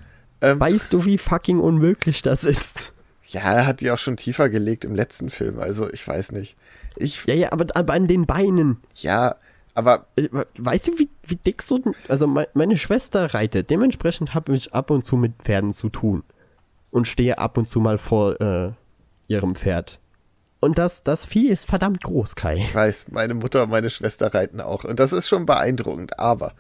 Ähm, 0.41 0.61
weißt 0.61 0.93
du, 0.93 1.05
wie 1.05 1.19
fucking 1.19 1.59
unmöglich 1.59 2.23
das 2.23 2.45
ist? 2.45 2.93
Ja, 3.27 3.53
er 3.53 3.67
hat 3.67 3.81
die 3.81 3.91
auch 3.91 3.99
schon 3.99 4.17
tiefer 4.17 4.49
gelegt 4.49 4.85
im 4.85 4.95
letzten 4.95 5.29
Film, 5.31 5.59
also 5.59 5.91
ich 5.93 6.07
weiß 6.07 6.33
nicht. 6.33 6.57
Ich, 6.97 7.25
ja, 7.27 7.35
ja, 7.35 7.53
aber, 7.53 7.67
aber 7.75 7.93
an 7.93 8.07
den 8.07 8.27
Beinen. 8.27 8.79
Ja, 8.97 9.37
aber. 9.75 10.07
Äh, 10.17 10.29
weißt 10.59 10.89
du, 10.89 10.99
wie, 10.99 11.09
wie 11.23 11.37
dick 11.37 11.63
so. 11.63 11.81
Also, 12.09 12.27
meine 12.27 12.77
Schwester 12.77 13.35
reitet. 13.35 13.71
Dementsprechend 13.71 14.35
habe 14.35 14.57
ich 14.57 14.75
ab 14.75 14.91
und 14.91 15.05
zu 15.05 15.17
mit 15.17 15.35
Pferden 15.43 15.73
zu 15.73 15.89
tun. 15.89 16.25
Und 16.91 17.07
stehe 17.07 17.39
ab 17.39 17.59
und 17.59 17.69
zu 17.69 17.81
mal 17.81 17.99
vor 17.99 18.41
äh, 18.41 18.73
ihrem 19.29 19.55
Pferd. 19.55 20.01
Und 20.61 20.79
das, 20.79 21.05
das 21.05 21.25
Vieh 21.25 21.49
ist 21.49 21.67
verdammt 21.67 22.03
groß, 22.03 22.35
Kai. 22.35 22.57
Ich 22.57 22.75
weiß, 22.75 23.07
meine 23.11 23.35
Mutter 23.35 23.65
und 23.65 23.71
meine 23.71 23.91
Schwester 23.91 24.35
reiten 24.35 24.61
auch. 24.61 24.85
Und 24.85 24.99
das 24.99 25.13
ist 25.13 25.29
schon 25.29 25.47
beeindruckend. 25.47 26.19
Aber 26.19 26.53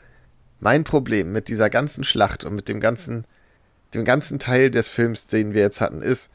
mein 0.60 0.84
Problem 0.84 1.32
mit 1.32 1.48
dieser 1.48 1.68
ganzen 1.68 2.04
Schlacht 2.04 2.44
und 2.44 2.54
mit 2.54 2.68
dem 2.68 2.78
ganzen, 2.80 3.24
dem 3.94 4.04
ganzen 4.04 4.38
Teil 4.38 4.70
des 4.70 4.88
Films, 4.88 5.26
den 5.26 5.52
wir 5.52 5.62
jetzt 5.62 5.80
hatten, 5.80 6.02
ist, 6.02 6.30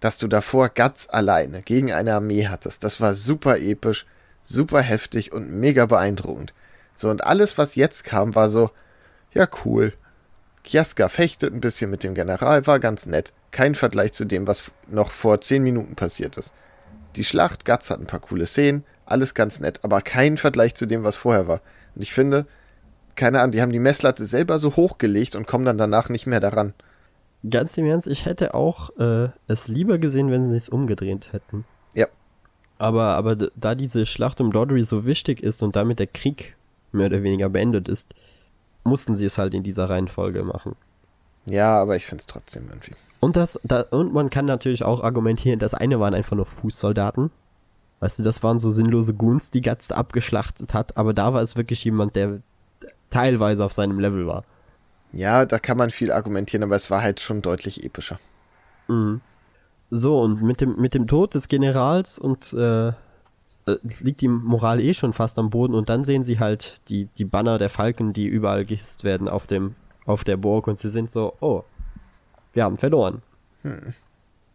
dass 0.00 0.18
du 0.18 0.28
davor 0.28 0.68
Guts 0.68 1.08
alleine 1.08 1.62
gegen 1.62 1.92
eine 1.92 2.14
Armee 2.14 2.46
hattest. 2.46 2.84
Das 2.84 3.00
war 3.00 3.14
super 3.14 3.58
episch 3.58 4.06
super 4.48 4.80
heftig 4.80 5.32
und 5.32 5.50
mega 5.50 5.86
beeindruckend. 5.86 6.54
So, 6.96 7.10
und 7.10 7.24
alles, 7.24 7.58
was 7.58 7.76
jetzt 7.76 8.02
kam, 8.04 8.34
war 8.34 8.48
so, 8.48 8.70
ja, 9.32 9.46
cool. 9.64 9.92
Kiaska 10.64 11.08
fechtet 11.08 11.54
ein 11.54 11.60
bisschen 11.60 11.90
mit 11.90 12.02
dem 12.02 12.14
General, 12.14 12.66
war 12.66 12.80
ganz 12.80 13.06
nett. 13.06 13.32
Kein 13.50 13.74
Vergleich 13.74 14.12
zu 14.12 14.24
dem, 14.24 14.46
was 14.46 14.72
noch 14.88 15.10
vor 15.10 15.40
zehn 15.40 15.62
Minuten 15.62 15.94
passiert 15.94 16.36
ist. 16.36 16.52
Die 17.16 17.24
Schlacht, 17.24 17.64
Guts 17.64 17.90
hat 17.90 18.00
ein 18.00 18.06
paar 18.06 18.20
coole 18.20 18.46
Szenen, 18.46 18.84
alles 19.06 19.34
ganz 19.34 19.60
nett, 19.60 19.80
aber 19.82 20.00
kein 20.02 20.36
Vergleich 20.36 20.74
zu 20.74 20.86
dem, 20.86 21.04
was 21.04 21.16
vorher 21.16 21.48
war. 21.48 21.60
Und 21.94 22.02
ich 22.02 22.12
finde, 22.12 22.46
keine 23.16 23.40
Ahnung, 23.40 23.52
die 23.52 23.62
haben 23.62 23.72
die 23.72 23.78
Messlatte 23.78 24.26
selber 24.26 24.58
so 24.58 24.76
hochgelegt 24.76 25.34
und 25.34 25.46
kommen 25.46 25.64
dann 25.64 25.78
danach 25.78 26.08
nicht 26.08 26.26
mehr 26.26 26.40
daran. 26.40 26.74
Ganz 27.48 27.76
im 27.76 27.86
Ernst, 27.86 28.06
ich 28.06 28.26
hätte 28.26 28.54
auch 28.54 28.90
äh, 28.98 29.28
es 29.46 29.68
lieber 29.68 29.98
gesehen, 29.98 30.30
wenn 30.30 30.50
sie 30.50 30.56
es 30.56 30.68
umgedreht 30.68 31.32
hätten. 31.32 31.64
Ja, 31.94 32.06
aber, 32.78 33.16
aber 33.16 33.36
da 33.36 33.74
diese 33.74 34.06
Schlacht 34.06 34.40
um 34.40 34.52
Doddery 34.52 34.84
so 34.84 35.04
wichtig 35.04 35.42
ist 35.42 35.62
und 35.62 35.76
damit 35.76 35.98
der 35.98 36.06
Krieg 36.06 36.56
mehr 36.92 37.06
oder 37.06 37.22
weniger 37.22 37.48
beendet 37.48 37.88
ist, 37.88 38.14
mussten 38.84 39.14
sie 39.14 39.26
es 39.26 39.38
halt 39.38 39.54
in 39.54 39.62
dieser 39.62 39.90
Reihenfolge 39.90 40.42
machen. 40.44 40.76
Ja, 41.46 41.80
aber 41.80 41.96
ich 41.96 42.06
finde 42.06 42.22
es 42.22 42.26
trotzdem 42.26 42.68
irgendwie. 42.68 42.94
Und, 43.20 43.36
das, 43.36 43.58
da, 43.64 43.82
und 43.90 44.12
man 44.12 44.30
kann 44.30 44.44
natürlich 44.44 44.84
auch 44.84 45.02
argumentieren, 45.02 45.58
das 45.58 45.74
eine 45.74 45.98
waren 45.98 46.14
einfach 46.14 46.36
nur 46.36 46.46
Fußsoldaten. 46.46 47.30
Weißt 48.00 48.20
du, 48.20 48.22
das 48.22 48.42
waren 48.42 48.60
so 48.60 48.70
sinnlose 48.70 49.14
Goons, 49.14 49.50
die 49.50 49.60
Guts 49.60 49.90
abgeschlachtet 49.90 50.72
hat, 50.72 50.96
aber 50.96 51.12
da 51.14 51.32
war 51.32 51.42
es 51.42 51.56
wirklich 51.56 51.82
jemand, 51.84 52.14
der 52.14 52.40
teilweise 53.10 53.64
auf 53.64 53.72
seinem 53.72 53.98
Level 53.98 54.26
war. 54.26 54.44
Ja, 55.12 55.46
da 55.46 55.58
kann 55.58 55.78
man 55.78 55.90
viel 55.90 56.12
argumentieren, 56.12 56.62
aber 56.62 56.76
es 56.76 56.90
war 56.90 57.02
halt 57.02 57.20
schon 57.20 57.42
deutlich 57.42 57.84
epischer. 57.84 58.20
Mhm. 58.86 59.20
So, 59.90 60.20
und 60.20 60.42
mit 60.42 60.60
dem, 60.60 60.76
mit 60.76 60.94
dem 60.94 61.06
Tod 61.06 61.34
des 61.34 61.48
Generals 61.48 62.18
und 62.18 62.52
äh, 62.52 62.88
äh, 63.68 63.78
liegt 64.00 64.20
die 64.20 64.28
Moral 64.28 64.80
eh 64.80 64.94
schon 64.94 65.12
fast 65.12 65.38
am 65.38 65.50
Boden 65.50 65.74
und 65.74 65.88
dann 65.88 66.04
sehen 66.04 66.24
sie 66.24 66.38
halt 66.38 66.80
die, 66.88 67.06
die 67.16 67.24
Banner 67.24 67.58
der 67.58 67.70
Falken, 67.70 68.12
die 68.12 68.26
überall 68.26 68.64
gehisst 68.64 69.02
werden 69.02 69.28
auf, 69.28 69.46
dem, 69.46 69.74
auf 70.04 70.24
der 70.24 70.36
Burg 70.36 70.68
und 70.68 70.78
sie 70.78 70.90
sind 70.90 71.10
so, 71.10 71.34
oh, 71.40 71.64
wir 72.58 72.64
haben 72.64 72.76
verloren. 72.76 73.22
Hm. 73.62 73.94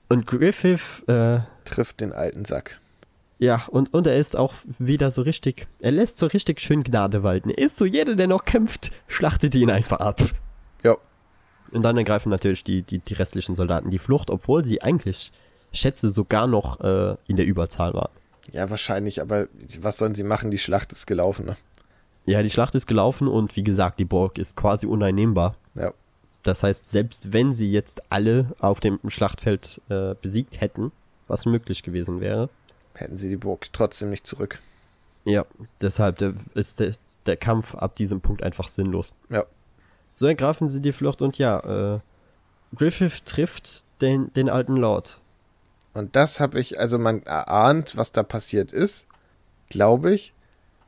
Und 0.09 0.27
Griffith 0.27 1.03
äh, 1.07 1.39
trifft 1.63 2.01
den 2.01 2.11
alten 2.11 2.43
Sack. 2.43 2.81
Ja, 3.39 3.63
und, 3.69 3.93
und 3.93 4.07
er 4.07 4.17
ist 4.17 4.37
auch 4.37 4.55
wieder 4.77 5.09
so 5.09 5.21
richtig, 5.21 5.67
er 5.79 5.91
lässt 5.91 6.17
so 6.17 6.25
richtig 6.25 6.59
schön 6.59 6.83
Gnade 6.83 7.23
walten. 7.23 7.49
Er 7.49 7.59
ist 7.59 7.77
so, 7.77 7.85
jeder, 7.85 8.15
der 8.15 8.27
noch 8.27 8.43
kämpft, 8.43 8.91
schlachtet 9.07 9.55
ihn 9.55 9.69
einfach 9.69 9.99
ab. 9.99 10.21
Ja. 10.83 10.97
Und 11.71 11.83
dann 11.83 11.97
ergreifen 11.97 12.29
natürlich 12.29 12.65
die, 12.65 12.81
die, 12.81 12.99
die 12.99 13.13
restlichen 13.13 13.55
Soldaten 13.55 13.89
die 13.89 13.99
Flucht, 13.99 14.29
obwohl 14.29 14.65
sie 14.65 14.81
eigentlich, 14.81 15.31
schätze, 15.71 16.09
sogar 16.09 16.45
noch 16.45 16.81
äh, 16.81 17.15
in 17.27 17.37
der 17.37 17.45
Überzahl 17.45 17.93
waren. 17.93 18.11
Ja, 18.51 18.69
wahrscheinlich, 18.69 19.21
aber 19.21 19.47
was 19.79 19.97
sollen 19.97 20.13
sie 20.13 20.23
machen? 20.23 20.51
Die 20.51 20.59
Schlacht 20.59 20.91
ist 20.91 21.07
gelaufen, 21.07 21.45
ne? 21.45 21.55
Ja, 22.25 22.43
die 22.43 22.49
Schlacht 22.49 22.75
ist 22.75 22.85
gelaufen 22.85 23.29
und 23.29 23.55
wie 23.55 23.63
gesagt, 23.63 23.97
die 23.99 24.05
Burg 24.05 24.37
ist 24.37 24.57
quasi 24.57 24.87
uneinnehmbar. 24.87 25.55
Ja. 25.75 25.93
Das 26.43 26.63
heißt, 26.63 26.91
selbst 26.91 27.31
wenn 27.31 27.53
sie 27.53 27.71
jetzt 27.71 28.03
alle 28.11 28.53
auf 28.59 28.79
dem 28.79 28.99
Schlachtfeld 29.07 29.81
äh, 29.89 30.15
besiegt 30.21 30.59
hätten, 30.59 30.91
was 31.27 31.45
möglich 31.45 31.83
gewesen 31.83 32.19
wäre, 32.19 32.49
hätten 32.93 33.17
sie 33.17 33.29
die 33.29 33.37
Burg 33.37 33.71
trotzdem 33.71 34.09
nicht 34.09 34.27
zurück. 34.27 34.59
Ja, 35.25 35.45
deshalb 35.81 36.17
der, 36.17 36.33
ist 36.53 36.79
der, 36.79 36.93
der 37.25 37.37
Kampf 37.37 37.75
ab 37.75 37.95
diesem 37.95 38.21
Punkt 38.21 38.43
einfach 38.43 38.67
sinnlos. 38.67 39.13
Ja. 39.29 39.45
So 40.11 40.27
ergreifen 40.27 40.69
sie 40.69 40.81
die 40.81 40.91
Flucht 40.91 41.21
und 41.21 41.37
ja, 41.37 41.95
äh, 41.95 41.99
Griffith 42.75 43.25
trifft 43.25 43.85
den, 44.01 44.31
den 44.33 44.49
alten 44.49 44.75
Lord. 44.75 45.21
Und 45.93 46.15
das 46.15 46.39
habe 46.39 46.59
ich, 46.59 46.79
also 46.79 46.99
man 46.99 47.23
erahnt, 47.23 47.95
was 47.95 48.11
da 48.11 48.23
passiert 48.23 48.73
ist, 48.73 49.05
glaube 49.69 50.13
ich. 50.13 50.33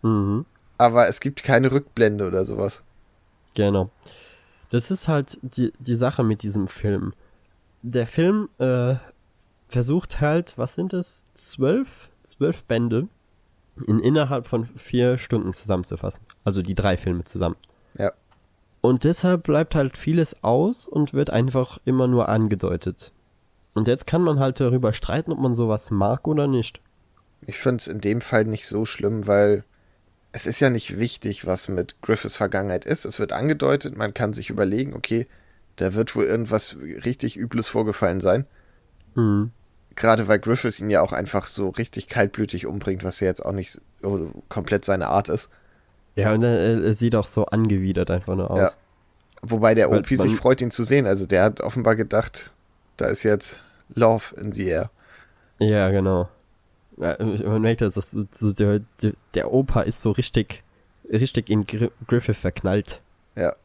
Mhm. 0.01 0.45
Aber 0.77 1.07
es 1.07 1.19
gibt 1.21 1.43
keine 1.43 1.71
Rückblende 1.71 2.27
oder 2.27 2.45
sowas. 2.45 2.81
Genau. 3.53 3.89
Das 4.75 4.91
ist 4.91 5.07
halt 5.07 5.39
die, 5.41 5.71
die 5.79 5.95
Sache 5.95 6.21
mit 6.21 6.43
diesem 6.43 6.67
Film. 6.67 7.13
Der 7.81 8.05
Film 8.05 8.49
äh, 8.57 8.95
versucht 9.69 10.19
halt, 10.19 10.57
was 10.57 10.73
sind 10.73 10.91
es, 10.91 11.23
zwölf, 11.33 12.09
zwölf 12.23 12.65
Bände 12.65 13.07
in 13.87 13.99
innerhalb 13.99 14.47
von 14.47 14.65
vier 14.65 15.17
Stunden 15.17 15.53
zusammenzufassen. 15.53 16.25
Also 16.43 16.61
die 16.61 16.75
drei 16.75 16.97
Filme 16.97 17.23
zusammen. 17.23 17.55
Ja. 17.97 18.11
Und 18.81 19.05
deshalb 19.05 19.43
bleibt 19.43 19.75
halt 19.75 19.97
vieles 19.97 20.43
aus 20.43 20.89
und 20.89 21.13
wird 21.13 21.29
einfach 21.29 21.77
immer 21.85 22.07
nur 22.07 22.27
angedeutet. 22.27 23.13
Und 23.75 23.87
jetzt 23.87 24.05
kann 24.05 24.23
man 24.23 24.39
halt 24.39 24.59
darüber 24.59 24.91
streiten, 24.91 25.31
ob 25.31 25.39
man 25.39 25.55
sowas 25.55 25.89
mag 25.89 26.27
oder 26.27 26.47
nicht. 26.47 26.81
Ich 27.47 27.59
finde 27.59 27.77
es 27.77 27.87
in 27.87 28.01
dem 28.01 28.19
Fall 28.19 28.43
nicht 28.43 28.67
so 28.67 28.83
schlimm, 28.83 29.25
weil 29.25 29.63
es 30.35 30.45
ist 30.45 30.59
ja 30.59 30.69
nicht 30.69 30.99
wichtig, 30.99 31.47
was 31.47 31.69
mit 31.69 32.01
Griffiths 32.01 32.35
Vergangenheit 32.35 32.83
ist. 32.83 33.05
Es 33.05 33.19
wird 33.19 33.31
angedeutet, 33.31 33.95
man 33.95 34.13
kann 34.13 34.33
sich 34.33 34.49
überlegen, 34.49 34.93
okay, 34.93 35.27
da 35.77 35.93
wird 35.93 36.13
wohl 36.13 36.25
irgendwas 36.25 36.75
richtig 37.05 37.37
Übles 37.37 37.69
vorgefallen 37.69 38.19
sein. 38.19 38.45
Mhm. 39.15 39.51
Gerade 39.95 40.27
weil 40.27 40.39
Griffiths 40.39 40.81
ihn 40.81 40.89
ja 40.89 40.99
auch 40.99 41.13
einfach 41.13 41.47
so 41.47 41.69
richtig 41.69 42.09
kaltblütig 42.09 42.65
umbringt, 42.65 43.05
was 43.05 43.21
ja 43.21 43.27
jetzt 43.27 43.45
auch 43.45 43.53
nicht 43.53 43.79
so 44.01 44.29
komplett 44.49 44.83
seine 44.83 45.07
Art 45.07 45.29
ist. 45.29 45.47
Ja, 46.15 46.33
und 46.33 46.43
er, 46.43 46.83
er 46.83 46.93
sieht 46.93 47.15
auch 47.15 47.25
so 47.25 47.45
angewidert 47.45 48.11
einfach 48.11 48.35
nur 48.35 48.51
aus. 48.51 48.59
Ja. 48.59 48.71
Wobei 49.41 49.73
der 49.73 49.89
OP 49.89 50.07
sich 50.07 50.35
freut, 50.35 50.59
ihn 50.59 50.71
zu 50.71 50.83
sehen. 50.83 51.05
Also 51.05 51.25
der 51.25 51.43
hat 51.43 51.61
offenbar 51.61 51.95
gedacht, 51.95 52.51
da 52.97 53.05
ist 53.05 53.23
jetzt 53.23 53.61
Love 53.93 54.35
in 54.35 54.51
the 54.51 54.65
air. 54.65 54.91
Ja, 55.59 55.89
genau. 55.91 56.27
Ja, 56.97 57.17
Man 57.19 57.61
merkt, 57.61 57.81
dass 57.81 57.95
das 57.95 58.11
so 58.11 58.53
der, 58.53 58.81
der, 59.01 59.13
der 59.33 59.51
Opa 59.51 59.81
ist 59.81 60.01
so 60.01 60.11
richtig, 60.11 60.63
richtig 61.11 61.49
in 61.49 61.65
Gri 61.65 61.91
Griffith 62.07 62.37
verknallt. 62.37 63.01
Ja. 63.35 63.55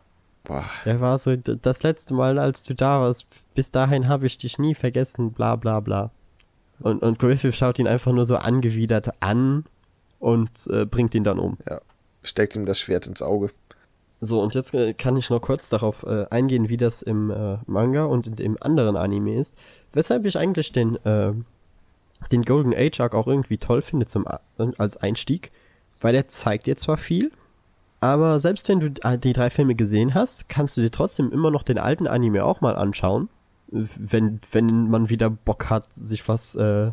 Boah. 0.45 0.65
Er 0.85 1.01
war 1.01 1.19
so, 1.19 1.37
das 1.37 1.83
letzte 1.83 2.15
Mal, 2.15 2.39
als 2.39 2.63
du 2.63 2.75
da 2.75 3.01
warst, 3.01 3.27
bis 3.55 3.71
dahin 3.71 4.09
habe 4.09 4.27
ich 4.27 4.39
dich 4.39 4.59
nie 4.59 4.75
vergessen, 4.75 5.33
bla 5.33 5.57
bla 5.57 5.81
bla. 5.81 6.11
Und, 6.81 7.03
und 7.03 7.19
Griffith 7.19 7.55
schaut 7.55 7.79
ihn 7.79 7.87
einfach 7.87 8.13
nur 8.13 8.25
so 8.25 8.37
angewidert 8.37 9.11
an 9.21 9.65
und 10.19 10.67
äh, 10.71 10.87
bringt 10.87 11.15
ihn 11.15 11.25
dann 11.25 11.39
um. 11.39 11.59
Steckt 12.23 12.57
ihm 12.57 12.65
das 12.65 12.79
Schwert 12.79 13.07
ins 13.07 13.23
Auge. 13.23 13.51
So, 14.21 14.43
und 14.43 14.55
jetzt 14.55 14.75
äh, 14.75 14.93
kann 14.93 15.17
ich 15.17 15.31
noch 15.31 15.41
kurz 15.41 15.69
darauf 15.69 16.03
äh, 16.05 16.27
eingehen, 16.31 16.69
wie 16.69 16.77
das 16.77 17.03
im 17.03 17.31
äh, 17.31 17.59
Manga 17.67 18.05
und 18.05 18.27
in 18.27 18.37
dem 18.37 18.59
anderen 18.61 18.97
Anime 18.97 19.39
ist. 19.39 19.57
Weshalb 19.93 20.27
ich 20.27 20.39
eigentlich 20.39 20.73
den, 20.73 20.97
äh, 21.05 21.33
den 22.29 22.43
Golden 22.43 22.75
Age 22.75 23.01
Arc 23.01 23.15
auch 23.15 23.27
irgendwie 23.27 23.59
toll 23.59 23.83
finde 23.83 24.07
zum, 24.07 24.27
als 24.79 24.97
Einstieg. 24.97 25.51
Weil 26.01 26.15
er 26.15 26.29
zeigt 26.29 26.67
dir 26.67 26.77
zwar 26.77 26.97
viel, 26.97 27.31
aber 28.01 28.41
selbst 28.41 28.69
wenn 28.69 28.81
du 28.81 28.87
äh, 29.03 29.19
die 29.19 29.35
drei 29.35 29.51
Filme 29.51 29.75
gesehen 29.75 30.15
hast, 30.15 30.49
kannst 30.49 30.77
du 30.77 30.81
dir 30.81 30.91
trotzdem 30.91 31.31
immer 31.31 31.51
noch 31.51 31.63
den 31.63 31.79
alten 31.79 32.07
Anime 32.07 32.45
auch 32.45 32.63
mal 32.63 32.75
anschauen. 32.75 33.29
Wenn, 33.69 34.41
wenn 34.51 34.89
man 34.91 35.11
wieder 35.11 35.31
Bock 35.31 35.71
hat, 35.71 35.95
sich 35.95 36.27
was 36.27 36.55
äh, 36.57 36.93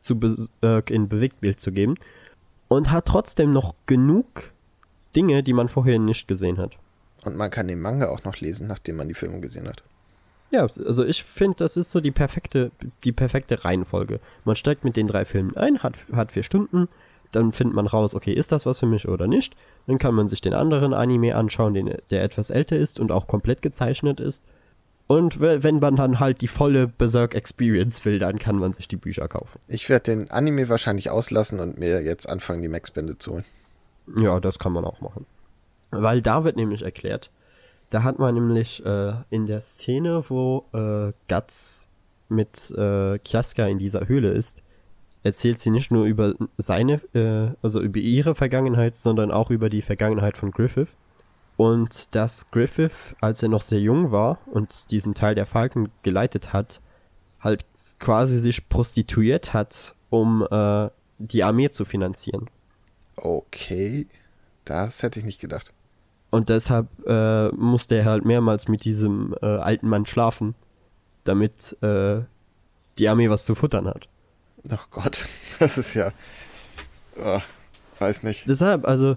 zu 0.00 0.18
be 0.18 0.48
äh, 0.62 0.80
in 0.92 1.08
Bewegtbild 1.08 1.60
zu 1.60 1.72
geben. 1.72 1.96
Und 2.68 2.90
hat 2.90 3.06
trotzdem 3.06 3.52
noch 3.52 3.74
genug 3.86 4.52
Dinge, 5.16 5.42
die 5.42 5.52
man 5.52 5.68
vorher 5.68 5.98
nicht 5.98 6.28
gesehen 6.28 6.58
hat. 6.58 6.76
Und 7.24 7.36
man 7.36 7.50
kann 7.50 7.66
den 7.66 7.80
Manga 7.80 8.08
auch 8.08 8.24
noch 8.24 8.36
lesen, 8.36 8.68
nachdem 8.68 8.96
man 8.96 9.08
die 9.08 9.14
Filme 9.14 9.40
gesehen 9.40 9.66
hat. 9.66 9.82
Ja, 10.50 10.66
also 10.84 11.04
ich 11.04 11.24
finde, 11.24 11.56
das 11.58 11.76
ist 11.76 11.90
so 11.90 12.00
die 12.00 12.10
perfekte, 12.10 12.70
die 13.04 13.12
perfekte 13.12 13.64
Reihenfolge. 13.64 14.18
Man 14.44 14.56
steigt 14.56 14.82
mit 14.84 14.96
den 14.96 15.06
drei 15.06 15.24
Filmen 15.24 15.56
ein, 15.56 15.80
hat, 15.82 15.94
hat 16.12 16.32
vier 16.32 16.42
Stunden, 16.42 16.88
dann 17.32 17.52
findet 17.52 17.76
man 17.76 17.86
raus, 17.86 18.14
okay, 18.14 18.32
ist 18.32 18.52
das 18.52 18.64
was 18.64 18.80
für 18.80 18.86
mich 18.86 19.06
oder 19.06 19.26
nicht. 19.26 19.54
Dann 19.86 19.98
kann 19.98 20.14
man 20.14 20.28
sich 20.28 20.40
den 20.40 20.54
anderen 20.54 20.94
Anime 20.94 21.34
anschauen, 21.36 21.74
den, 21.74 21.94
der 22.10 22.22
etwas 22.22 22.48
älter 22.48 22.76
ist 22.76 22.98
und 22.98 23.12
auch 23.12 23.26
komplett 23.26 23.60
gezeichnet 23.60 24.20
ist. 24.20 24.42
Und 25.06 25.40
we- 25.40 25.62
wenn 25.62 25.78
man 25.80 25.96
dann 25.96 26.20
halt 26.20 26.40
die 26.40 26.48
volle 26.48 26.86
Berserk 26.86 27.34
Experience 27.34 28.04
will, 28.06 28.18
dann 28.18 28.38
kann 28.38 28.56
man 28.56 28.72
sich 28.72 28.88
die 28.88 28.96
Bücher 28.96 29.28
kaufen. 29.28 29.58
Ich 29.68 29.88
werde 29.90 30.14
den 30.14 30.30
Anime 30.30 30.68
wahrscheinlich 30.70 31.10
auslassen 31.10 31.60
und 31.60 31.78
mir 31.78 32.02
jetzt 32.02 32.26
anfangen, 32.28 32.62
die 32.62 32.68
Max-Bände 32.68 33.18
zu 33.18 33.32
holen. 33.32 33.44
Ja, 34.18 34.40
das 34.40 34.58
kann 34.58 34.72
man 34.72 34.84
auch 34.86 35.00
machen. 35.02 35.26
Weil 35.90 36.22
da 36.22 36.44
wird 36.44 36.56
nämlich 36.56 36.82
erklärt, 36.82 37.30
da 37.90 38.02
hat 38.02 38.18
man 38.18 38.34
nämlich 38.34 38.84
äh, 38.84 39.12
in 39.30 39.46
der 39.46 39.60
Szene, 39.60 40.22
wo 40.28 40.64
äh, 40.72 41.12
Guts 41.28 41.88
mit 42.28 42.70
äh, 42.72 43.18
Kiaska 43.18 43.66
in 43.66 43.78
dieser 43.78 44.08
Höhle 44.08 44.30
ist, 44.32 44.62
erzählt 45.22 45.60
sie 45.60 45.70
nicht 45.70 45.90
nur 45.90 46.04
über 46.04 46.34
seine, 46.56 46.94
äh, 47.14 47.54
also 47.62 47.80
über 47.80 47.98
ihre 47.98 48.34
Vergangenheit, 48.34 48.96
sondern 48.96 49.30
auch 49.30 49.50
über 49.50 49.70
die 49.70 49.82
Vergangenheit 49.82 50.36
von 50.36 50.50
Griffith. 50.50 50.96
Und 51.56 52.14
dass 52.14 52.50
Griffith, 52.50 53.16
als 53.20 53.42
er 53.42 53.48
noch 53.48 53.62
sehr 53.62 53.80
jung 53.80 54.12
war 54.12 54.38
und 54.46 54.90
diesen 54.90 55.14
Teil 55.14 55.34
der 55.34 55.46
Falken 55.46 55.88
geleitet 56.02 56.52
hat, 56.52 56.80
halt 57.40 57.64
quasi 57.98 58.38
sich 58.38 58.68
prostituiert 58.68 59.54
hat, 59.54 59.94
um 60.10 60.46
äh, 60.50 60.88
die 61.18 61.42
Armee 61.42 61.70
zu 61.70 61.84
finanzieren. 61.84 62.48
Okay. 63.16 64.06
Das 64.64 65.02
hätte 65.02 65.18
ich 65.18 65.24
nicht 65.24 65.40
gedacht. 65.40 65.72
Und 66.30 66.50
deshalb 66.50 66.88
äh, 67.06 67.48
musste 67.48 67.96
er 67.96 68.04
halt 68.04 68.24
mehrmals 68.24 68.68
mit 68.68 68.84
diesem 68.84 69.34
äh, 69.40 69.46
alten 69.46 69.88
Mann 69.88 70.04
schlafen, 70.04 70.54
damit 71.24 71.76
äh, 71.82 72.20
die 72.98 73.08
Armee 73.08 73.30
was 73.30 73.44
zu 73.44 73.54
futtern 73.54 73.86
hat. 73.86 74.08
Ach 74.68 74.88
Gott. 74.90 75.26
Das 75.58 75.76
ist 75.76 75.94
ja. 75.94 76.12
Oh, 77.16 77.40
weiß 77.98 78.22
nicht. 78.22 78.48
Deshalb, 78.48 78.86
also, 78.86 79.16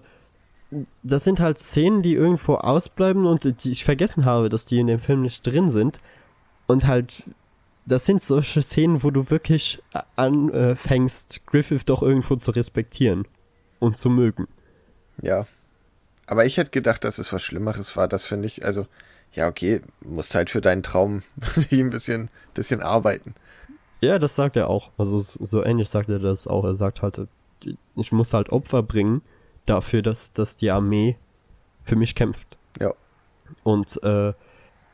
das 1.03 1.23
sind 1.23 1.39
halt 1.39 1.59
Szenen, 1.59 2.01
die 2.01 2.15
irgendwo 2.15 2.55
ausbleiben 2.55 3.27
und 3.27 3.63
die 3.63 3.71
ich 3.71 3.83
vergessen 3.83 4.25
habe, 4.25 4.49
dass 4.49 4.65
die 4.65 4.79
in 4.79 4.87
dem 4.87 4.99
Film 4.99 5.21
nicht 5.21 5.45
drin 5.45 5.69
sind. 5.69 6.01
Und 6.65 6.87
halt, 6.87 7.23
das 7.85 8.07
sind 8.07 8.23
solche 8.23 8.63
Szenen, 8.63 9.03
wo 9.03 9.11
du 9.11 9.29
wirklich 9.29 9.83
anfängst, 10.15 11.45
Griffith 11.45 11.83
doch 11.85 12.01
irgendwo 12.01 12.37
zu 12.37 12.51
respektieren 12.51 13.27
und 13.79 13.97
zu 13.97 14.09
mögen. 14.09 14.47
Ja. 15.21 15.45
Aber 16.31 16.45
ich 16.45 16.55
hätte 16.55 16.71
gedacht, 16.71 17.03
dass 17.03 17.17
es 17.17 17.33
was 17.33 17.43
Schlimmeres 17.43 17.97
war. 17.97 18.07
Das 18.07 18.25
finde 18.25 18.47
ich, 18.47 18.63
also, 18.63 18.87
ja, 19.33 19.49
okay, 19.49 19.81
musst 19.99 20.33
halt 20.33 20.49
für 20.49 20.61
deinen 20.61 20.81
Traum 20.81 21.23
ein 21.71 21.89
bisschen, 21.89 22.29
bisschen 22.53 22.81
arbeiten. 22.81 23.35
Ja, 23.99 24.17
das 24.17 24.37
sagt 24.37 24.55
er 24.55 24.69
auch. 24.69 24.91
Also 24.97 25.19
so 25.19 25.61
ähnlich 25.61 25.89
sagt 25.89 26.07
er 26.07 26.19
das 26.19 26.47
auch. 26.47 26.63
Er 26.63 26.75
sagt 26.75 27.01
halt, 27.01 27.19
ich 27.97 28.11
muss 28.13 28.33
halt 28.33 28.49
Opfer 28.49 28.81
bringen 28.81 29.21
dafür, 29.65 30.01
dass, 30.01 30.31
dass 30.31 30.55
die 30.55 30.71
Armee 30.71 31.17
für 31.83 31.97
mich 31.97 32.15
kämpft. 32.15 32.57
Ja. 32.79 32.93
Und 33.63 34.01
äh, 34.01 34.31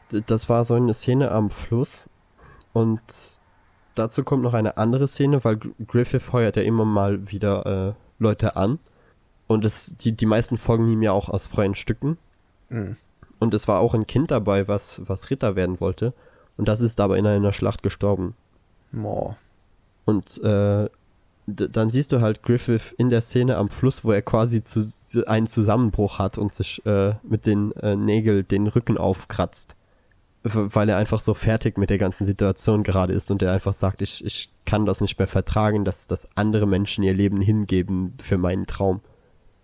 das 0.09 0.49
war 0.49 0.65
so 0.65 0.73
eine 0.73 0.95
Szene 0.95 1.29
am 1.29 1.51
Fluss. 1.51 2.09
Und 2.73 2.99
dazu 3.93 4.23
kommt 4.23 4.41
noch 4.41 4.55
eine 4.55 4.77
andere 4.77 5.07
Szene, 5.07 5.43
weil 5.43 5.57
Gr- 5.57 5.69
Griffith 5.85 6.23
feuert 6.23 6.55
ja 6.55 6.63
immer 6.63 6.83
mal 6.83 7.29
wieder 7.31 7.65
äh, 7.89 7.93
Leute 8.17 8.55
an. 8.55 8.79
Und 9.47 9.65
es, 9.65 9.95
die, 9.97 10.11
die 10.11 10.25
meisten 10.25 10.57
folgen 10.57 10.87
ihm 10.87 11.01
ja 11.01 11.11
auch 11.11 11.29
aus 11.29 11.47
freien 11.47 11.75
Stücken. 11.75 12.17
Hm. 12.69 12.97
Und 13.39 13.53
es 13.53 13.67
war 13.67 13.79
auch 13.79 13.93
ein 13.93 14.07
Kind 14.07 14.31
dabei, 14.31 14.67
was, 14.67 15.01
was 15.05 15.29
Ritter 15.29 15.55
werden 15.55 15.79
wollte. 15.79 16.13
Und 16.57 16.67
das 16.67 16.81
ist 16.81 16.99
aber 16.99 17.17
in 17.17 17.25
einer 17.25 17.53
Schlacht 17.53 17.83
gestorben. 17.83 18.35
Mo. 18.91 19.35
Und 20.05 20.41
äh, 20.43 20.89
dann 21.47 21.89
siehst 21.89 22.11
du 22.11 22.19
halt 22.19 22.43
Griffith 22.43 22.93
in 22.97 23.09
der 23.09 23.21
Szene 23.21 23.55
am 23.55 23.69
Fluss, 23.69 24.03
wo 24.03 24.11
er 24.11 24.21
quasi 24.21 24.63
zu, 24.63 24.81
einen 25.27 25.47
Zusammenbruch 25.47 26.19
hat 26.19 26.37
und 26.37 26.53
sich 26.53 26.85
äh, 26.85 27.13
mit 27.23 27.45
den 27.45 27.71
äh, 27.73 27.95
Nägeln 27.95 28.47
den 28.47 28.67
Rücken 28.67 28.97
aufkratzt. 28.97 29.75
Weil 30.43 30.89
er 30.89 30.97
einfach 30.97 31.19
so 31.19 31.33
fertig 31.33 31.77
mit 31.77 31.89
der 31.89 31.97
ganzen 31.97 32.25
Situation 32.25 32.83
gerade 32.83 33.13
ist 33.13 33.31
und 33.31 33.41
er 33.41 33.51
einfach 33.51 33.73
sagt, 33.73 34.01
ich, 34.01 34.23
ich 34.23 34.49
kann 34.65 34.85
das 34.85 35.01
nicht 35.01 35.17
mehr 35.19 35.27
vertragen, 35.27 35.83
dass, 35.83 36.07
dass 36.07 36.29
andere 36.37 36.65
Menschen 36.65 37.03
ihr 37.03 37.13
Leben 37.13 37.41
hingeben 37.41 38.13
für 38.21 38.37
meinen 38.37 38.65
Traum. 38.65 39.01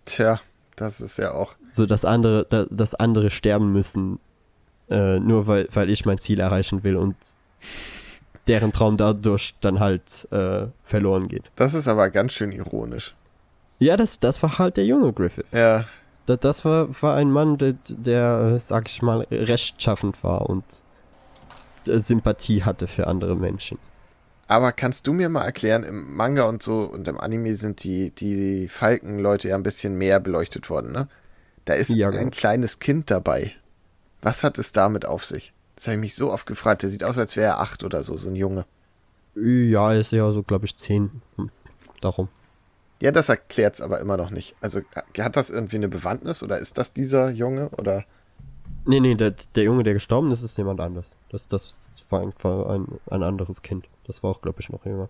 Tja, 0.06 0.40
das 0.76 1.02
ist 1.02 1.18
ja 1.18 1.32
auch. 1.34 1.56
So 1.70 1.86
dass 1.86 2.06
andere, 2.06 2.46
da, 2.50 2.66
dass 2.70 2.96
andere 2.96 3.30
sterben 3.30 3.72
müssen, 3.72 4.20
äh, 4.90 5.20
nur 5.20 5.48
weil, 5.48 5.68
weil 5.72 5.90
ich 5.90 6.06
mein 6.06 6.18
Ziel 6.20 6.40
erreichen 6.40 6.84
will 6.84 6.96
und 6.96 7.16
deren 8.48 8.72
Traum 8.72 8.98
dadurch 8.98 9.56
dann 9.62 9.80
halt 9.80 10.28
äh, 10.32 10.68
verloren 10.84 11.28
geht. 11.30 11.50
Das 11.56 11.74
ist 11.74 11.88
aber 11.88 12.10
ganz 12.10 12.34
schön 12.34 12.52
ironisch. 12.52 13.16
Ja, 13.80 13.96
das, 13.98 14.20
das 14.20 14.42
war 14.44 14.60
halt 14.60 14.78
der 14.78 14.86
junge 14.86 15.14
Griffith. 15.14 15.52
Ja, 15.52 15.86
Da- 16.26 16.36
Das 16.38 16.64
war, 16.66 16.90
war 17.02 17.16
ein 17.16 17.32
Mann, 17.32 17.58
der, 17.58 17.74
der, 17.90 18.54
äh, 18.56 18.60
sag 18.60 18.90
ich 18.90 19.02
mal, 19.02 19.26
rechtschaffend 19.32 20.24
war 20.24 20.50
und 20.50 20.64
äh, 21.88 22.00
Sympathie 22.00 22.64
hatte 22.64 22.88
für 22.88 23.08
andere 23.08 23.36
Menschen. 23.36 23.78
Aber 24.54 24.72
kannst 24.72 25.08
du 25.08 25.14
mir 25.14 25.30
mal 25.30 25.46
erklären, 25.46 25.82
im 25.82 26.16
Manga 26.16 26.44
und 26.44 26.62
so 26.62 26.84
und 26.84 27.08
im 27.08 27.20
Anime 27.20 27.56
sind 27.56 27.84
die, 27.84 28.12
die 28.12 28.68
Falkenleute 28.68 29.48
ja 29.48 29.56
ein 29.56 29.64
bisschen 29.64 29.96
mehr 29.98 30.20
beleuchtet 30.20 30.70
worden, 30.70 30.92
ne? 30.92 31.08
Da 31.66 31.74
ist 31.74 31.90
Ja, 31.90 32.10
ein 32.10 32.14
genau. 32.14 32.30
kleines 32.30 32.78
Kind 32.78 33.10
dabei. 33.10 33.52
Was 34.22 34.44
hat 34.44 34.60
es 34.60 34.72
damit 34.72 35.06
auf 35.08 35.26
sich? 35.26 35.54
Das 35.76 35.88
habe 35.88 35.96
ich 35.96 36.02
mich 36.02 36.14
so 36.16 36.32
oft 36.32 36.46
gefragt. 36.46 36.84
Der 36.84 36.92
sieht 36.92 37.04
aus, 37.04 37.18
als 37.18 37.36
wäre 37.36 37.48
er 37.48 37.60
acht 37.62 37.84
oder 37.84 38.04
so, 38.04 38.16
so 38.16 38.30
ein 38.30 38.36
Junge. 38.36 38.66
Ja, 39.34 39.92
er 39.92 40.00
ist 40.02 40.12
ja 40.12 40.32
so, 40.32 40.44
glaube 40.44 40.66
ich, 40.66 40.78
zehn. 40.78 41.24
Hm, 41.38 41.50
Darum. 42.00 42.28
Ja, 43.02 43.10
das 43.12 43.30
erklärt's 43.30 43.82
aber 43.82 44.02
immer 44.02 44.18
noch 44.18 44.30
nicht. 44.30 44.56
Also 44.62 44.82
hat 45.18 45.36
das 45.36 45.50
irgendwie 45.50 45.78
eine 45.78 45.90
Bewandtnis 45.90 46.44
oder 46.44 46.60
ist 46.60 46.78
das 46.78 46.94
dieser 46.94 47.32
Junge 47.32 47.70
oder? 47.70 48.06
Nee, 48.86 49.00
nee, 49.00 49.16
der, 49.16 49.32
der 49.56 49.64
Junge, 49.64 49.82
der 49.82 49.94
gestorben 49.94 50.30
ist, 50.32 50.44
ist 50.44 50.58
jemand 50.60 50.80
anders. 50.80 51.16
Das, 51.30 51.48
das 51.48 51.76
war 52.14 52.22
einfach 52.22 52.70
ein, 52.70 52.88
ein 53.10 53.24
anderes 53.24 53.62
Kind. 53.62 53.88
Das 54.06 54.24
war 54.24 54.32
auch, 54.32 54.42
glaube 54.42 54.62
ich, 54.62 54.70
noch 54.70 54.86
jünger. 54.86 55.10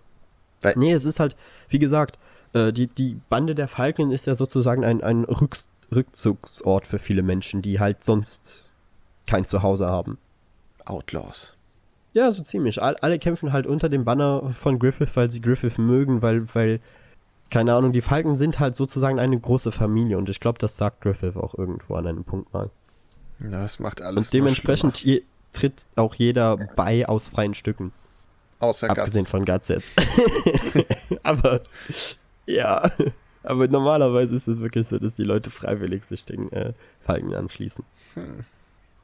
Nee, 0.76 0.94
es 0.94 1.06
ist 1.06 1.20
halt, 1.20 1.36
wie 1.70 1.80
gesagt, 1.80 2.18
äh, 2.54 2.72
die, 2.72 2.88
die 2.88 3.20
Bande 3.30 3.54
der 3.54 3.68
Falken 3.68 4.12
ist 4.12 4.26
ja 4.26 4.34
sozusagen 4.34 4.84
ein, 4.84 5.04
ein 5.04 5.26
Rücks 5.26 5.70
Rückzugsort 5.94 6.88
für 6.88 6.98
viele 6.98 7.22
Menschen, 7.22 7.62
die 7.62 7.80
halt 7.80 8.04
sonst 8.04 8.70
kein 9.28 9.46
Zuhause 9.46 9.86
haben. 9.86 10.18
Outlaws. 10.86 11.56
Ja, 12.14 12.32
so 12.32 12.42
ziemlich. 12.44 12.82
All, 12.82 12.96
alle 13.02 13.20
kämpfen 13.20 13.54
halt 13.54 13.68
unter 13.68 13.90
dem 13.90 14.06
Banner 14.06 14.50
von 14.52 14.80
Griffith, 14.80 15.16
weil 15.16 15.30
sie 15.30 15.42
Griffith 15.42 15.78
mögen, 15.78 16.22
weil, 16.22 16.54
weil, 16.56 16.80
keine 17.52 17.74
Ahnung, 17.74 17.92
die 17.92 18.02
Falken 18.02 18.38
sind 18.38 18.60
halt 18.60 18.76
sozusagen 18.76 19.20
eine 19.20 19.40
große 19.40 19.72
Familie 19.72 20.18
und 20.18 20.30
ich 20.30 20.40
glaube, 20.40 20.60
das 20.60 20.78
sagt 20.78 21.02
Griffith 21.02 21.38
auch 21.38 21.56
irgendwo 21.56 21.96
an 21.96 22.08
einem 22.08 22.24
Punkt 22.24 22.54
mal. 22.54 22.70
Das 23.40 23.80
macht 23.80 24.02
alles. 24.02 24.28
Und 24.28 24.34
dementsprechend 24.34 25.04
je, 25.04 25.24
tritt 25.54 25.86
auch 25.96 26.16
jeder 26.16 26.58
bei 26.58 27.08
aus 27.08 27.28
freien 27.28 27.54
Stücken. 27.54 27.92
Außer 28.60 28.90
Abgesehen 28.90 29.26
Guts. 29.26 29.32
von 29.32 29.46
Guts 29.46 29.68
jetzt. 29.68 30.02
aber, 31.24 31.62
ja. 32.46 32.90
Aber 33.44 33.68
normalerweise 33.68 34.36
ist 34.36 34.48
es 34.48 34.62
wirklich 34.62 34.88
so, 34.88 34.98
dass 35.00 35.16
die 35.16 35.24
Leute 35.24 35.50
freiwillig 35.50 36.06
sich 36.06 36.24
den 36.24 36.52
äh, 36.54 36.74
Falken 37.02 37.34
anschließen. 37.36 37.84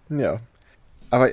Ja. 0.10 0.39
Aber 1.10 1.30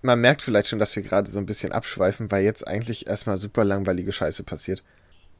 man 0.00 0.20
merkt 0.20 0.40
vielleicht 0.40 0.68
schon, 0.68 0.78
dass 0.78 0.96
wir 0.96 1.02
gerade 1.02 1.30
so 1.30 1.38
ein 1.38 1.44
bisschen 1.44 1.72
abschweifen, 1.72 2.30
weil 2.30 2.44
jetzt 2.44 2.66
eigentlich 2.66 3.06
erstmal 3.06 3.36
super 3.36 3.64
langweilige 3.64 4.12
Scheiße 4.12 4.44
passiert. 4.44 4.82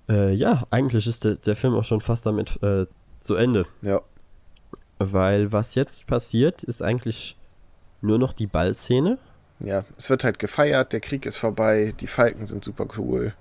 Äh, 0.09 0.35
ja, 0.35 0.67
eigentlich 0.71 1.07
ist 1.07 1.25
der, 1.25 1.37
der 1.37 1.57
Film 1.57 1.75
auch 1.75 1.85
schon 1.85 2.03
fast 2.03 2.27
damit 2.27 2.63
äh, 2.63 2.87
zu 3.21 3.37
Ende. 3.37 3.67
Ja. 3.81 4.03
Weil 4.99 5.51
was 5.53 5.75
jetzt 5.75 6.07
passiert, 6.07 6.63
ist 6.63 6.83
eigentlich 6.83 7.38
nur 8.01 8.19
noch 8.19 8.33
die 8.33 8.47
Ballszene. 8.47 9.19
Ja, 9.61 9.85
es 9.97 10.09
wird 10.09 10.25
halt 10.25 10.39
gefeiert, 10.39 10.93
der 10.93 11.01
Krieg 11.01 11.27
ist 11.27 11.37
vorbei, 11.37 11.93
die 12.01 12.07
Falken 12.07 12.47
sind 12.47 12.65
super 12.65 12.87
cool. 12.97 13.35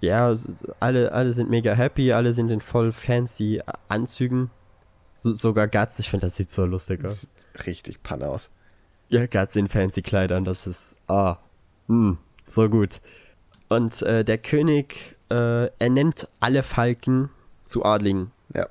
Ja, 0.00 0.36
alle, 0.80 1.12
alle 1.12 1.32
sind 1.32 1.48
mega 1.48 1.72
happy, 1.72 2.12
alle 2.12 2.34
sind 2.34 2.50
in 2.50 2.60
voll 2.60 2.92
fancy 2.92 3.62
Anzügen. 3.88 4.50
So, 5.14 5.32
sogar 5.32 5.66
Guts, 5.68 5.98
ich 5.98 6.10
finde, 6.10 6.26
das 6.26 6.36
sieht 6.36 6.50
so 6.50 6.66
lustig 6.66 7.04
aus. 7.04 7.22
Sieht 7.22 7.66
richtig 7.66 8.02
Panne 8.02 8.28
aus. 8.28 8.50
Ja, 9.08 9.26
Guts 9.26 9.56
in 9.56 9.68
fancy 9.68 10.02
Kleidern, 10.02 10.44
das 10.44 10.66
ist, 10.66 10.96
ah, 11.08 11.38
hm, 11.88 12.18
so 12.44 12.68
gut. 12.68 13.00
Und 13.68 14.02
äh, 14.02 14.24
der 14.24 14.38
König 14.38 15.16
äh, 15.30 15.70
ernennt 15.78 16.28
alle 16.40 16.62
Falken 16.62 17.30
zu 17.64 17.84
Adligen. 17.84 18.30
Ja. 18.54 18.68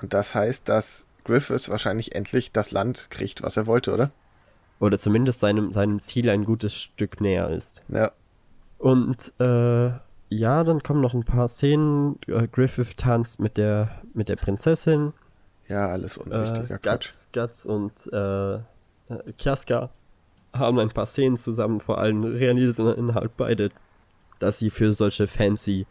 Und 0.00 0.12
das 0.12 0.34
heißt, 0.34 0.68
dass 0.68 1.06
Griffiths 1.24 1.68
wahrscheinlich 1.68 2.14
endlich 2.14 2.52
das 2.52 2.72
Land 2.72 3.06
kriegt, 3.10 3.42
was 3.42 3.56
er 3.56 3.66
wollte, 3.66 3.94
oder? 3.94 4.10
Oder 4.78 4.98
zumindest 4.98 5.40
seinem, 5.40 5.72
seinem 5.72 6.00
Ziel 6.00 6.28
ein 6.28 6.44
gutes 6.44 6.74
Stück 6.74 7.20
näher 7.20 7.50
ist. 7.50 7.82
Ja. 7.88 8.12
Und 8.78 9.32
äh, 9.40 9.90
ja, 10.28 10.64
dann 10.64 10.82
kommen 10.82 11.00
noch 11.00 11.14
ein 11.14 11.24
paar 11.24 11.48
Szenen. 11.48 12.18
Äh, 12.26 12.48
Griffith 12.48 12.96
tanzt 12.96 13.40
mit 13.40 13.56
der, 13.56 14.02
mit 14.12 14.28
der 14.28 14.36
Prinzessin. 14.36 15.12
Ja, 15.66 15.88
alles 15.88 16.16
unwichtiger 16.16 16.74
Äh. 16.74 16.78
Guts, 16.82 17.28
Guts 17.32 17.66
und 17.66 18.10
äh, 18.12 18.54
äh, 18.54 18.60
Kiaska 19.38 19.90
haben 20.54 20.78
ein 20.78 20.90
paar 20.90 21.06
Szenen 21.06 21.36
zusammen, 21.36 21.80
vor 21.80 21.98
allem 21.98 22.24
realisieren 22.24 23.14
halt 23.14 23.36
beide, 23.36 23.70
dass 24.38 24.58
sie 24.58 24.70
für 24.70 24.92
solche 24.92 25.26
fancy 25.26 25.86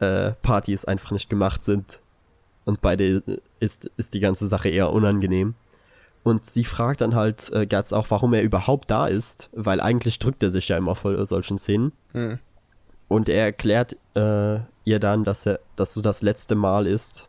äh, 0.00 0.32
Partys 0.42 0.84
einfach 0.84 1.10
nicht 1.10 1.28
gemacht 1.28 1.64
sind. 1.64 2.00
Und 2.64 2.80
beide 2.80 3.22
äh, 3.26 3.38
ist, 3.60 3.90
ist 3.96 4.14
die 4.14 4.20
ganze 4.20 4.46
Sache 4.46 4.68
eher 4.68 4.92
unangenehm. 4.92 5.54
Und 6.22 6.44
sie 6.44 6.64
fragt 6.64 7.00
dann 7.00 7.14
halt 7.14 7.50
äh, 7.52 7.66
Guts 7.66 7.92
auch, 7.92 8.06
warum 8.10 8.34
er 8.34 8.42
überhaupt 8.42 8.90
da 8.90 9.06
ist, 9.06 9.48
weil 9.52 9.80
eigentlich 9.80 10.18
drückt 10.18 10.42
er 10.42 10.50
sich 10.50 10.68
ja 10.68 10.76
immer 10.76 10.94
vor 10.94 11.24
solchen 11.24 11.58
Szenen. 11.58 11.92
Hm. 12.12 12.38
Und 13.08 13.28
er 13.28 13.44
erklärt 13.44 13.96
äh, 14.14 14.60
ihr 14.84 15.00
dann, 15.00 15.24
dass 15.24 15.46
er, 15.46 15.60
dass 15.76 15.92
so 15.92 16.00
das 16.00 16.22
letzte 16.22 16.54
Mal 16.54 16.86
ist, 16.86 17.28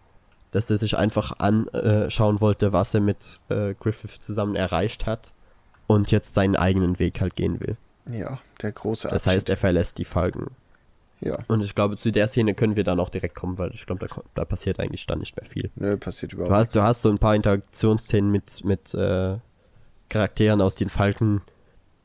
dass 0.52 0.70
er 0.70 0.78
sich 0.78 0.98
einfach 0.98 1.34
anschauen 1.40 2.42
wollte, 2.42 2.74
was 2.74 2.94
er 2.94 3.00
mit 3.00 3.40
äh, 3.50 3.74
Griffith 3.74 4.22
zusammen 4.22 4.56
erreicht 4.56 5.06
hat 5.06 5.34
und 5.88 6.12
jetzt 6.12 6.36
seinen 6.36 6.56
eigenen 6.56 7.00
Weg 7.00 7.22
halt 7.22 7.36
gehen 7.36 7.60
will. 7.62 7.78
Ja, 8.10 8.40
der 8.62 8.74
große 8.74 9.08
Das 9.08 9.26
heißt, 9.26 9.50
er 9.50 9.58
verlässt 9.58 9.98
die 9.98 10.06
Falken. 10.06 10.48
Ja. 11.22 11.38
Und 11.48 11.64
ich 11.64 11.76
glaube, 11.76 11.98
zu 11.98 12.12
der 12.12 12.28
Szene 12.28 12.56
können 12.56 12.76
wir 12.76 12.84
dann 12.84 13.00
auch 13.00 13.10
direkt 13.10 13.36
kommen, 13.36 13.58
weil 13.60 13.72
ich 13.74 13.86
glaube, 13.86 14.08
da, 14.08 14.22
da 14.34 14.44
passiert 14.46 14.80
eigentlich 14.80 15.06
dann 15.06 15.20
nicht 15.20 15.36
mehr 15.38 15.46
viel. 15.46 15.70
Nö, 15.76 15.96
passiert 15.98 16.32
Du 16.34 16.38
überhaupt 16.38 16.54
hast, 16.56 16.76
du 16.76 16.82
hast 16.82 17.02
so 17.04 17.10
ein 17.10 17.20
paar 17.20 17.36
Interaktionsszenen 17.36 18.32
mit, 18.32 18.64
mit 18.64 18.94
äh, 18.96 19.38
Charakteren 20.10 20.62
aus 20.62 20.76
den 20.76 20.90
Falken. 20.90 21.42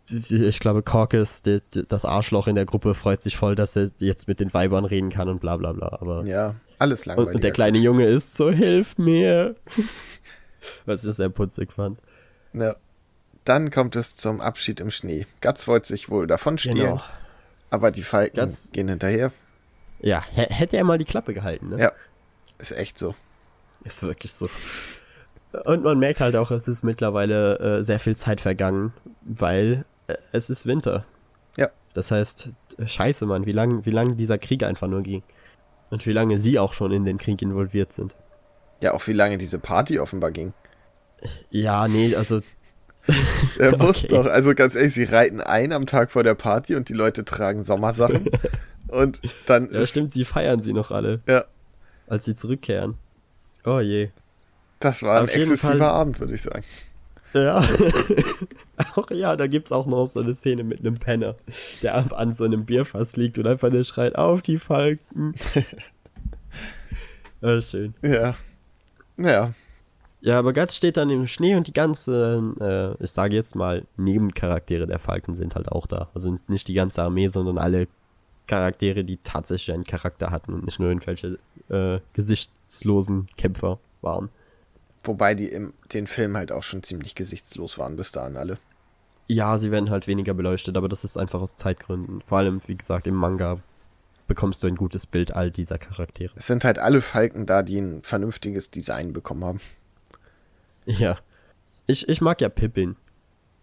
Ich 0.08 0.60
glaube, 0.60 0.84
die, 0.84 1.60
das 1.88 2.04
Arschloch 2.04 2.46
in 2.46 2.54
der 2.54 2.64
Gruppe, 2.66 2.94
freut 2.94 3.22
sich 3.22 3.36
voll, 3.36 3.56
dass 3.56 3.74
er 3.74 3.90
jetzt 3.98 4.28
mit 4.28 4.38
den 4.38 4.54
Weibern 4.54 4.84
reden 4.84 5.10
kann 5.10 5.28
und 5.28 5.40
bla 5.40 5.56
bla 5.56 5.72
bla. 5.72 5.98
Aber 6.00 6.24
Ja, 6.24 6.54
alles 6.78 7.00
und, 7.00 7.06
langweilig. 7.06 7.34
und 7.34 7.42
der 7.44 7.50
kleine 7.52 7.78
Junge 7.78 8.06
ist 8.06 8.34
so, 8.34 8.50
hilf 8.50 8.98
mir. 8.98 9.56
Was 10.84 11.04
ich 11.04 11.14
sehr 11.14 11.28
putzig 11.28 11.72
fand. 11.72 11.98
Ja. 12.52 12.76
Dann 13.44 13.70
kommt 13.70 13.94
es 13.96 14.16
zum 14.16 14.40
Abschied 14.40 14.80
im 14.80 14.90
Schnee. 14.90 15.26
Guts 15.40 15.68
wollte 15.68 15.86
sich 15.88 16.10
wohl 16.10 16.26
davon 16.26 16.58
stehlen, 16.58 16.76
Genau. 16.76 17.00
Aber 17.70 17.90
die 17.90 18.02
Falken 18.02 18.40
Guts- 18.40 18.70
gehen 18.72 18.88
hinterher. 18.88 19.32
Ja, 20.00 20.24
hä- 20.34 20.48
hätte 20.52 20.76
er 20.76 20.84
mal 20.84 20.98
die 20.98 21.04
Klappe 21.04 21.34
gehalten, 21.34 21.70
ne? 21.70 21.78
Ja, 21.80 21.92
ist 22.58 22.72
echt 22.72 22.98
so. 22.98 23.14
Ist 23.84 24.02
wirklich 24.02 24.32
so. 24.32 24.48
Und 25.64 25.82
man 25.84 25.98
merkt 25.98 26.20
halt 26.20 26.36
auch, 26.36 26.50
es 26.50 26.68
ist 26.68 26.82
mittlerweile 26.82 27.58
äh, 27.58 27.82
sehr 27.82 27.98
viel 27.98 28.16
Zeit 28.16 28.40
vergangen, 28.40 28.92
weil 29.22 29.84
äh, 30.06 30.14
es 30.32 30.50
ist 30.50 30.66
Winter. 30.66 31.04
Ja. 31.56 31.70
Das 31.94 32.10
heißt, 32.10 32.50
scheiße, 32.84 33.24
Mann, 33.26 33.46
wie 33.46 33.52
lange 33.52 33.86
wie 33.86 33.90
lang 33.90 34.16
dieser 34.16 34.38
Krieg 34.38 34.62
einfach 34.64 34.86
nur 34.88 35.02
ging. 35.02 35.22
Und 35.88 36.04
wie 36.04 36.12
lange 36.12 36.38
sie 36.38 36.58
auch 36.58 36.72
schon 36.72 36.92
in 36.92 37.04
den 37.04 37.16
Krieg 37.16 37.40
involviert 37.40 37.92
sind. 37.92 38.16
Ja, 38.82 38.92
auch 38.92 39.06
wie 39.06 39.12
lange 39.12 39.38
diese 39.38 39.58
Party 39.58 39.98
offenbar 39.98 40.30
ging. 40.32 40.52
Ja, 41.50 41.88
nee, 41.88 42.14
also, 42.14 42.40
Er 43.58 43.76
muss 43.78 44.04
Okay. 44.04 44.08
doch, 44.08 44.26
also 44.26 44.54
ganz 44.54 44.74
ehrlich, 44.74 44.94
sie 44.94 45.04
reiten 45.04 45.40
ein 45.40 45.72
am 45.72 45.86
Tag 45.86 46.10
vor 46.10 46.22
der 46.22 46.34
Party 46.34 46.74
und 46.74 46.88
die 46.88 46.94
Leute 46.94 47.24
tragen 47.24 47.64
Sommersachen. 47.64 48.28
und 48.88 49.20
dann 49.46 49.70
ja, 49.72 49.86
stimmt, 49.86 50.12
sie 50.12 50.24
feiern 50.24 50.60
sie 50.62 50.72
noch 50.72 50.90
alle, 50.90 51.20
ja, 51.28 51.44
als 52.08 52.24
sie 52.24 52.34
zurückkehren. 52.34 52.94
Oh 53.64 53.80
je. 53.80 54.10
das 54.80 55.02
war 55.02 55.18
ein 55.18 55.24
Auf 55.24 55.30
jeden 55.36 55.52
exzessiver 55.52 55.78
Fall- 55.78 55.88
Abend, 55.88 56.20
würde 56.20 56.34
ich 56.34 56.42
sagen. 56.42 56.64
Ja. 57.32 57.62
Ach 58.78 59.10
ja, 59.10 59.36
da 59.36 59.46
gibt's 59.46 59.70
auch 59.72 59.86
noch 59.86 60.06
so 60.06 60.20
eine 60.20 60.34
Szene 60.34 60.64
mit 60.64 60.80
einem 60.80 60.96
Penner, 60.98 61.36
der 61.82 61.94
an 62.16 62.32
so 62.32 62.44
einem 62.44 62.64
Bierfass 62.64 63.16
liegt 63.16 63.38
und 63.38 63.46
einfach 63.46 63.70
nur 63.70 63.84
schreit, 63.84 64.16
auf 64.16 64.40
die 64.40 64.56
Falken. 64.58 65.34
äh, 67.42 67.60
schön. 67.60 67.94
Ja. 68.02 68.36
Ja, 69.18 69.52
Ja, 70.26 70.40
aber 70.40 70.52
Guts 70.52 70.74
steht 70.74 70.96
dann 70.96 71.08
im 71.08 71.28
Schnee 71.28 71.54
und 71.54 71.68
die 71.68 71.72
ganzen, 71.72 72.60
äh, 72.60 72.94
ich 72.98 73.12
sage 73.12 73.36
jetzt 73.36 73.54
mal, 73.54 73.84
Nebencharaktere 73.96 74.84
der 74.88 74.98
Falken 74.98 75.36
sind 75.36 75.54
halt 75.54 75.70
auch 75.70 75.86
da. 75.86 76.10
Also 76.14 76.36
nicht 76.48 76.66
die 76.66 76.74
ganze 76.74 77.04
Armee, 77.04 77.28
sondern 77.28 77.58
alle 77.58 77.86
Charaktere, 78.48 79.04
die 79.04 79.18
tatsächlich 79.18 79.72
einen 79.72 79.84
Charakter 79.84 80.32
hatten 80.32 80.52
und 80.52 80.64
nicht 80.64 80.80
nur 80.80 80.88
irgendwelche 80.88 81.38
äh, 81.68 82.00
gesichtslosen 82.12 83.28
Kämpfer 83.36 83.78
waren. 84.02 84.30
wobei 85.04 85.36
die 85.36 85.46
im 85.46 85.72
den 85.92 86.08
Film 86.08 86.36
halt 86.36 86.50
auch 86.50 86.64
schon 86.64 86.82
ziemlich 86.82 87.14
gesichtslos 87.14 87.78
waren 87.78 87.94
bis 87.94 88.10
dahin 88.10 88.36
alle. 88.36 88.58
Ja, 89.28 89.58
sie 89.58 89.70
werden 89.70 89.90
halt 89.90 90.08
weniger 90.08 90.34
beleuchtet, 90.34 90.76
aber 90.76 90.88
das 90.88 91.04
ist 91.04 91.16
einfach 91.16 91.40
aus 91.40 91.54
Zeitgründen. 91.54 92.20
Vor 92.26 92.38
allem, 92.38 92.60
wie 92.66 92.76
gesagt, 92.76 93.06
im 93.06 93.14
Manga 93.14 93.60
bekommst 94.26 94.64
du 94.64 94.66
ein 94.66 94.74
gutes 94.74 95.06
Bild 95.06 95.36
all 95.36 95.52
dieser 95.52 95.78
Charaktere. 95.78 96.32
Es 96.34 96.48
sind 96.48 96.64
halt 96.64 96.80
alle 96.80 97.00
Falken 97.00 97.46
da, 97.46 97.62
die 97.62 97.78
ein 97.78 98.02
vernünftiges 98.02 98.72
Design 98.72 99.12
bekommen 99.12 99.44
haben. 99.44 99.60
Ja. 100.86 101.16
Ich, 101.86 102.08
ich 102.08 102.20
mag 102.20 102.40
ja 102.40 102.48
Pippin. 102.48 102.96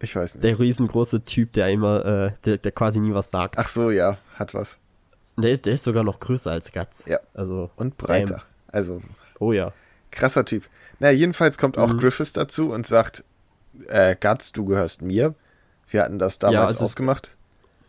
Ich 0.02 0.16
weiß 0.16 0.36
nicht. 0.36 0.44
Der 0.44 0.60
riesengroße 0.60 1.24
Typ, 1.26 1.54
der 1.54 1.70
immer, 1.70 2.06
äh, 2.06 2.32
der, 2.46 2.58
der 2.58 2.72
quasi 2.72 3.00
nie 3.00 3.14
was 3.14 3.30
sagt. 3.32 3.58
Ach 3.58 3.68
so, 3.68 3.90
ja, 3.92 4.18
hat 4.36 4.54
was. 4.54 4.78
Der 5.38 5.52
ist, 5.52 5.66
der 5.66 5.74
ist 5.74 5.84
sogar 5.84 6.04
noch 6.04 6.20
größer 6.20 6.52
als 6.52 6.72
Guts. 6.72 7.08
Ja. 7.08 7.20
Also, 7.34 7.72
Und 7.76 7.98
breiter. 7.98 8.44
Also, 8.68 9.02
oh 9.40 9.52
ja. 9.52 9.72
krasser 10.12 10.46
Typ. 10.46 10.68
Na, 11.00 11.10
jedenfalls 11.12 11.58
kommt 11.58 11.78
auch 11.78 11.94
Mhm. 11.94 12.00
Griffiths 12.00 12.34
dazu 12.34 12.72
und 12.72 12.86
sagt, 12.86 13.24
äh, 13.88 14.16
Guts, 14.20 14.52
du 14.52 14.66
gehörst 14.66 15.02
mir. 15.02 15.34
Wir 15.90 16.04
hatten 16.04 16.20
das 16.20 16.40
damals 16.40 16.56
Ja, 16.56 16.66
also 16.68 16.86
ausgemacht. 16.86 17.32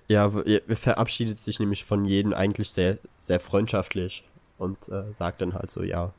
Ja, 0.09 0.31
er 0.45 0.77
verabschiedet 0.77 1.39
sich 1.39 1.59
nämlich 1.59 1.85
von 1.85 2.05
jedem 2.05 2.33
eigentlich 2.35 2.71
sehr, 2.71 2.99
sehr 3.21 3.41
freundschaftlich 3.41 4.29
und 4.59 4.89
äh, 4.89 5.13
sagt 5.13 5.41
dann 5.41 5.55
halt 5.55 5.71
so, 5.71 5.83
ja, 5.83 6.13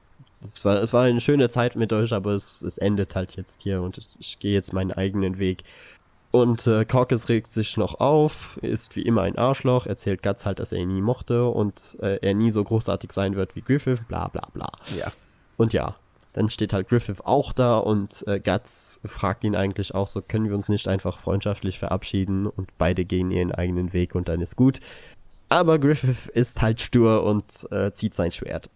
es 0.46 0.64
war, 0.66 0.82
es 0.82 0.94
war 0.94 1.04
eine 1.04 1.22
schöne 1.22 1.50
Zeit 1.50 1.76
mit 1.76 1.92
euch, 1.94 2.14
aber 2.14 2.34
es, 2.34 2.62
es 2.62 2.78
endet 2.78 3.16
halt 3.16 3.36
jetzt 3.36 3.62
hier 3.62 3.82
und 3.82 3.98
ich, 3.98 4.08
ich 4.20 4.40
gehe 4.40 4.54
jetzt 4.54 4.74
meinen 4.74 4.92
eigenen 4.92 5.40
Weg. 5.40 5.64
Und 6.32 6.68
äh, 6.68 6.84
Corcus 6.84 7.30
regt 7.30 7.54
sich 7.54 7.78
noch 7.78 8.02
auf, 8.02 8.58
ist 8.62 8.96
wie 8.98 9.04
immer 9.04 9.22
ein 9.22 9.38
Arschloch, 9.38 9.86
erzählt 9.86 10.22
Guts 10.22 10.46
halt, 10.46 10.60
dass 10.60 10.74
er 10.74 10.80
ihn 10.80 10.94
nie 10.94 11.02
mochte 11.02 11.46
und 11.46 11.98
äh, 12.02 12.18
er 12.22 12.34
nie 12.34 12.52
so 12.52 12.64
großartig 12.64 13.12
sein 13.14 13.36
wird 13.36 13.56
wie 13.56 13.62
Griffith, 13.62 14.06
bla 14.08 14.28
bla 14.28 14.48
bla. 14.54 14.70
Ja. 14.98 15.12
Und 15.56 15.72
ja, 15.72 15.96
dann 16.34 16.50
steht 16.50 16.74
halt 16.74 16.90
Griffith 16.90 17.22
auch 17.24 17.54
da 17.54 17.78
und 17.78 18.28
äh, 18.28 18.42
Guts 18.42 19.00
fragt 19.06 19.46
ihn 19.46 19.56
eigentlich 19.56 19.96
auch 19.96 20.10
so, 20.10 20.22
können 20.22 20.50
wir 20.50 20.56
uns 20.56 20.68
nicht 20.68 20.90
einfach 20.90 21.20
freundschaftlich 21.20 21.80
verabschieden 21.80 22.48
und 22.48 22.68
beide 22.78 23.06
gehen 23.06 23.32
ihren 23.32 23.54
eigenen 23.54 23.94
Weg 23.94 24.16
und 24.16 24.28
dann 24.28 24.42
ist 24.42 24.58
gut. 24.58 24.82
Aber 25.48 25.80
Griffith 25.80 26.28
ist 26.28 26.62
halt 26.62 26.82
stur 26.82 27.24
und 27.24 27.72
äh, 27.72 27.94
zieht 27.94 28.14
sein 28.14 28.34
Schwert. 28.34 28.70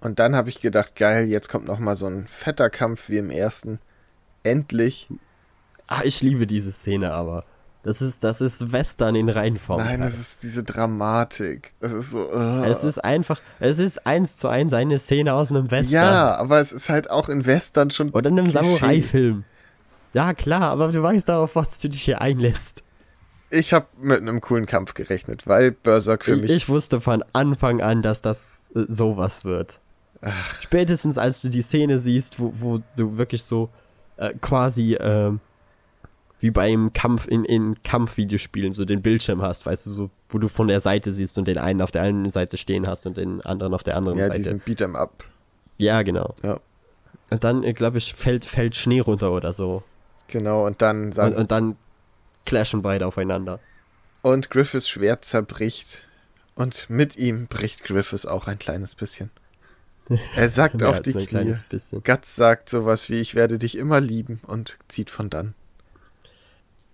Und 0.00 0.18
dann 0.18 0.34
habe 0.34 0.48
ich 0.48 0.60
gedacht, 0.60 0.96
geil, 0.96 1.26
jetzt 1.26 1.48
kommt 1.48 1.66
noch 1.66 1.78
mal 1.78 1.96
so 1.96 2.06
ein 2.06 2.26
fetter 2.26 2.70
Kampf 2.70 3.08
wie 3.08 3.18
im 3.18 3.30
ersten. 3.30 3.78
Endlich. 4.42 5.08
Ah, 5.86 6.00
ich 6.04 6.22
liebe 6.22 6.46
diese 6.46 6.72
Szene 6.72 7.12
aber. 7.12 7.44
Das 7.82 8.02
ist, 8.02 8.24
das 8.24 8.42
ist 8.42 8.72
Western 8.72 9.14
in 9.14 9.30
Reinform. 9.30 9.82
Nein, 9.82 10.00
das 10.00 10.18
ist 10.18 10.42
diese 10.42 10.62
Dramatik. 10.62 11.72
Das 11.80 11.92
ist 11.92 12.10
so. 12.10 12.30
Uh. 12.30 12.64
Es 12.64 12.84
ist 12.84 13.02
einfach, 13.02 13.40
es 13.58 13.78
ist 13.78 14.06
eins 14.06 14.36
zu 14.36 14.48
eins 14.48 14.74
eine 14.74 14.98
Szene 14.98 15.32
aus 15.32 15.50
einem 15.50 15.70
Western. 15.70 15.94
Ja, 15.94 16.34
aber 16.36 16.60
es 16.60 16.72
ist 16.72 16.90
halt 16.90 17.10
auch 17.10 17.30
in 17.30 17.46
Western 17.46 17.90
schon. 17.90 18.10
Oder 18.10 18.28
in 18.28 18.38
einem 18.38 18.50
Samurai-Film. 18.50 19.44
Ja, 20.12 20.34
klar, 20.34 20.62
aber 20.62 20.92
du 20.92 21.02
weißt 21.02 21.28
darauf, 21.28 21.56
was 21.56 21.78
du 21.78 21.88
dich 21.88 22.02
hier 22.02 22.20
einlässt. 22.20 22.82
Ich 23.48 23.72
habe 23.72 23.86
mit 23.98 24.20
einem 24.20 24.40
coolen 24.40 24.66
Kampf 24.66 24.94
gerechnet, 24.94 25.46
weil 25.46 25.72
Berserk 25.72 26.24
für 26.24 26.34
ich, 26.34 26.42
mich. 26.42 26.50
Ich 26.50 26.68
wusste 26.68 27.00
von 27.00 27.24
Anfang 27.32 27.80
an, 27.80 28.02
dass 28.02 28.20
das 28.20 28.70
äh, 28.74 28.84
sowas 28.88 29.44
wird. 29.44 29.80
Ach. 30.22 30.60
Spätestens 30.60 31.18
als 31.18 31.42
du 31.42 31.48
die 31.48 31.62
Szene 31.62 31.98
siehst, 31.98 32.38
wo, 32.38 32.52
wo 32.56 32.78
du 32.96 33.16
wirklich 33.16 33.42
so 33.42 33.70
äh, 34.16 34.34
quasi. 34.40 34.94
Äh, 34.94 35.32
wie 36.40 36.50
beim 36.50 36.92
Kampf 36.92 37.28
in, 37.28 37.44
in 37.44 37.82
Kampfvideospielen 37.82 38.72
so 38.72 38.84
den 38.84 39.02
Bildschirm 39.02 39.42
hast, 39.42 39.66
weißt 39.66 39.86
du, 39.86 39.90
so, 39.90 40.10
wo 40.30 40.38
du 40.38 40.48
von 40.48 40.68
der 40.68 40.80
Seite 40.80 41.12
siehst 41.12 41.38
und 41.38 41.46
den 41.46 41.58
einen 41.58 41.82
auf 41.82 41.90
der 41.90 42.02
einen 42.02 42.30
Seite 42.30 42.56
stehen 42.56 42.86
hast 42.86 43.06
und 43.06 43.16
den 43.16 43.42
anderen 43.42 43.74
auf 43.74 43.82
der 43.82 43.96
anderen 43.96 44.18
ja, 44.18 44.28
Seite. 44.28 44.38
Ja, 44.38 44.52
diesen 44.54 44.62
Beat'em 44.62 44.96
Up. 44.96 45.24
Ja, 45.76 46.02
genau. 46.02 46.34
Ja. 46.42 46.58
Und 47.30 47.44
dann, 47.44 47.62
äh, 47.62 47.74
glaube 47.74 47.98
ich, 47.98 48.14
fällt, 48.14 48.44
fällt 48.44 48.74
Schnee 48.74 49.00
runter 49.00 49.32
oder 49.32 49.52
so. 49.52 49.82
Genau, 50.28 50.66
und 50.66 50.80
dann 50.82 51.12
sagen, 51.12 51.34
und, 51.34 51.40
und 51.40 51.50
dann 51.50 51.76
clashen 52.46 52.82
beide 52.82 53.06
aufeinander. 53.06 53.60
Und 54.22 54.50
Griffiths 54.50 54.88
Schwert 54.88 55.24
zerbricht. 55.24 56.06
Und 56.54 56.88
mit 56.90 57.16
ihm 57.16 57.46
bricht 57.46 57.84
Griffiths 57.84 58.26
auch 58.26 58.46
ein 58.46 58.58
kleines 58.58 58.94
bisschen. 58.94 59.30
Er 60.36 60.50
sagt 60.50 60.82
auf 60.82 61.00
die 61.00 61.12
Knie. 61.12 61.54
Guts 62.04 62.36
sagt 62.36 62.68
sowas 62.68 63.10
wie, 63.10 63.20
ich 63.20 63.34
werde 63.34 63.58
dich 63.58 63.76
immer 63.76 64.00
lieben 64.00 64.40
und 64.46 64.78
zieht 64.88 65.10
von 65.10 65.30
dann. 65.30 65.54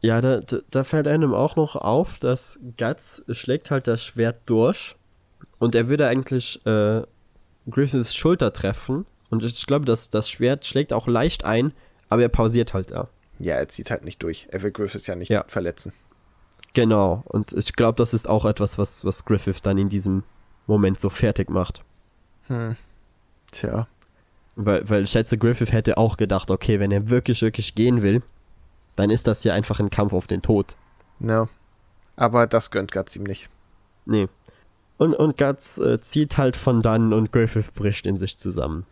Ja, 0.03 0.21
da, 0.21 0.41
da 0.71 0.85
fällt 0.85 1.09
einem 1.09 1.35
auch 1.35 1.57
noch 1.57 1.77
auf, 1.77 2.19
dass 2.19 2.59
Guts 2.79 3.25
schlägt 3.31 3.71
halt 3.71 3.87
das 3.87 4.05
Schwert 4.05 4.41
durch 4.47 4.97
und 5.59 5.75
er 5.75 5.89
würde 5.89 6.07
eigentlich 6.07 6.65
äh, 6.67 7.03
Griffiths 7.71 8.15
Schulter 8.15 8.53
treffen 8.53 9.07
und 9.31 9.43
ich 9.43 9.67
glaube, 9.67 9.87
dass 9.87 10.11
das 10.11 10.29
Schwert 10.29 10.67
schlägt 10.67 10.93
auch 10.93 11.07
leicht 11.07 11.45
ein, 11.45 11.73
aber 12.09 12.23
er 12.23 12.29
pausiert 12.29 12.75
halt 12.75 12.91
da. 12.91 13.09
Ja, 13.39 13.55
er 13.55 13.69
zieht 13.69 13.91
halt 13.91 14.05
nicht 14.05 14.23
durch. 14.23 14.47
Er 14.51 14.63
will 14.63 14.71
Griffiths 14.71 15.07
ja 15.07 15.17
nicht 15.17 15.31
ja. 15.31 15.45
verletzen. 15.49 15.93
Genau, 16.75 17.23
und 17.27 17.55
ich 17.55 17.73
glaube, 17.73 17.97
das 17.97 18.13
ist 18.13 18.29
auch 18.29 18.45
etwas, 18.45 18.77
was, 18.77 19.05
was 19.05 19.25
Griffith 19.25 19.63
dann 19.63 19.79
in 19.79 19.89
diesem 19.89 20.25
Moment 20.67 21.01
so 21.01 21.09
fertig 21.09 21.49
macht. 21.49 21.83
Hm. 22.49 22.77
Tja. 23.51 23.87
Weil, 24.57 24.89
weil 24.89 25.05
ich 25.05 25.11
schätze, 25.11 25.37
Griffith 25.37 25.73
hätte 25.73 25.99
auch 25.99 26.17
gedacht, 26.17 26.51
okay, 26.51 26.81
wenn 26.81 26.91
er 26.91 27.11
wirklich, 27.11 27.43
wirklich 27.43 27.75
gehen 27.75 28.03
will, 28.03 28.23
dann 28.97 29.11
ist 29.11 29.27
das 29.27 29.43
hier 29.43 29.55
einfach 29.55 29.81
ein 29.81 29.91
Kampf 29.91 30.13
auf 30.13 30.27
den 30.27 30.43
Tod. 30.43 30.77
Ja. 31.21 31.49
Aber 32.17 32.47
das 32.47 32.71
gönnt 32.71 32.93
Guts 32.93 33.15
ihm 33.15 33.25
nicht. 33.25 33.51
Nee. 34.07 34.29
Und, 34.97 35.15
und 35.15 35.37
Guts 35.37 35.79
äh, 35.79 36.01
zieht 36.01 36.39
halt 36.39 36.57
von 36.57 36.81
dann 36.81 37.13
und 37.13 37.31
Griffith 37.31 37.75
bricht 37.75 38.07
in 38.07 38.17
sich 38.17 38.39
zusammen. 38.39 38.87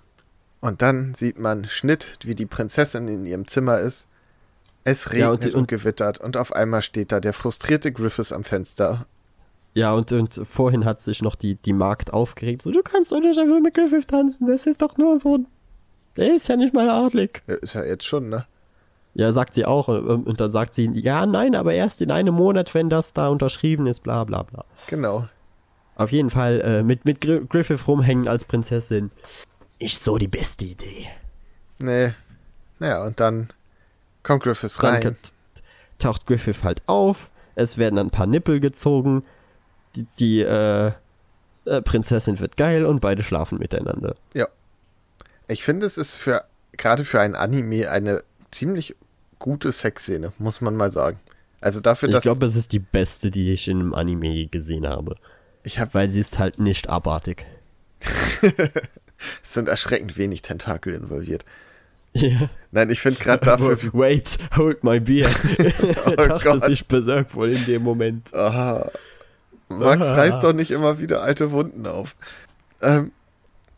Und 0.60 0.82
dann 0.82 1.14
sieht 1.14 1.38
man 1.38 1.64
Schnitt, 1.64 2.18
wie 2.22 2.34
die 2.34 2.46
Prinzessin 2.46 3.08
in 3.08 3.24
ihrem 3.24 3.46
Zimmer 3.46 3.80
ist. 3.80 4.06
Es 4.82 5.10
regnet 5.10 5.20
ja, 5.20 5.30
und, 5.30 5.46
und, 5.46 5.54
und, 5.54 5.68
gewittert 5.68 6.18
und 6.18 6.36
auf 6.36 6.52
einmal 6.52 6.82
steht 6.82 7.10
da 7.10 7.20
der 7.20 7.32
frustrierte 7.32 7.90
Griffiths 7.90 8.32
am 8.32 8.44
Fenster. 8.44 9.06
Ja, 9.74 9.92
und, 9.92 10.12
und 10.12 10.40
vorhin 10.44 10.84
hat 10.84 11.02
sich 11.02 11.20
noch 11.20 11.34
die, 11.34 11.56
die 11.56 11.72
Magd 11.72 12.12
aufgeregt. 12.12 12.62
So, 12.62 12.70
du 12.70 12.82
kannst 12.82 13.10
doch 13.10 13.20
nicht 13.20 13.38
einfach 13.38 13.60
mit 13.60 13.74
Griffith 13.74 14.06
tanzen, 14.06 14.46
das 14.46 14.66
ist 14.66 14.82
doch 14.82 14.96
nur 14.96 15.18
so. 15.18 15.40
Der 16.16 16.34
ist 16.34 16.48
ja 16.48 16.56
nicht 16.56 16.72
mal 16.72 16.88
adlig. 16.88 17.42
Ist 17.46 17.74
ja 17.74 17.84
jetzt 17.84 18.04
schon, 18.04 18.28
ne? 18.28 18.46
Ja, 19.14 19.32
sagt 19.32 19.54
sie 19.54 19.64
auch. 19.64 19.88
Und 19.88 20.40
dann 20.40 20.50
sagt 20.50 20.74
sie, 20.74 20.90
ja, 20.94 21.26
nein, 21.26 21.54
aber 21.54 21.72
erst 21.72 22.02
in 22.02 22.10
einem 22.10 22.34
Monat, 22.34 22.74
wenn 22.74 22.90
das 22.90 23.12
da 23.12 23.28
unterschrieben 23.28 23.86
ist, 23.86 24.00
bla 24.00 24.24
bla 24.24 24.42
bla. 24.42 24.64
Genau. 24.88 25.28
Auf 25.96 26.10
jeden 26.10 26.30
Fall 26.30 26.60
äh, 26.60 26.82
mit, 26.82 27.04
mit 27.04 27.20
Griffith 27.20 27.86
rumhängen 27.86 28.26
als 28.26 28.44
Prinzessin. 28.44 29.12
Nicht 29.80 30.02
so 30.02 30.18
die 30.18 30.28
beste 30.28 30.64
Idee. 30.64 31.06
Nee. 31.78 32.12
Naja, 32.80 33.04
und 33.04 33.20
dann 33.20 33.48
kommt 34.24 34.42
Griffith 34.42 34.82
rein. 34.82 35.02
Dann 35.02 35.16
taucht 35.98 36.26
Griffith 36.26 36.64
halt 36.64 36.82
auf. 36.86 37.30
Es 37.54 37.78
werden 37.78 37.98
ein 37.98 38.10
paar 38.10 38.26
Nippel 38.26 38.58
gezogen. 38.58 39.22
Die, 39.96 40.06
die 40.18 40.40
äh, 40.40 40.92
äh, 41.66 41.82
Prinzessin 41.82 42.40
wird 42.40 42.56
geil 42.56 42.84
und 42.84 43.00
beide 43.00 43.22
schlafen 43.22 43.58
miteinander. 43.58 44.14
Ja. 44.34 44.48
Ich 45.48 45.62
finde, 45.62 45.86
es 45.86 45.98
ist 45.98 46.16
für 46.16 46.44
gerade 46.76 47.04
für 47.04 47.20
ein 47.20 47.34
Anime 47.34 47.90
eine 47.90 48.22
ziemlich 48.50 48.96
gute 49.38 49.72
Sexszene, 49.72 50.32
muss 50.38 50.60
man 50.60 50.76
mal 50.76 50.92
sagen. 50.92 51.20
Also 51.60 51.80
dafür, 51.80 52.08
ich 52.10 52.20
glaube, 52.20 52.44
es 52.44 52.56
ist 52.56 52.72
die 52.72 52.78
beste, 52.78 53.30
die 53.30 53.52
ich 53.52 53.68
in 53.68 53.80
einem 53.80 53.94
Anime 53.94 54.46
gesehen 54.46 54.86
habe. 54.86 55.16
Ich 55.62 55.78
hab, 55.78 55.94
Weil 55.94 56.10
sie 56.10 56.20
ist 56.20 56.38
halt 56.38 56.58
nicht 56.58 56.90
abartig. 56.90 57.46
es 58.00 58.42
sind 59.54 59.68
erschreckend 59.68 60.18
wenig 60.18 60.42
Tentakel 60.42 60.92
involviert. 60.94 61.44
Ja. 62.12 62.50
Nein, 62.70 62.90
ich 62.90 63.00
finde 63.00 63.18
gerade 63.18 63.44
dafür. 63.44 63.78
Wait, 63.92 64.38
hold 64.56 64.84
my 64.84 65.00
beer. 65.00 65.28
oh 66.06 66.10
dachte 66.10 66.44
Gott. 66.44 66.62
sich 66.62 66.86
besorgt 66.86 67.34
wohl 67.34 67.50
in 67.50 67.64
dem 67.64 67.82
Moment. 67.82 68.32
Aha. 68.34 68.90
Max 69.78 70.04
reißt 70.04 70.42
doch 70.42 70.52
nicht 70.52 70.70
immer 70.70 70.98
wieder 70.98 71.22
alte 71.22 71.50
Wunden 71.50 71.86
auf. 71.86 72.16
Ähm, 72.80 73.12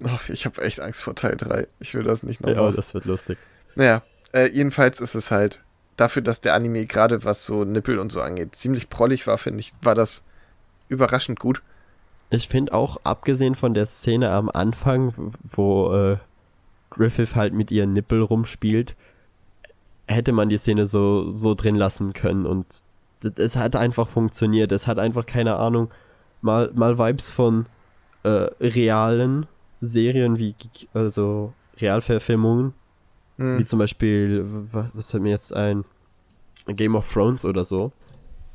oh, 0.03 0.19
ich 0.29 0.47
habe 0.47 0.63
echt 0.63 0.81
Angst 0.81 1.03
vor 1.03 1.15
Teil 1.15 1.37
3. 1.37 1.67
Ich 1.81 1.95
will 1.95 2.03
das 2.03 2.23
nicht 2.23 2.41
nochmal. 2.41 2.57
Ja, 2.57 2.73
das 2.73 2.95
wird 2.95 3.05
lustig. 3.05 3.39
Naja, 3.75 4.03
äh, 4.33 4.49
jedenfalls 4.51 5.01
ist 5.01 5.15
es 5.15 5.31
halt 5.31 5.63
dafür, 5.97 6.23
dass 6.23 6.41
der 6.41 6.55
Anime 6.55 6.87
gerade 6.87 7.25
was 7.25 7.47
so 7.47 7.65
Nippel 7.65 7.99
und 7.99 8.13
so 8.13 8.21
angeht, 8.21 8.55
ziemlich 8.55 8.91
prollig 8.91 9.27
war, 9.27 9.39
finde 9.39 9.61
ich, 9.61 9.73
war 9.83 9.95
das 9.95 10.23
überraschend 10.89 11.41
gut. 11.41 11.63
Ich 12.31 12.49
finde 12.49 12.75
auch, 12.75 12.99
abgesehen 13.05 13.55
von 13.55 13.75
der 13.75 13.87
Szene 13.87 14.31
am 14.31 14.51
Anfang, 14.51 15.33
wo 15.43 15.95
äh, 15.95 16.17
Griffith 16.91 17.35
halt 17.35 17.55
mit 17.55 17.71
ihren 17.71 17.93
Nippel 17.93 18.21
rumspielt, 18.21 18.97
hätte 20.09 20.33
man 20.33 20.49
die 20.49 20.59
Szene 20.59 20.87
so, 20.87 21.31
so 21.31 21.55
drin 21.55 21.77
lassen 21.77 22.13
können 22.13 22.47
und 22.47 22.85
es 23.37 23.57
hat 23.57 23.77
einfach 23.77 24.09
funktioniert. 24.09 24.73
Es 24.73 24.87
hat 24.87 24.99
einfach, 24.99 25.27
keine 25.27 25.57
Ahnung, 25.57 25.91
mal, 26.41 26.71
mal 26.75 26.99
Vibes 26.99 27.31
von 27.31 27.67
äh, 28.23 28.49
realen 28.61 29.47
Serien 29.81 30.39
wie, 30.39 30.55
also 30.95 31.53
Realverfilmungen 31.81 32.75
Mhm. 33.37 33.59
Wie 33.59 33.65
zum 33.65 33.79
Beispiel, 33.79 34.45
was, 34.47 34.87
was 34.93 35.11
fällt 35.11 35.23
mir 35.23 35.31
jetzt 35.31 35.55
ein? 35.55 35.85
Game 36.67 36.97
of 36.97 37.11
Thrones 37.13 37.45
oder 37.45 37.65
so. 37.65 37.93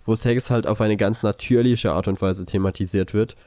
Wo 0.05 0.15
Sex 0.15 0.49
halt 0.49 0.67
auf 0.67 0.81
eine 0.81 0.97
ganz 0.97 1.23
natürliche 1.23 1.91
Art 1.91 2.07
und 2.07 2.21
Weise 2.21 2.45
thematisiert 2.45 3.13
wird. 3.13 3.37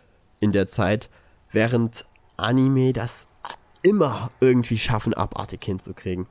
In 0.40 0.52
der 0.52 0.68
Zeit, 0.68 1.10
während 1.50 2.06
Anime 2.36 2.92
das 2.92 3.28
immer 3.82 4.30
irgendwie 4.40 4.78
schaffen, 4.78 5.12
abartig 5.12 5.64
hinzukriegen. 5.64 6.26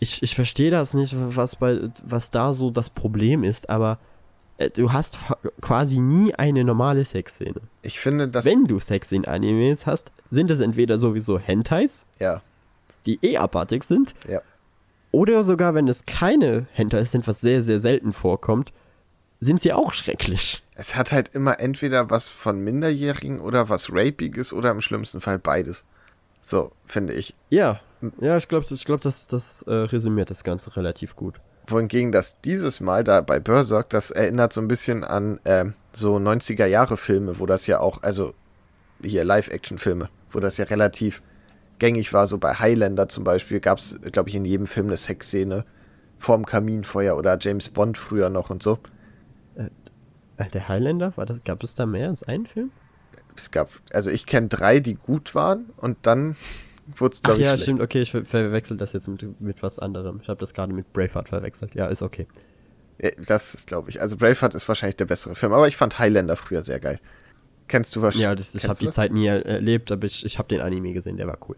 Ich, 0.00 0.22
ich 0.22 0.34
verstehe 0.34 0.70
das 0.70 0.94
nicht, 0.94 1.14
was, 1.16 1.56
bei, 1.56 1.88
was 2.04 2.30
da 2.30 2.52
so 2.52 2.70
das 2.70 2.90
Problem 2.90 3.44
ist, 3.44 3.70
aber 3.70 3.98
äh, 4.58 4.70
du 4.70 4.92
hast 4.92 5.18
quasi 5.60 6.00
nie 6.00 6.34
eine 6.34 6.64
normale 6.64 7.04
Sexszene. 7.04 7.60
Ich 7.82 8.00
finde, 8.00 8.28
dass. 8.28 8.44
Wenn 8.44 8.66
du 8.66 8.80
Sex 8.80 9.12
in 9.12 9.26
Animes 9.26 9.86
hast, 9.86 10.12
sind 10.30 10.50
es 10.50 10.60
entweder 10.60 10.98
sowieso 10.98 11.38
Hentais. 11.38 12.06
Ja 12.18 12.42
die 13.06 13.18
eh 13.22 13.38
abartig 13.38 13.84
sind. 13.84 14.14
Ja. 14.28 14.42
Oder 15.12 15.42
sogar, 15.42 15.74
wenn 15.74 15.88
es 15.88 16.04
keine 16.04 16.66
Hentais 16.72 17.12
sind, 17.12 17.26
was 17.26 17.40
sehr, 17.40 17.62
sehr 17.62 17.80
selten 17.80 18.12
vorkommt, 18.12 18.72
sind 19.40 19.60
sie 19.60 19.72
auch 19.72 19.92
schrecklich. 19.92 20.62
Es 20.74 20.96
hat 20.96 21.12
halt 21.12 21.34
immer 21.34 21.60
entweder 21.60 22.10
was 22.10 22.28
von 22.28 22.60
Minderjährigen 22.60 23.40
oder 23.40 23.68
was 23.68 23.90
Rapiges 23.90 24.52
oder 24.52 24.70
im 24.70 24.80
schlimmsten 24.80 25.20
Fall 25.20 25.38
beides. 25.38 25.84
So, 26.42 26.72
finde 26.86 27.14
ich. 27.14 27.34
Ja, 27.48 27.80
ja, 28.20 28.36
ich 28.36 28.48
glaube, 28.48 28.66
ich 28.70 28.84
glaub, 28.84 29.00
das, 29.00 29.26
das 29.26 29.62
äh, 29.62 29.72
resümiert 29.72 30.30
das 30.30 30.44
Ganze 30.44 30.76
relativ 30.76 31.16
gut. 31.16 31.40
Wohingegen 31.68 32.12
das 32.12 32.40
dieses 32.42 32.80
Mal 32.80 33.02
da 33.02 33.20
bei 33.20 33.40
Berserk, 33.40 33.90
das 33.90 34.10
erinnert 34.10 34.52
so 34.52 34.60
ein 34.60 34.68
bisschen 34.68 35.02
an 35.02 35.40
äh, 35.44 35.66
so 35.92 36.16
90er-Jahre-Filme, 36.16 37.38
wo 37.40 37.46
das 37.46 37.66
ja 37.66 37.80
auch, 37.80 38.02
also 38.02 38.34
hier 39.02 39.24
Live-Action-Filme, 39.24 40.08
wo 40.30 40.40
das 40.40 40.58
ja 40.58 40.66
relativ 40.66 41.22
gängig 41.78 42.12
war. 42.12 42.26
So 42.26 42.38
bei 42.38 42.54
Highlander 42.54 43.08
zum 43.08 43.24
Beispiel 43.24 43.60
gab 43.60 43.78
es, 43.78 44.00
glaube 44.12 44.28
ich, 44.28 44.34
in 44.34 44.44
jedem 44.44 44.66
Film 44.66 44.86
eine 44.86 44.96
Sexszene 44.96 45.64
vorm 46.18 46.46
Kaminfeuer 46.46 47.16
oder 47.16 47.36
James 47.40 47.68
Bond 47.68 47.98
früher 47.98 48.30
noch 48.30 48.50
und 48.50 48.62
so. 48.62 48.78
Äh, 49.56 49.70
äh, 50.36 50.48
der 50.50 50.68
Highlander? 50.68 51.16
War 51.16 51.26
das, 51.26 51.42
gab 51.44 51.62
es 51.62 51.74
da 51.74 51.86
mehr 51.86 52.08
als 52.08 52.22
einen 52.22 52.46
Film? 52.46 52.70
Es 53.36 53.50
gab, 53.50 53.70
also 53.92 54.10
ich 54.10 54.24
kenne 54.26 54.48
drei, 54.48 54.80
die 54.80 54.94
gut 54.94 55.34
waren 55.34 55.70
und 55.76 55.98
dann 56.02 56.36
wurde 56.94 57.16
glaube 57.22 57.38
ich, 57.40 57.44
ja, 57.44 57.50
schlecht. 57.50 57.62
stimmt, 57.64 57.80
okay, 57.80 58.02
ich 58.02 58.10
ver 58.10 58.24
verwechsel 58.24 58.76
das 58.76 58.92
jetzt 58.92 59.08
mit, 59.08 59.40
mit 59.40 59.62
was 59.62 59.78
anderem. 59.78 60.20
Ich 60.22 60.28
habe 60.28 60.38
das 60.40 60.54
gerade 60.54 60.72
mit 60.72 60.92
Braveheart 60.92 61.28
verwechselt. 61.28 61.74
Ja, 61.74 61.86
ist 61.86 62.02
okay. 62.02 62.26
Ja, 63.02 63.10
das 63.26 63.54
ist, 63.54 63.66
glaube 63.66 63.90
ich. 63.90 64.00
Also 64.00 64.16
Braveheart 64.16 64.54
ist 64.54 64.66
wahrscheinlich 64.68 64.96
der 64.96 65.04
bessere 65.06 65.34
Film, 65.34 65.52
aber 65.52 65.68
ich 65.68 65.76
fand 65.76 65.98
Highlander 65.98 66.36
früher 66.36 66.62
sehr 66.62 66.80
geil. 66.80 67.00
Kennst 67.68 67.94
du 67.96 68.02
wahrscheinlich? 68.02 68.22
Ja, 68.22 68.34
das, 68.34 68.54
ich 68.54 68.68
habe 68.68 68.78
die? 68.78 68.88
Zeit 68.90 69.12
nie 69.12 69.26
erlebt, 69.26 69.90
aber 69.90 70.06
ich, 70.06 70.24
ich 70.24 70.38
habe 70.38 70.48
den 70.48 70.60
Anime 70.60 70.92
gesehen, 70.92 71.16
der 71.16 71.26
war 71.26 71.38
cool. 71.48 71.56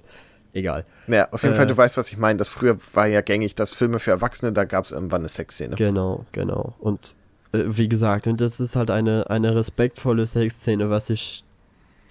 Egal. 0.55 0.87
Naja, 1.07 1.29
auf 1.31 1.43
jeden 1.43 1.55
Äh, 1.55 1.57
Fall, 1.59 1.67
du 1.67 1.77
weißt, 1.77 1.99
was 1.99 2.11
ich 2.11 2.17
meine. 2.17 2.39
Das 2.39 2.49
früher 2.49 2.79
war 2.95 3.07
ja 3.07 3.21
gängig, 3.21 3.55
dass 3.55 3.75
Filme 3.75 3.99
für 3.99 4.11
Erwachsene, 4.13 4.53
da 4.53 4.65
gab 4.65 4.87
es 4.87 4.93
irgendwann 4.93 5.21
eine 5.21 5.29
Sexszene. 5.29 5.77
Genau, 5.77 6.25
genau. 6.33 6.75
Und 6.79 7.15
äh, 7.53 7.65
wie 7.67 7.89
gesagt, 7.89 8.27
und 8.27 8.41
das 8.41 8.59
ist 8.59 8.75
halt 8.75 8.91
eine, 8.91 9.29
eine 9.29 9.55
respektvolle 9.55 10.27
Sexszene, 10.27 10.89
was 10.89 11.11
ich 11.11 11.45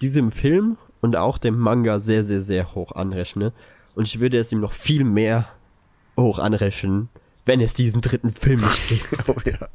diesem 0.00 0.30
Film 0.30 0.76
und 1.00 1.16
auch 1.16 1.38
dem 1.38 1.58
Manga 1.58 1.98
sehr, 1.98 2.24
sehr, 2.24 2.42
sehr 2.42 2.74
hoch 2.74 2.92
anrechne. 2.92 3.52
Und 3.94 4.06
ich 4.06 4.20
würde 4.20 4.38
es 4.38 4.52
ihm 4.52 4.60
noch 4.60 4.72
viel 4.72 5.04
mehr 5.04 5.48
hoch 6.16 6.38
anrechnen, 6.38 7.08
wenn 7.46 7.60
es 7.60 7.74
diesen 7.74 8.00
dritten 8.00 8.32
Film 8.32 8.60
nicht 8.60 8.88
gibt. 8.88 9.28
Oh 9.28 9.36
ja. 9.44 9.68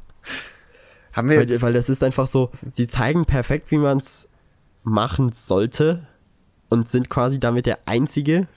Haben 1.12 1.28
wir 1.28 1.40
jetzt, 1.40 1.50
weil, 1.50 1.62
weil 1.62 1.72
das 1.74 1.88
ist 1.88 2.02
einfach 2.02 2.26
so, 2.26 2.50
sie 2.72 2.88
zeigen 2.88 3.24
perfekt, 3.24 3.70
wie 3.70 3.78
man 3.78 3.98
es 3.98 4.28
machen 4.82 5.32
sollte 5.32 6.06
und 6.68 6.88
sind 6.88 7.08
quasi 7.08 7.38
damit 7.38 7.66
der 7.66 7.78
einzige 7.86 8.48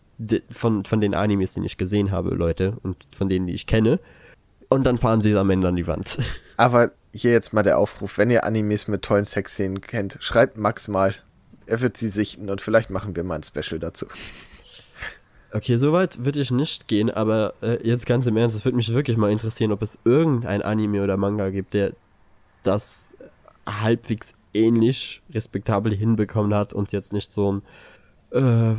von, 0.49 0.83
von 0.85 1.01
den 1.01 1.13
Animes, 1.13 1.53
den 1.53 1.63
ich 1.63 1.77
gesehen 1.77 2.11
habe, 2.11 2.31
Leute, 2.31 2.77
und 2.81 3.07
von 3.15 3.29
denen, 3.29 3.47
die 3.47 3.53
ich 3.53 3.67
kenne. 3.67 3.99
Und 4.69 4.83
dann 4.83 4.97
fahren 4.97 5.21
sie 5.21 5.35
am 5.35 5.49
Ende 5.49 5.67
an 5.67 5.75
die 5.75 5.87
Wand. 5.87 6.17
aber 6.57 6.91
hier 7.13 7.31
jetzt 7.31 7.53
mal 7.53 7.63
der 7.63 7.77
Aufruf, 7.77 8.17
wenn 8.17 8.29
ihr 8.29 8.43
Animes 8.43 8.87
mit 8.87 9.03
tollen 9.03 9.25
Sexszenen 9.25 9.81
kennt, 9.81 10.17
schreibt 10.19 10.57
Max 10.57 10.87
mal. 10.87 11.13
Er 11.67 11.81
wird 11.81 11.97
sie 11.97 12.09
sichten 12.09 12.49
und 12.49 12.61
vielleicht 12.61 12.89
machen 12.89 13.15
wir 13.15 13.23
mal 13.23 13.35
ein 13.35 13.43
Special 13.43 13.79
dazu. 13.79 14.07
Okay, 15.53 15.77
soweit 15.77 16.25
würde 16.25 16.41
ich 16.41 16.51
nicht 16.51 16.87
gehen, 16.87 17.09
aber 17.09 17.53
äh, 17.61 17.85
jetzt 17.87 18.05
ganz 18.05 18.27
im 18.27 18.35
Ernst, 18.35 18.57
es 18.57 18.65
würde 18.65 18.75
mich 18.75 18.93
wirklich 18.93 19.15
mal 19.15 19.31
interessieren, 19.31 19.71
ob 19.71 19.81
es 19.81 19.97
irgendein 20.03 20.61
Anime 20.61 21.03
oder 21.03 21.15
Manga 21.15 21.49
gibt, 21.49 21.73
der 21.73 21.93
das 22.63 23.15
halbwegs 23.65 24.35
ähnlich 24.53 25.21
respektabel 25.33 25.93
hinbekommen 25.93 26.53
hat 26.53 26.73
und 26.73 26.91
jetzt 26.91 27.13
nicht 27.13 27.31
so 27.31 27.53
ein, 27.53 27.61
äh, 28.31 28.73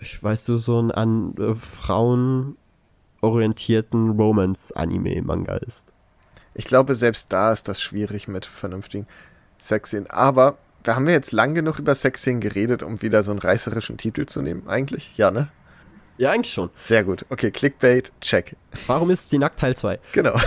ich 0.00 0.20
weißt 0.20 0.48
du, 0.48 0.56
so 0.56 0.80
ein 0.80 0.90
an 0.90 1.36
äh, 1.36 1.54
Frauen 1.54 2.56
orientierten 3.20 4.10
Romance-Anime-Manga 4.10 5.56
ist. 5.58 5.92
Ich 6.54 6.64
glaube, 6.64 6.94
selbst 6.94 7.32
da 7.32 7.52
ist 7.52 7.68
das 7.68 7.80
schwierig 7.80 8.26
mit 8.28 8.44
vernünftigen 8.44 9.06
Sexszenen. 9.62 10.10
Aber 10.10 10.58
haben 10.86 11.06
wir 11.06 11.12
jetzt 11.12 11.32
lang 11.32 11.54
genug 11.54 11.78
über 11.78 11.94
Sexszenen 11.94 12.40
geredet, 12.40 12.82
um 12.82 13.02
wieder 13.02 13.22
so 13.22 13.30
einen 13.30 13.40
reißerischen 13.40 13.96
Titel 13.96 14.26
zu 14.26 14.42
nehmen, 14.42 14.66
eigentlich? 14.68 15.16
Ja, 15.16 15.30
ne? 15.30 15.48
Ja, 16.18 16.30
eigentlich 16.30 16.52
schon. 16.52 16.70
Sehr 16.80 17.04
gut. 17.04 17.24
Okay, 17.30 17.50
Clickbait, 17.50 18.12
check. 18.20 18.56
Warum 18.86 19.10
ist 19.10 19.28
sie 19.30 19.38
nackt 19.38 19.60
Teil 19.60 19.76
2? 19.76 19.98
Genau. 20.12 20.38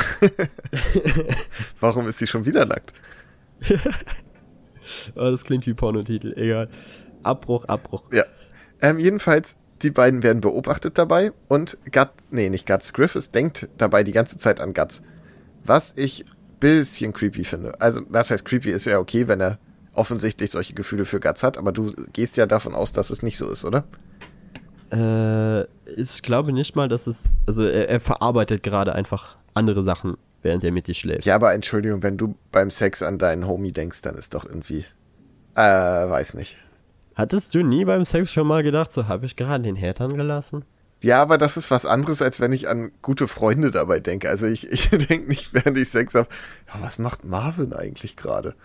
Warum 1.79 2.07
ist 2.07 2.19
sie 2.19 2.27
schon 2.27 2.45
wieder 2.45 2.65
nackt? 2.65 2.93
Oh, 5.15 5.31
das 5.31 5.43
klingt 5.43 5.65
wie 5.65 5.73
Pornotitel, 5.73 6.33
egal. 6.37 6.69
Abbruch, 7.23 7.65
Abbruch. 7.65 8.03
Ja. 8.11 8.23
Ähm, 8.81 8.99
jedenfalls, 8.99 9.55
die 9.81 9.89
beiden 9.89 10.21
werden 10.21 10.41
beobachtet 10.41 10.99
dabei 10.99 11.31
und 11.47 11.77
Gut, 11.91 12.09
nee, 12.29 12.49
nicht 12.49 12.67
Guts, 12.67 12.93
Griffiths 12.93 13.31
denkt 13.31 13.67
dabei 13.79 14.03
die 14.03 14.11
ganze 14.11 14.37
Zeit 14.37 14.59
an 14.59 14.75
Guts. 14.75 15.01
Was 15.63 15.93
ich 15.95 16.25
bisschen 16.59 17.13
creepy 17.13 17.43
finde. 17.43 17.79
Also, 17.81 18.01
was 18.09 18.31
heißt 18.31 18.45
creepy 18.45 18.71
ist 18.71 18.85
ja 18.85 18.99
okay, 18.99 19.27
wenn 19.27 19.41
er 19.41 19.59
offensichtlich 19.95 20.51
solche 20.51 20.73
Gefühle 20.73 21.05
für 21.05 21.19
Guts 21.19 21.43
hat, 21.43 21.57
aber 21.57 21.71
du 21.71 21.93
gehst 22.13 22.37
ja 22.37 22.45
davon 22.45 22.75
aus, 22.75 22.93
dass 22.93 23.09
es 23.09 23.23
nicht 23.23 23.37
so 23.37 23.49
ist, 23.49 23.65
oder? 23.65 23.85
Äh, 24.91 25.63
ich 25.99 26.21
glaube 26.21 26.53
nicht 26.53 26.75
mal, 26.75 26.87
dass 26.87 27.07
es. 27.07 27.33
Also, 27.47 27.65
er, 27.65 27.89
er 27.89 27.99
verarbeitet 27.99 28.63
gerade 28.63 28.93
einfach 28.93 29.37
andere 29.53 29.83
Sachen, 29.83 30.17
während 30.41 30.63
er 30.63 30.71
mit 30.71 30.87
dir 30.87 30.93
schläft. 30.93 31.25
Ja, 31.25 31.35
aber 31.35 31.53
Entschuldigung, 31.53 32.03
wenn 32.03 32.17
du 32.17 32.35
beim 32.51 32.69
Sex 32.71 33.01
an 33.01 33.17
deinen 33.17 33.47
Homie 33.47 33.71
denkst, 33.71 34.01
dann 34.01 34.15
ist 34.15 34.33
doch 34.33 34.45
irgendwie. 34.45 34.85
Äh, 35.55 35.61
weiß 35.61 36.33
nicht. 36.33 36.57
Hattest 37.15 37.55
du 37.55 37.63
nie 37.63 37.85
beim 37.85 38.03
Sex 38.03 38.31
schon 38.31 38.45
mal 38.45 38.61
gedacht, 38.61 38.91
so 38.91 39.07
habe 39.07 39.25
ich 39.25 39.35
gerade 39.35 39.63
den 39.63 39.77
Herd 39.77 40.01
angelassen? 40.01 40.65
Ja, 41.01 41.21
aber 41.21 41.37
das 41.37 41.55
ist 41.55 41.71
was 41.71 41.85
anderes, 41.85 42.21
als 42.21 42.39
wenn 42.39 42.51
ich 42.51 42.67
an 42.67 42.91
gute 43.01 43.27
Freunde 43.27 43.71
dabei 43.71 43.99
denke. 43.99 44.29
Also 44.29 44.47
ich, 44.47 44.69
ich 44.71 44.89
denke 44.89 45.29
nicht, 45.29 45.53
während 45.53 45.77
ich 45.77 45.89
Sex 45.89 46.13
habe, 46.13 46.27
ja, 46.67 46.81
was 46.81 46.99
macht 46.99 47.23
Marvin 47.23 47.73
eigentlich 47.73 48.15
gerade? 48.17 48.55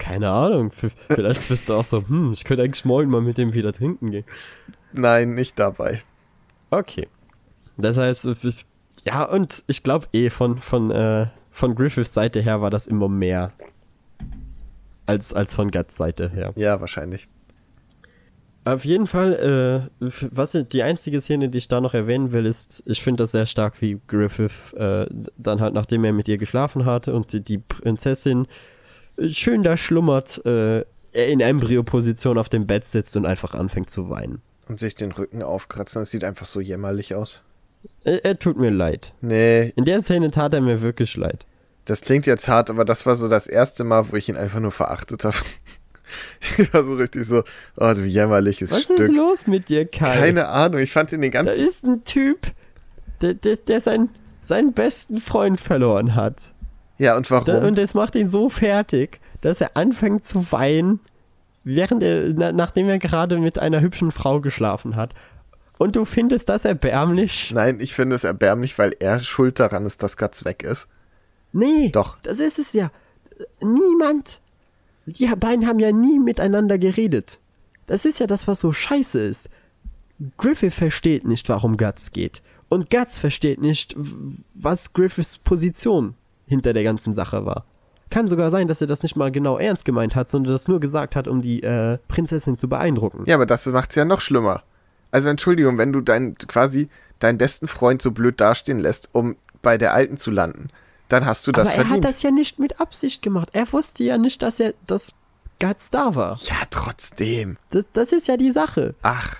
Keine 0.00 0.30
Ahnung. 0.30 0.70
Vielleicht 1.10 1.46
bist 1.48 1.68
du 1.68 1.74
auch 1.74 1.84
so, 1.84 2.02
hm, 2.08 2.32
ich 2.32 2.44
könnte 2.44 2.62
eigentlich 2.62 2.86
morgen 2.86 3.10
mal 3.10 3.20
mit 3.20 3.36
dem 3.36 3.52
wieder 3.52 3.70
trinken 3.70 4.10
gehen. 4.10 4.24
Nein, 4.94 5.34
nicht 5.34 5.58
dabei. 5.58 6.02
Okay. 6.70 7.06
Das 7.76 7.98
heißt, 7.98 8.24
ich, 8.24 8.66
ja, 9.04 9.24
und 9.24 9.62
ich 9.66 9.82
glaube 9.82 10.06
eh, 10.14 10.30
von, 10.30 10.56
von, 10.56 10.90
äh, 10.90 11.26
von 11.50 11.74
Griffiths 11.74 12.14
Seite 12.14 12.40
her 12.40 12.62
war 12.62 12.70
das 12.70 12.86
immer 12.86 13.10
mehr. 13.10 13.52
Als, 15.04 15.34
als 15.34 15.52
von 15.52 15.70
Guts 15.70 15.98
Seite 15.98 16.30
her. 16.30 16.54
Ja, 16.56 16.80
wahrscheinlich. 16.80 17.28
Auf 18.64 18.86
jeden 18.86 19.06
Fall, 19.06 19.90
äh, 20.00 20.06
was 20.30 20.56
die 20.72 20.82
einzige 20.82 21.20
Szene, 21.20 21.50
die 21.50 21.58
ich 21.58 21.68
da 21.68 21.82
noch 21.82 21.92
erwähnen 21.92 22.32
will, 22.32 22.46
ist, 22.46 22.82
ich 22.86 23.02
finde 23.02 23.24
das 23.24 23.32
sehr 23.32 23.46
stark, 23.46 23.82
wie 23.82 24.00
Griffith 24.06 24.72
äh, 24.74 25.06
dann 25.36 25.60
halt, 25.60 25.74
nachdem 25.74 26.04
er 26.04 26.14
mit 26.14 26.26
ihr 26.26 26.38
geschlafen 26.38 26.86
hatte 26.86 27.12
und 27.12 27.34
die, 27.34 27.40
die 27.42 27.58
Prinzessin 27.58 28.46
schön 29.28 29.62
da 29.62 29.76
schlummert, 29.76 30.44
äh, 30.44 30.80
er 31.12 31.26
in 31.28 31.40
Embryo-Position 31.40 32.38
auf 32.38 32.48
dem 32.48 32.66
Bett 32.66 32.86
sitzt 32.86 33.16
und 33.16 33.26
einfach 33.26 33.54
anfängt 33.54 33.90
zu 33.90 34.10
weinen. 34.10 34.40
Und 34.68 34.78
sich 34.78 34.94
den 34.94 35.10
Rücken 35.12 35.42
aufkratzen, 35.42 36.02
das 36.02 36.10
sieht 36.10 36.22
einfach 36.24 36.46
so 36.46 36.60
jämmerlich 36.60 37.14
aus. 37.14 37.40
Er, 38.04 38.24
er 38.24 38.38
tut 38.38 38.56
mir 38.56 38.70
leid. 38.70 39.12
Nee, 39.20 39.72
In 39.76 39.84
der 39.84 40.00
Szene 40.02 40.30
tat 40.30 40.54
er 40.54 40.60
mir 40.60 40.80
wirklich 40.82 41.16
leid. 41.16 41.44
das 41.86 42.02
klingt 42.02 42.26
jetzt 42.26 42.46
hart, 42.46 42.70
aber 42.70 42.84
das 42.84 43.04
war 43.06 43.16
so 43.16 43.28
das 43.28 43.46
erste 43.48 43.82
Mal, 43.84 44.10
wo 44.12 44.16
ich 44.16 44.28
ihn 44.28 44.36
einfach 44.36 44.60
nur 44.60 44.70
verachtet 44.70 45.24
habe. 45.24 45.36
ich 46.58 46.72
war 46.72 46.84
so 46.84 46.94
richtig 46.94 47.26
so, 47.26 47.42
oh, 47.76 47.92
du 47.94 48.02
jämmerliches 48.04 48.70
Was 48.70 48.82
Stück. 48.82 48.98
ist 49.00 49.12
los 49.12 49.46
mit 49.46 49.68
dir, 49.68 49.86
Kai? 49.86 50.18
Keine 50.20 50.48
Ahnung, 50.48 50.80
ich 50.80 50.92
fand 50.92 51.10
ihn 51.12 51.20
den 51.22 51.32
Da 51.32 51.42
ganzen. 51.42 51.58
ist 51.60 51.84
ein 51.84 52.04
Typ, 52.04 52.38
der, 53.20 53.34
der, 53.34 53.56
der 53.56 53.80
seinen, 53.80 54.10
seinen 54.40 54.72
besten 54.72 55.18
Freund 55.18 55.60
verloren 55.60 56.14
hat. 56.14 56.52
Ja, 57.00 57.16
und 57.16 57.30
warum? 57.30 57.64
Und 57.64 57.78
das 57.78 57.94
macht 57.94 58.14
ihn 58.14 58.28
so 58.28 58.50
fertig, 58.50 59.20
dass 59.40 59.62
er 59.62 59.74
anfängt 59.74 60.26
zu 60.26 60.52
weinen, 60.52 61.00
während 61.64 62.02
er, 62.02 62.34
na, 62.34 62.52
nachdem 62.52 62.90
er 62.90 62.98
gerade 62.98 63.38
mit 63.38 63.58
einer 63.58 63.80
hübschen 63.80 64.10
Frau 64.10 64.42
geschlafen 64.42 64.96
hat. 64.96 65.14
Und 65.78 65.96
du 65.96 66.04
findest 66.04 66.50
das 66.50 66.66
erbärmlich? 66.66 67.52
Nein, 67.54 67.80
ich 67.80 67.94
finde 67.94 68.16
es 68.16 68.24
erbärmlich, 68.24 68.78
weil 68.78 68.94
er 69.00 69.18
schuld 69.20 69.58
daran 69.60 69.86
ist, 69.86 70.02
dass 70.02 70.18
Guts 70.18 70.44
weg 70.44 70.62
ist. 70.62 70.88
Nee. 71.54 71.88
Doch. 71.88 72.18
Das 72.22 72.38
ist 72.38 72.58
es 72.58 72.74
ja. 72.74 72.90
Niemand. 73.62 74.42
Die 75.06 75.26
beiden 75.26 75.66
haben 75.66 75.78
ja 75.78 75.92
nie 75.92 76.18
miteinander 76.18 76.76
geredet. 76.76 77.38
Das 77.86 78.04
ist 78.04 78.20
ja 78.20 78.26
das, 78.26 78.46
was 78.46 78.60
so 78.60 78.74
scheiße 78.74 79.22
ist. 79.22 79.48
Griffith 80.36 80.74
versteht 80.74 81.26
nicht, 81.26 81.48
warum 81.48 81.78
Guts 81.78 82.12
geht. 82.12 82.42
Und 82.68 82.90
Guts 82.90 83.18
versteht 83.18 83.58
nicht, 83.58 83.96
was 84.52 84.92
Griffiths 84.92 85.38
Position 85.38 86.14
hinter 86.50 86.74
der 86.74 86.82
ganzen 86.84 87.14
Sache 87.14 87.46
war. 87.46 87.64
Kann 88.10 88.28
sogar 88.28 88.50
sein, 88.50 88.66
dass 88.68 88.80
er 88.80 88.88
das 88.88 89.02
nicht 89.04 89.16
mal 89.16 89.30
genau 89.30 89.56
ernst 89.56 89.84
gemeint 89.84 90.16
hat, 90.16 90.28
sondern 90.28 90.52
das 90.52 90.66
nur 90.68 90.80
gesagt 90.80 91.14
hat, 91.16 91.28
um 91.28 91.40
die 91.40 91.62
äh, 91.62 91.96
Prinzessin 92.08 92.56
zu 92.56 92.68
beeindrucken. 92.68 93.22
Ja, 93.26 93.36
aber 93.36 93.46
das 93.46 93.64
macht 93.66 93.90
es 93.90 93.96
ja 93.96 94.04
noch 94.04 94.20
schlimmer. 94.20 94.62
Also 95.12 95.28
Entschuldigung, 95.28 95.78
wenn 95.78 95.92
du 95.92 96.00
deinen 96.00 96.34
quasi 96.34 96.88
deinen 97.20 97.38
besten 97.38 97.68
Freund 97.68 98.02
so 98.02 98.10
blöd 98.10 98.40
dastehen 98.40 98.80
lässt, 98.80 99.08
um 99.12 99.36
bei 99.62 99.78
der 99.78 99.94
Alten 99.94 100.16
zu 100.16 100.30
landen, 100.30 100.68
dann 101.08 101.24
hast 101.24 101.46
du 101.46 101.52
das 101.52 101.68
Aber 101.68 101.76
er 101.76 101.84
verdient. 101.84 102.04
hat 102.04 102.10
das 102.10 102.22
ja 102.22 102.30
nicht 102.32 102.58
mit 102.58 102.80
Absicht 102.80 103.22
gemacht. 103.22 103.50
Er 103.52 103.72
wusste 103.72 104.02
ja 104.02 104.18
nicht, 104.18 104.42
dass 104.42 104.58
er, 104.58 104.74
dass 104.86 105.12
Guts 105.60 105.90
da 105.90 106.14
war. 106.14 106.38
ja, 106.42 106.56
trotzdem. 106.70 107.58
Das, 107.70 107.84
das 107.92 108.12
ist 108.12 108.26
ja 108.28 108.36
die 108.36 108.50
Sache. 108.50 108.94
Ach, 109.02 109.36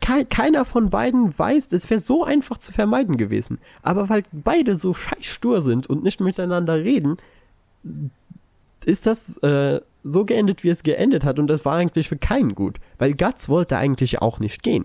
Kei- 0.00 0.24
keiner 0.24 0.64
von 0.64 0.90
beiden 0.90 1.36
weiß, 1.38 1.72
es 1.72 1.88
wäre 1.90 2.00
so 2.00 2.24
einfach 2.24 2.58
zu 2.58 2.72
vermeiden 2.72 3.16
gewesen. 3.16 3.58
Aber 3.82 4.08
weil 4.08 4.22
beide 4.32 4.76
so 4.76 4.94
scheiß 4.94 5.24
stur 5.26 5.60
sind 5.60 5.88
und 5.88 6.02
nicht 6.02 6.20
miteinander 6.20 6.76
reden, 6.76 7.16
ist 8.84 9.06
das 9.06 9.36
äh, 9.38 9.80
so 10.04 10.24
geendet, 10.24 10.64
wie 10.64 10.68
es 10.68 10.82
geendet 10.82 11.24
hat. 11.24 11.38
Und 11.38 11.46
das 11.48 11.64
war 11.64 11.74
eigentlich 11.76 12.08
für 12.08 12.16
keinen 12.16 12.54
gut. 12.54 12.78
Weil 12.98 13.14
Guts 13.14 13.48
wollte 13.48 13.76
eigentlich 13.76 14.20
auch 14.20 14.40
nicht 14.40 14.62
gehen. 14.62 14.84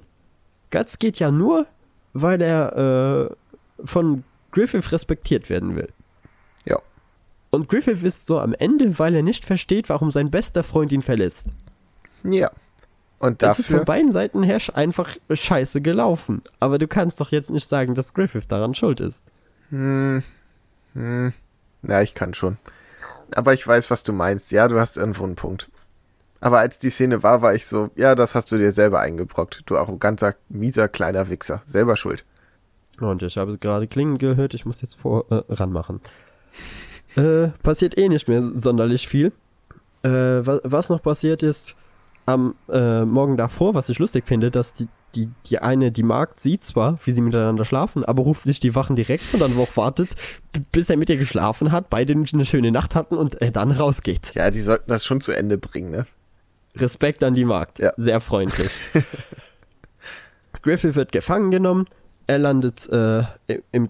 Guts 0.72 1.00
geht 1.00 1.20
ja 1.20 1.32
nur, 1.32 1.68
weil 2.14 2.42
er 2.42 3.30
äh, 3.30 3.86
von 3.86 4.24
Griffith 4.52 4.92
respektiert 4.92 5.50
werden 5.50 5.76
will. 5.76 5.90
ja. 6.66 6.78
Und 7.50 7.70
Griffith 7.70 8.04
ist 8.04 8.26
so 8.26 8.40
am 8.42 8.54
Ende, 8.54 9.00
weil 9.00 9.16
er 9.16 9.24
nicht 9.24 9.46
versteht, 9.46 9.88
warum 9.88 10.12
sein 10.12 10.30
bester 10.30 10.64
Freund 10.64 10.92
ihn 10.92 11.02
verlässt. 11.02 11.48
Ja. 12.24 12.52
Und 13.20 13.42
Das 13.42 13.58
ist 13.60 13.68
von 13.68 13.78
dafür, 13.78 13.86
beiden 13.86 14.12
Seiten 14.12 14.44
her 14.44 14.60
einfach 14.76 15.16
scheiße 15.32 15.82
gelaufen. 15.82 16.42
Aber 16.60 16.78
du 16.78 16.88
kannst 16.88 17.20
doch 17.20 17.32
jetzt 17.32 17.50
nicht 17.50 17.68
sagen, 17.68 17.96
dass 17.96 18.14
Griffith 18.14 18.48
daran 18.48 18.76
schuld 18.76 19.00
ist. 19.00 19.24
hm, 19.70 20.22
hm, 20.94 21.34
ja, 21.84 22.02
ich 22.02 22.14
kann 22.14 22.34
schon. 22.34 22.58
Aber 23.36 23.54
ich 23.54 23.66
weiß, 23.68 23.90
was 23.92 24.04
du 24.04 24.14
meinst. 24.14 24.52
Ja, 24.52 24.68
du 24.68 24.80
hast 24.80 24.98
irgendwo 24.98 25.24
einen 25.24 25.36
Punkt. 25.36 25.70
Aber 26.40 26.60
als 26.60 26.78
die 26.80 26.90
Szene 26.92 27.24
war, 27.24 27.42
war 27.42 27.56
ich 27.56 27.66
so, 27.66 27.90
ja, 27.96 28.14
das 28.14 28.36
hast 28.36 28.52
du 28.52 28.58
dir 28.58 28.72
selber 28.72 29.00
eingebrockt. 29.00 29.64
Du 29.66 29.78
arroganter, 29.78 30.36
mieser, 30.50 30.88
kleiner 30.88 31.30
Wichser. 31.30 31.62
Selber 31.66 31.96
schuld. 31.96 32.24
Und 33.00 33.22
ich 33.24 33.38
habe 33.38 33.58
gerade 33.58 33.88
Klingen 33.88 34.18
gehört, 34.18 34.54
ich 34.54 34.66
muss 34.66 34.82
jetzt 34.82 34.96
vor, 35.00 35.26
äh, 35.32 35.42
ranmachen. 35.50 36.00
äh, 37.16 37.50
passiert 37.64 37.98
eh 37.98 38.10
nicht 38.10 38.28
mehr 38.28 38.42
sonderlich 38.54 39.08
viel. 39.08 39.32
Äh, 40.04 40.10
was, 40.46 40.62
was 40.64 40.90
noch 40.90 41.02
passiert 41.02 41.42
ist, 41.44 41.76
am 42.28 42.56
äh, 42.70 43.06
Morgen 43.06 43.38
davor, 43.38 43.74
was 43.74 43.90
ich 43.90 44.00
lustig 44.00 44.28
finde, 44.28 44.52
dass 44.52 44.74
die, 44.74 44.88
die, 45.16 45.30
die 45.48 45.60
eine, 45.60 45.92
die 45.92 46.04
Magd, 46.04 46.40
sieht 46.40 46.64
zwar, 46.64 47.00
wie 47.06 47.12
sie 47.12 47.22
miteinander 47.22 47.66
schlafen, 47.66 48.04
aber 48.04 48.24
ruft 48.24 48.46
nicht 48.46 48.62
die 48.64 48.76
Wachen 48.76 48.96
direkt, 48.96 49.24
sondern 49.24 49.58
auch 49.58 49.76
wartet, 49.78 50.10
bis 50.72 50.90
er 50.90 50.98
mit 50.98 51.10
ihr 51.10 51.18
geschlafen 51.18 51.72
hat, 51.72 51.90
beide 51.90 52.14
eine 52.14 52.46
schöne 52.46 52.72
Nacht 52.72 52.96
hatten 52.96 53.16
und 53.16 53.42
er 53.42 53.52
dann 53.52 53.72
rausgeht. 53.72 54.34
Ja, 54.36 54.52
die 54.52 54.62
sollten 54.62 54.92
das 54.92 55.06
schon 55.06 55.22
zu 55.22 55.32
Ende 55.32 55.58
bringen, 55.58 55.90
ne? 55.90 56.06
Respekt 56.76 57.24
an 57.24 57.34
die 57.34 57.46
Magd. 57.46 57.80
Ja. 57.80 57.94
Sehr 57.96 58.20
freundlich. 58.20 58.72
Griffith 60.62 60.96
wird 60.96 61.12
gefangen 61.12 61.50
genommen. 61.50 61.88
Er 62.28 62.40
landet 62.40 62.90
äh, 62.90 63.24
im, 63.72 63.90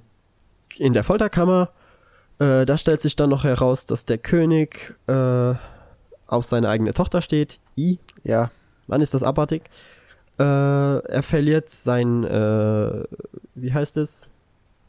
in 0.78 0.94
der 0.94 1.04
Folterkammer. 1.04 1.72
Äh, 2.40 2.66
da 2.66 2.78
stellt 2.78 3.02
sich 3.02 3.16
dann 3.16 3.32
noch 3.32 3.44
heraus, 3.44 3.88
dass 3.88 4.06
der 4.06 4.20
König 4.20 4.96
äh, 5.08 5.56
auf 6.28 6.46
seine 6.46 6.70
eigene 6.70 6.94
Tochter 6.94 7.22
steht. 7.22 7.60
I. 7.76 8.00
Ja. 8.28 8.52
Wann 8.88 9.02
ist 9.02 9.14
das 9.14 9.24
abartig? 9.24 9.64
Äh, 10.40 10.44
er 10.44 11.24
verliert 11.24 11.70
sein, 11.70 12.24
äh, 12.24 13.04
wie 13.56 13.74
heißt 13.74 13.98
es? 13.98 14.30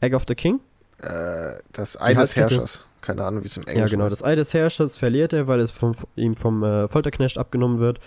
Egg 0.01 0.15
of 0.15 0.23
the 0.27 0.35
King? 0.35 0.59
Äh, 0.99 1.53
das 1.73 1.99
Ei 1.99 2.13
des. 2.13 2.35
Herrschers. 2.35 2.85
Keine 3.01 3.23
Ahnung, 3.23 3.43
wie 3.43 3.47
es 3.47 3.55
im 3.55 3.63
Englischen 3.63 3.79
Ja, 3.79 3.87
genau. 3.87 4.05
ist. 4.05 4.11
Das 4.11 4.23
Ei 4.23 4.35
des 4.35 4.53
Herrschers 4.53 4.97
verliert 4.97 5.31
er, 5.33 5.47
weil 5.47 5.61
es 5.61 5.71
vom, 5.71 5.95
ihm 6.15 6.35
vom 6.35 6.63
äh, 6.63 6.87
Folterknecht 6.89 7.37
abgenommen 7.37 7.79
wird. 7.79 7.99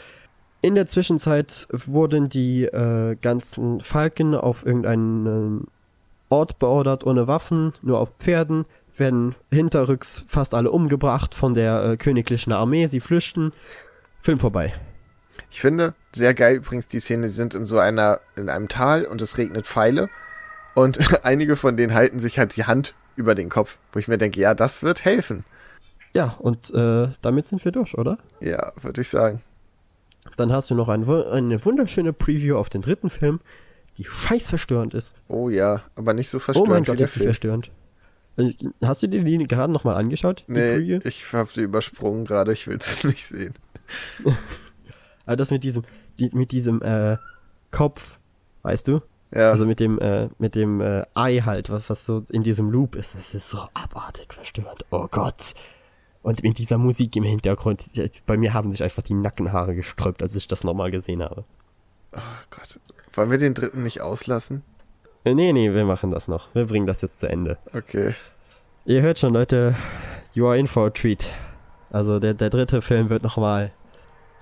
In 0.60 0.74
der 0.74 0.86
Zwischenzeit 0.86 1.66
wurden 1.72 2.28
die 2.28 2.64
äh, 2.64 3.16
ganzen 3.16 3.80
Falken 3.80 4.34
auf 4.34 4.64
irgendeinen 4.64 5.66
Ort 6.28 6.58
beordert 6.58 7.04
ohne 7.04 7.26
Waffen, 7.26 7.72
nur 7.82 7.98
auf 7.98 8.12
Pferden, 8.18 8.66
werden 8.96 9.34
hinterrücks 9.50 10.24
fast 10.28 10.54
alle 10.54 10.70
umgebracht 10.70 11.34
von 11.34 11.54
der 11.54 11.84
äh, 11.84 11.96
königlichen 11.96 12.52
Armee. 12.52 12.86
Sie 12.86 13.00
flüchten. 13.00 13.52
Film 14.18 14.38
vorbei. 14.38 14.72
Ich 15.50 15.60
finde, 15.60 15.94
sehr 16.14 16.34
geil 16.34 16.56
übrigens 16.56 16.88
die 16.88 17.00
Szene, 17.00 17.28
sie 17.28 17.34
sind 17.34 17.54
in 17.54 17.64
so 17.64 17.78
einer, 17.78 18.20
in 18.36 18.48
einem 18.48 18.68
Tal 18.68 19.04
und 19.04 19.20
es 19.22 19.38
regnet 19.38 19.66
Pfeile 19.66 20.08
und 20.74 20.98
einige 21.24 21.56
von 21.56 21.76
denen 21.76 21.94
halten 21.94 22.20
sich 22.20 22.38
halt 22.38 22.56
die 22.56 22.64
Hand 22.64 22.94
über 23.16 23.34
den 23.34 23.48
Kopf, 23.48 23.78
wo 23.92 23.98
ich 23.98 24.08
mir 24.08 24.18
denke, 24.18 24.40
ja, 24.40 24.54
das 24.54 24.82
wird 24.82 25.04
helfen. 25.04 25.44
Ja, 26.14 26.36
und 26.38 26.72
äh, 26.74 27.08
damit 27.22 27.46
sind 27.46 27.64
wir 27.64 27.72
durch, 27.72 27.96
oder? 27.96 28.18
Ja, 28.40 28.72
würde 28.82 29.00
ich 29.00 29.08
sagen. 29.08 29.40
Dann 30.36 30.52
hast 30.52 30.70
du 30.70 30.74
noch 30.74 30.88
ein, 30.88 31.08
eine 31.08 31.64
wunderschöne 31.64 32.12
Preview 32.12 32.56
auf 32.56 32.68
den 32.70 32.82
dritten 32.82 33.10
Film, 33.10 33.40
die 33.98 34.04
scheiß 34.04 34.48
verstörend 34.48 34.94
ist. 34.94 35.16
Oh 35.28 35.48
ja, 35.48 35.82
aber 35.96 36.14
nicht 36.14 36.30
so 36.30 36.38
Oh 36.38 36.40
verstörend 36.40 36.70
mein 36.70 36.82
wie 36.84 36.90
Gott, 36.90 37.00
ist 37.00 37.16
die 37.16 37.20
verstörend. 37.20 37.70
Äh, 38.36 38.52
Hast 38.84 39.02
du 39.02 39.08
dir 39.08 39.22
die 39.24 39.46
gerade 39.46 39.72
nochmal 39.72 39.96
angeschaut? 39.96 40.44
Nee, 40.46 41.00
ich 41.04 41.32
habe 41.32 41.50
sie 41.50 41.62
übersprungen 41.62 42.24
gerade, 42.24 42.52
ich 42.52 42.66
will 42.66 42.78
es 42.78 43.04
nicht 43.04 43.26
sehen. 43.26 43.54
Aber 45.26 45.36
das 45.36 45.50
mit 45.50 45.64
diesem, 45.64 45.82
die, 46.18 46.30
mit 46.32 46.52
diesem 46.52 46.82
äh, 46.82 47.16
Kopf, 47.70 48.18
weißt 48.62 48.88
du? 48.88 49.00
Ja, 49.34 49.50
Also 49.50 49.64
mit 49.64 49.80
dem, 49.80 49.98
äh, 49.98 50.28
mit 50.38 50.54
dem 50.54 50.80
äh, 50.80 51.04
Ei 51.14 51.38
halt, 51.38 51.70
was, 51.70 51.88
was 51.88 52.04
so 52.04 52.22
in 52.30 52.42
diesem 52.42 52.70
Loop 52.70 52.94
ist. 52.96 53.14
Das 53.14 53.34
ist 53.34 53.48
so 53.48 53.58
abartig 53.74 54.32
verstörend. 54.32 54.84
Oh 54.90 55.06
Gott. 55.10 55.54
Und 56.22 56.42
mit 56.42 56.58
dieser 56.58 56.78
Musik 56.78 57.16
im 57.16 57.24
Hintergrund, 57.24 57.84
bei 58.26 58.36
mir 58.36 58.52
haben 58.54 58.70
sich 58.70 58.82
einfach 58.82 59.02
die 59.02 59.14
Nackenhaare 59.14 59.74
gesträubt, 59.74 60.22
als 60.22 60.36
ich 60.36 60.46
das 60.48 60.64
nochmal 60.64 60.90
gesehen 60.90 61.22
habe. 61.22 61.44
oh 62.14 62.18
Gott. 62.50 62.78
Wollen 63.14 63.30
wir 63.30 63.38
den 63.38 63.54
dritten 63.54 63.82
nicht 63.82 64.00
auslassen? 64.02 64.62
Äh, 65.24 65.34
nee, 65.34 65.52
nee, 65.52 65.72
wir 65.72 65.84
machen 65.84 66.10
das 66.10 66.28
noch. 66.28 66.54
Wir 66.54 66.66
bringen 66.66 66.86
das 66.86 67.00
jetzt 67.00 67.18
zu 67.18 67.28
Ende. 67.28 67.58
Okay. 67.72 68.14
Ihr 68.84 69.02
hört 69.02 69.18
schon, 69.18 69.32
Leute, 69.32 69.74
you 70.34 70.46
are 70.46 70.58
in 70.58 70.66
for 70.66 70.86
a 70.86 70.90
treat. 70.90 71.32
Also 71.90 72.18
der, 72.18 72.34
der 72.34 72.50
dritte 72.50 72.82
Film 72.82 73.08
wird 73.08 73.22
nochmal 73.22 73.72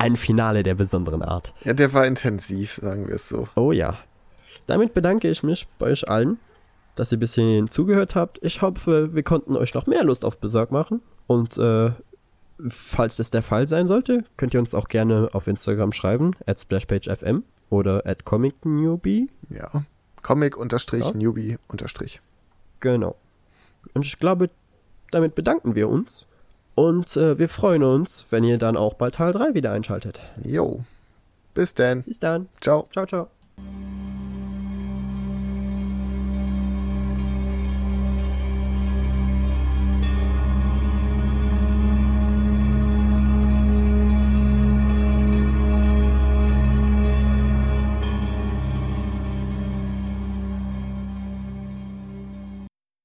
ein 0.01 0.17
Finale 0.17 0.63
der 0.63 0.75
besonderen 0.75 1.23
Art. 1.23 1.53
Ja, 1.65 1.73
der 1.75 1.93
war 1.93 2.07
intensiv, 2.07 2.81
sagen 2.83 3.07
wir 3.09 3.17
es 3.17 3.29
so. 3.29 3.49
Oh 3.55 3.73
ja. 3.73 3.97
Damit 4.67 4.95
bedanke 4.95 5.29
ich 5.31 5.43
mich 5.43 5.67
bei 5.79 5.87
euch 5.87 6.09
allen, 6.09 6.39
dass 6.95 7.13
ihr 7.13 7.19
bis 7.19 7.35
hierhin 7.35 7.69
zugehört 7.69 8.15
habt. 8.15 8.39
Ich 8.43 8.63
hoffe, 8.63 9.15
wir 9.15 9.23
konnten 9.23 9.57
euch 9.57 9.75
noch 9.75 9.87
mehr 9.87 10.05
Lust 10.05 10.25
auf 10.25 10.39
Besorg 10.39 10.71
machen. 10.71 11.03
Und 11.27 11.59
äh, 11.59 11.91
falls 12.69 13.17
das 13.17 13.31
der 13.31 13.43
Fall 13.43 13.69
sein 13.69 13.89
sollte, 13.89 14.25
könnt 14.37 14.55
ihr 14.55 14.61
uns 14.61 14.75
auch 14.75 14.89
gerne 14.89 15.29
auf 15.33 15.47
Instagram 15.47 15.93
schreiben, 15.93 16.33
at 16.47 16.61
splashpagefm 16.61 17.43
oder 17.69 18.07
at 18.07 18.25
comicnewbie. 18.25 19.31
Ja. 19.49 19.85
Comic 20.23 20.57
unterstrich, 20.57 21.05
Ja. 21.05 21.13
Newbie 21.13 21.59
unterstrich. 21.69 22.21
Genau. 22.81 23.17
Und 23.95 24.05
ich 24.05 24.19
glaube, 24.19 24.51
damit 25.11 25.35
bedanken 25.35 25.75
wir 25.75 25.89
uns. 25.89 26.27
Und 26.81 27.15
äh, 27.19 27.39
wir 27.39 27.51
freuen 27.51 27.83
uns, 27.83 28.25
wenn 28.31 28.43
ihr 28.43 28.57
dann 28.57 28.75
auch 28.75 28.95
bald 28.95 29.17
Teil 29.17 29.33
3 29.33 29.53
wieder 29.53 29.71
einschaltet. 29.73 30.19
Jo. 30.43 30.81
Bis 31.53 31.75
dann. 31.75 32.05
Bis 32.05 32.21
dann. 32.21 32.49
Ciao. 32.59 32.89
Ciao, 32.91 33.05
ciao. 33.05 33.29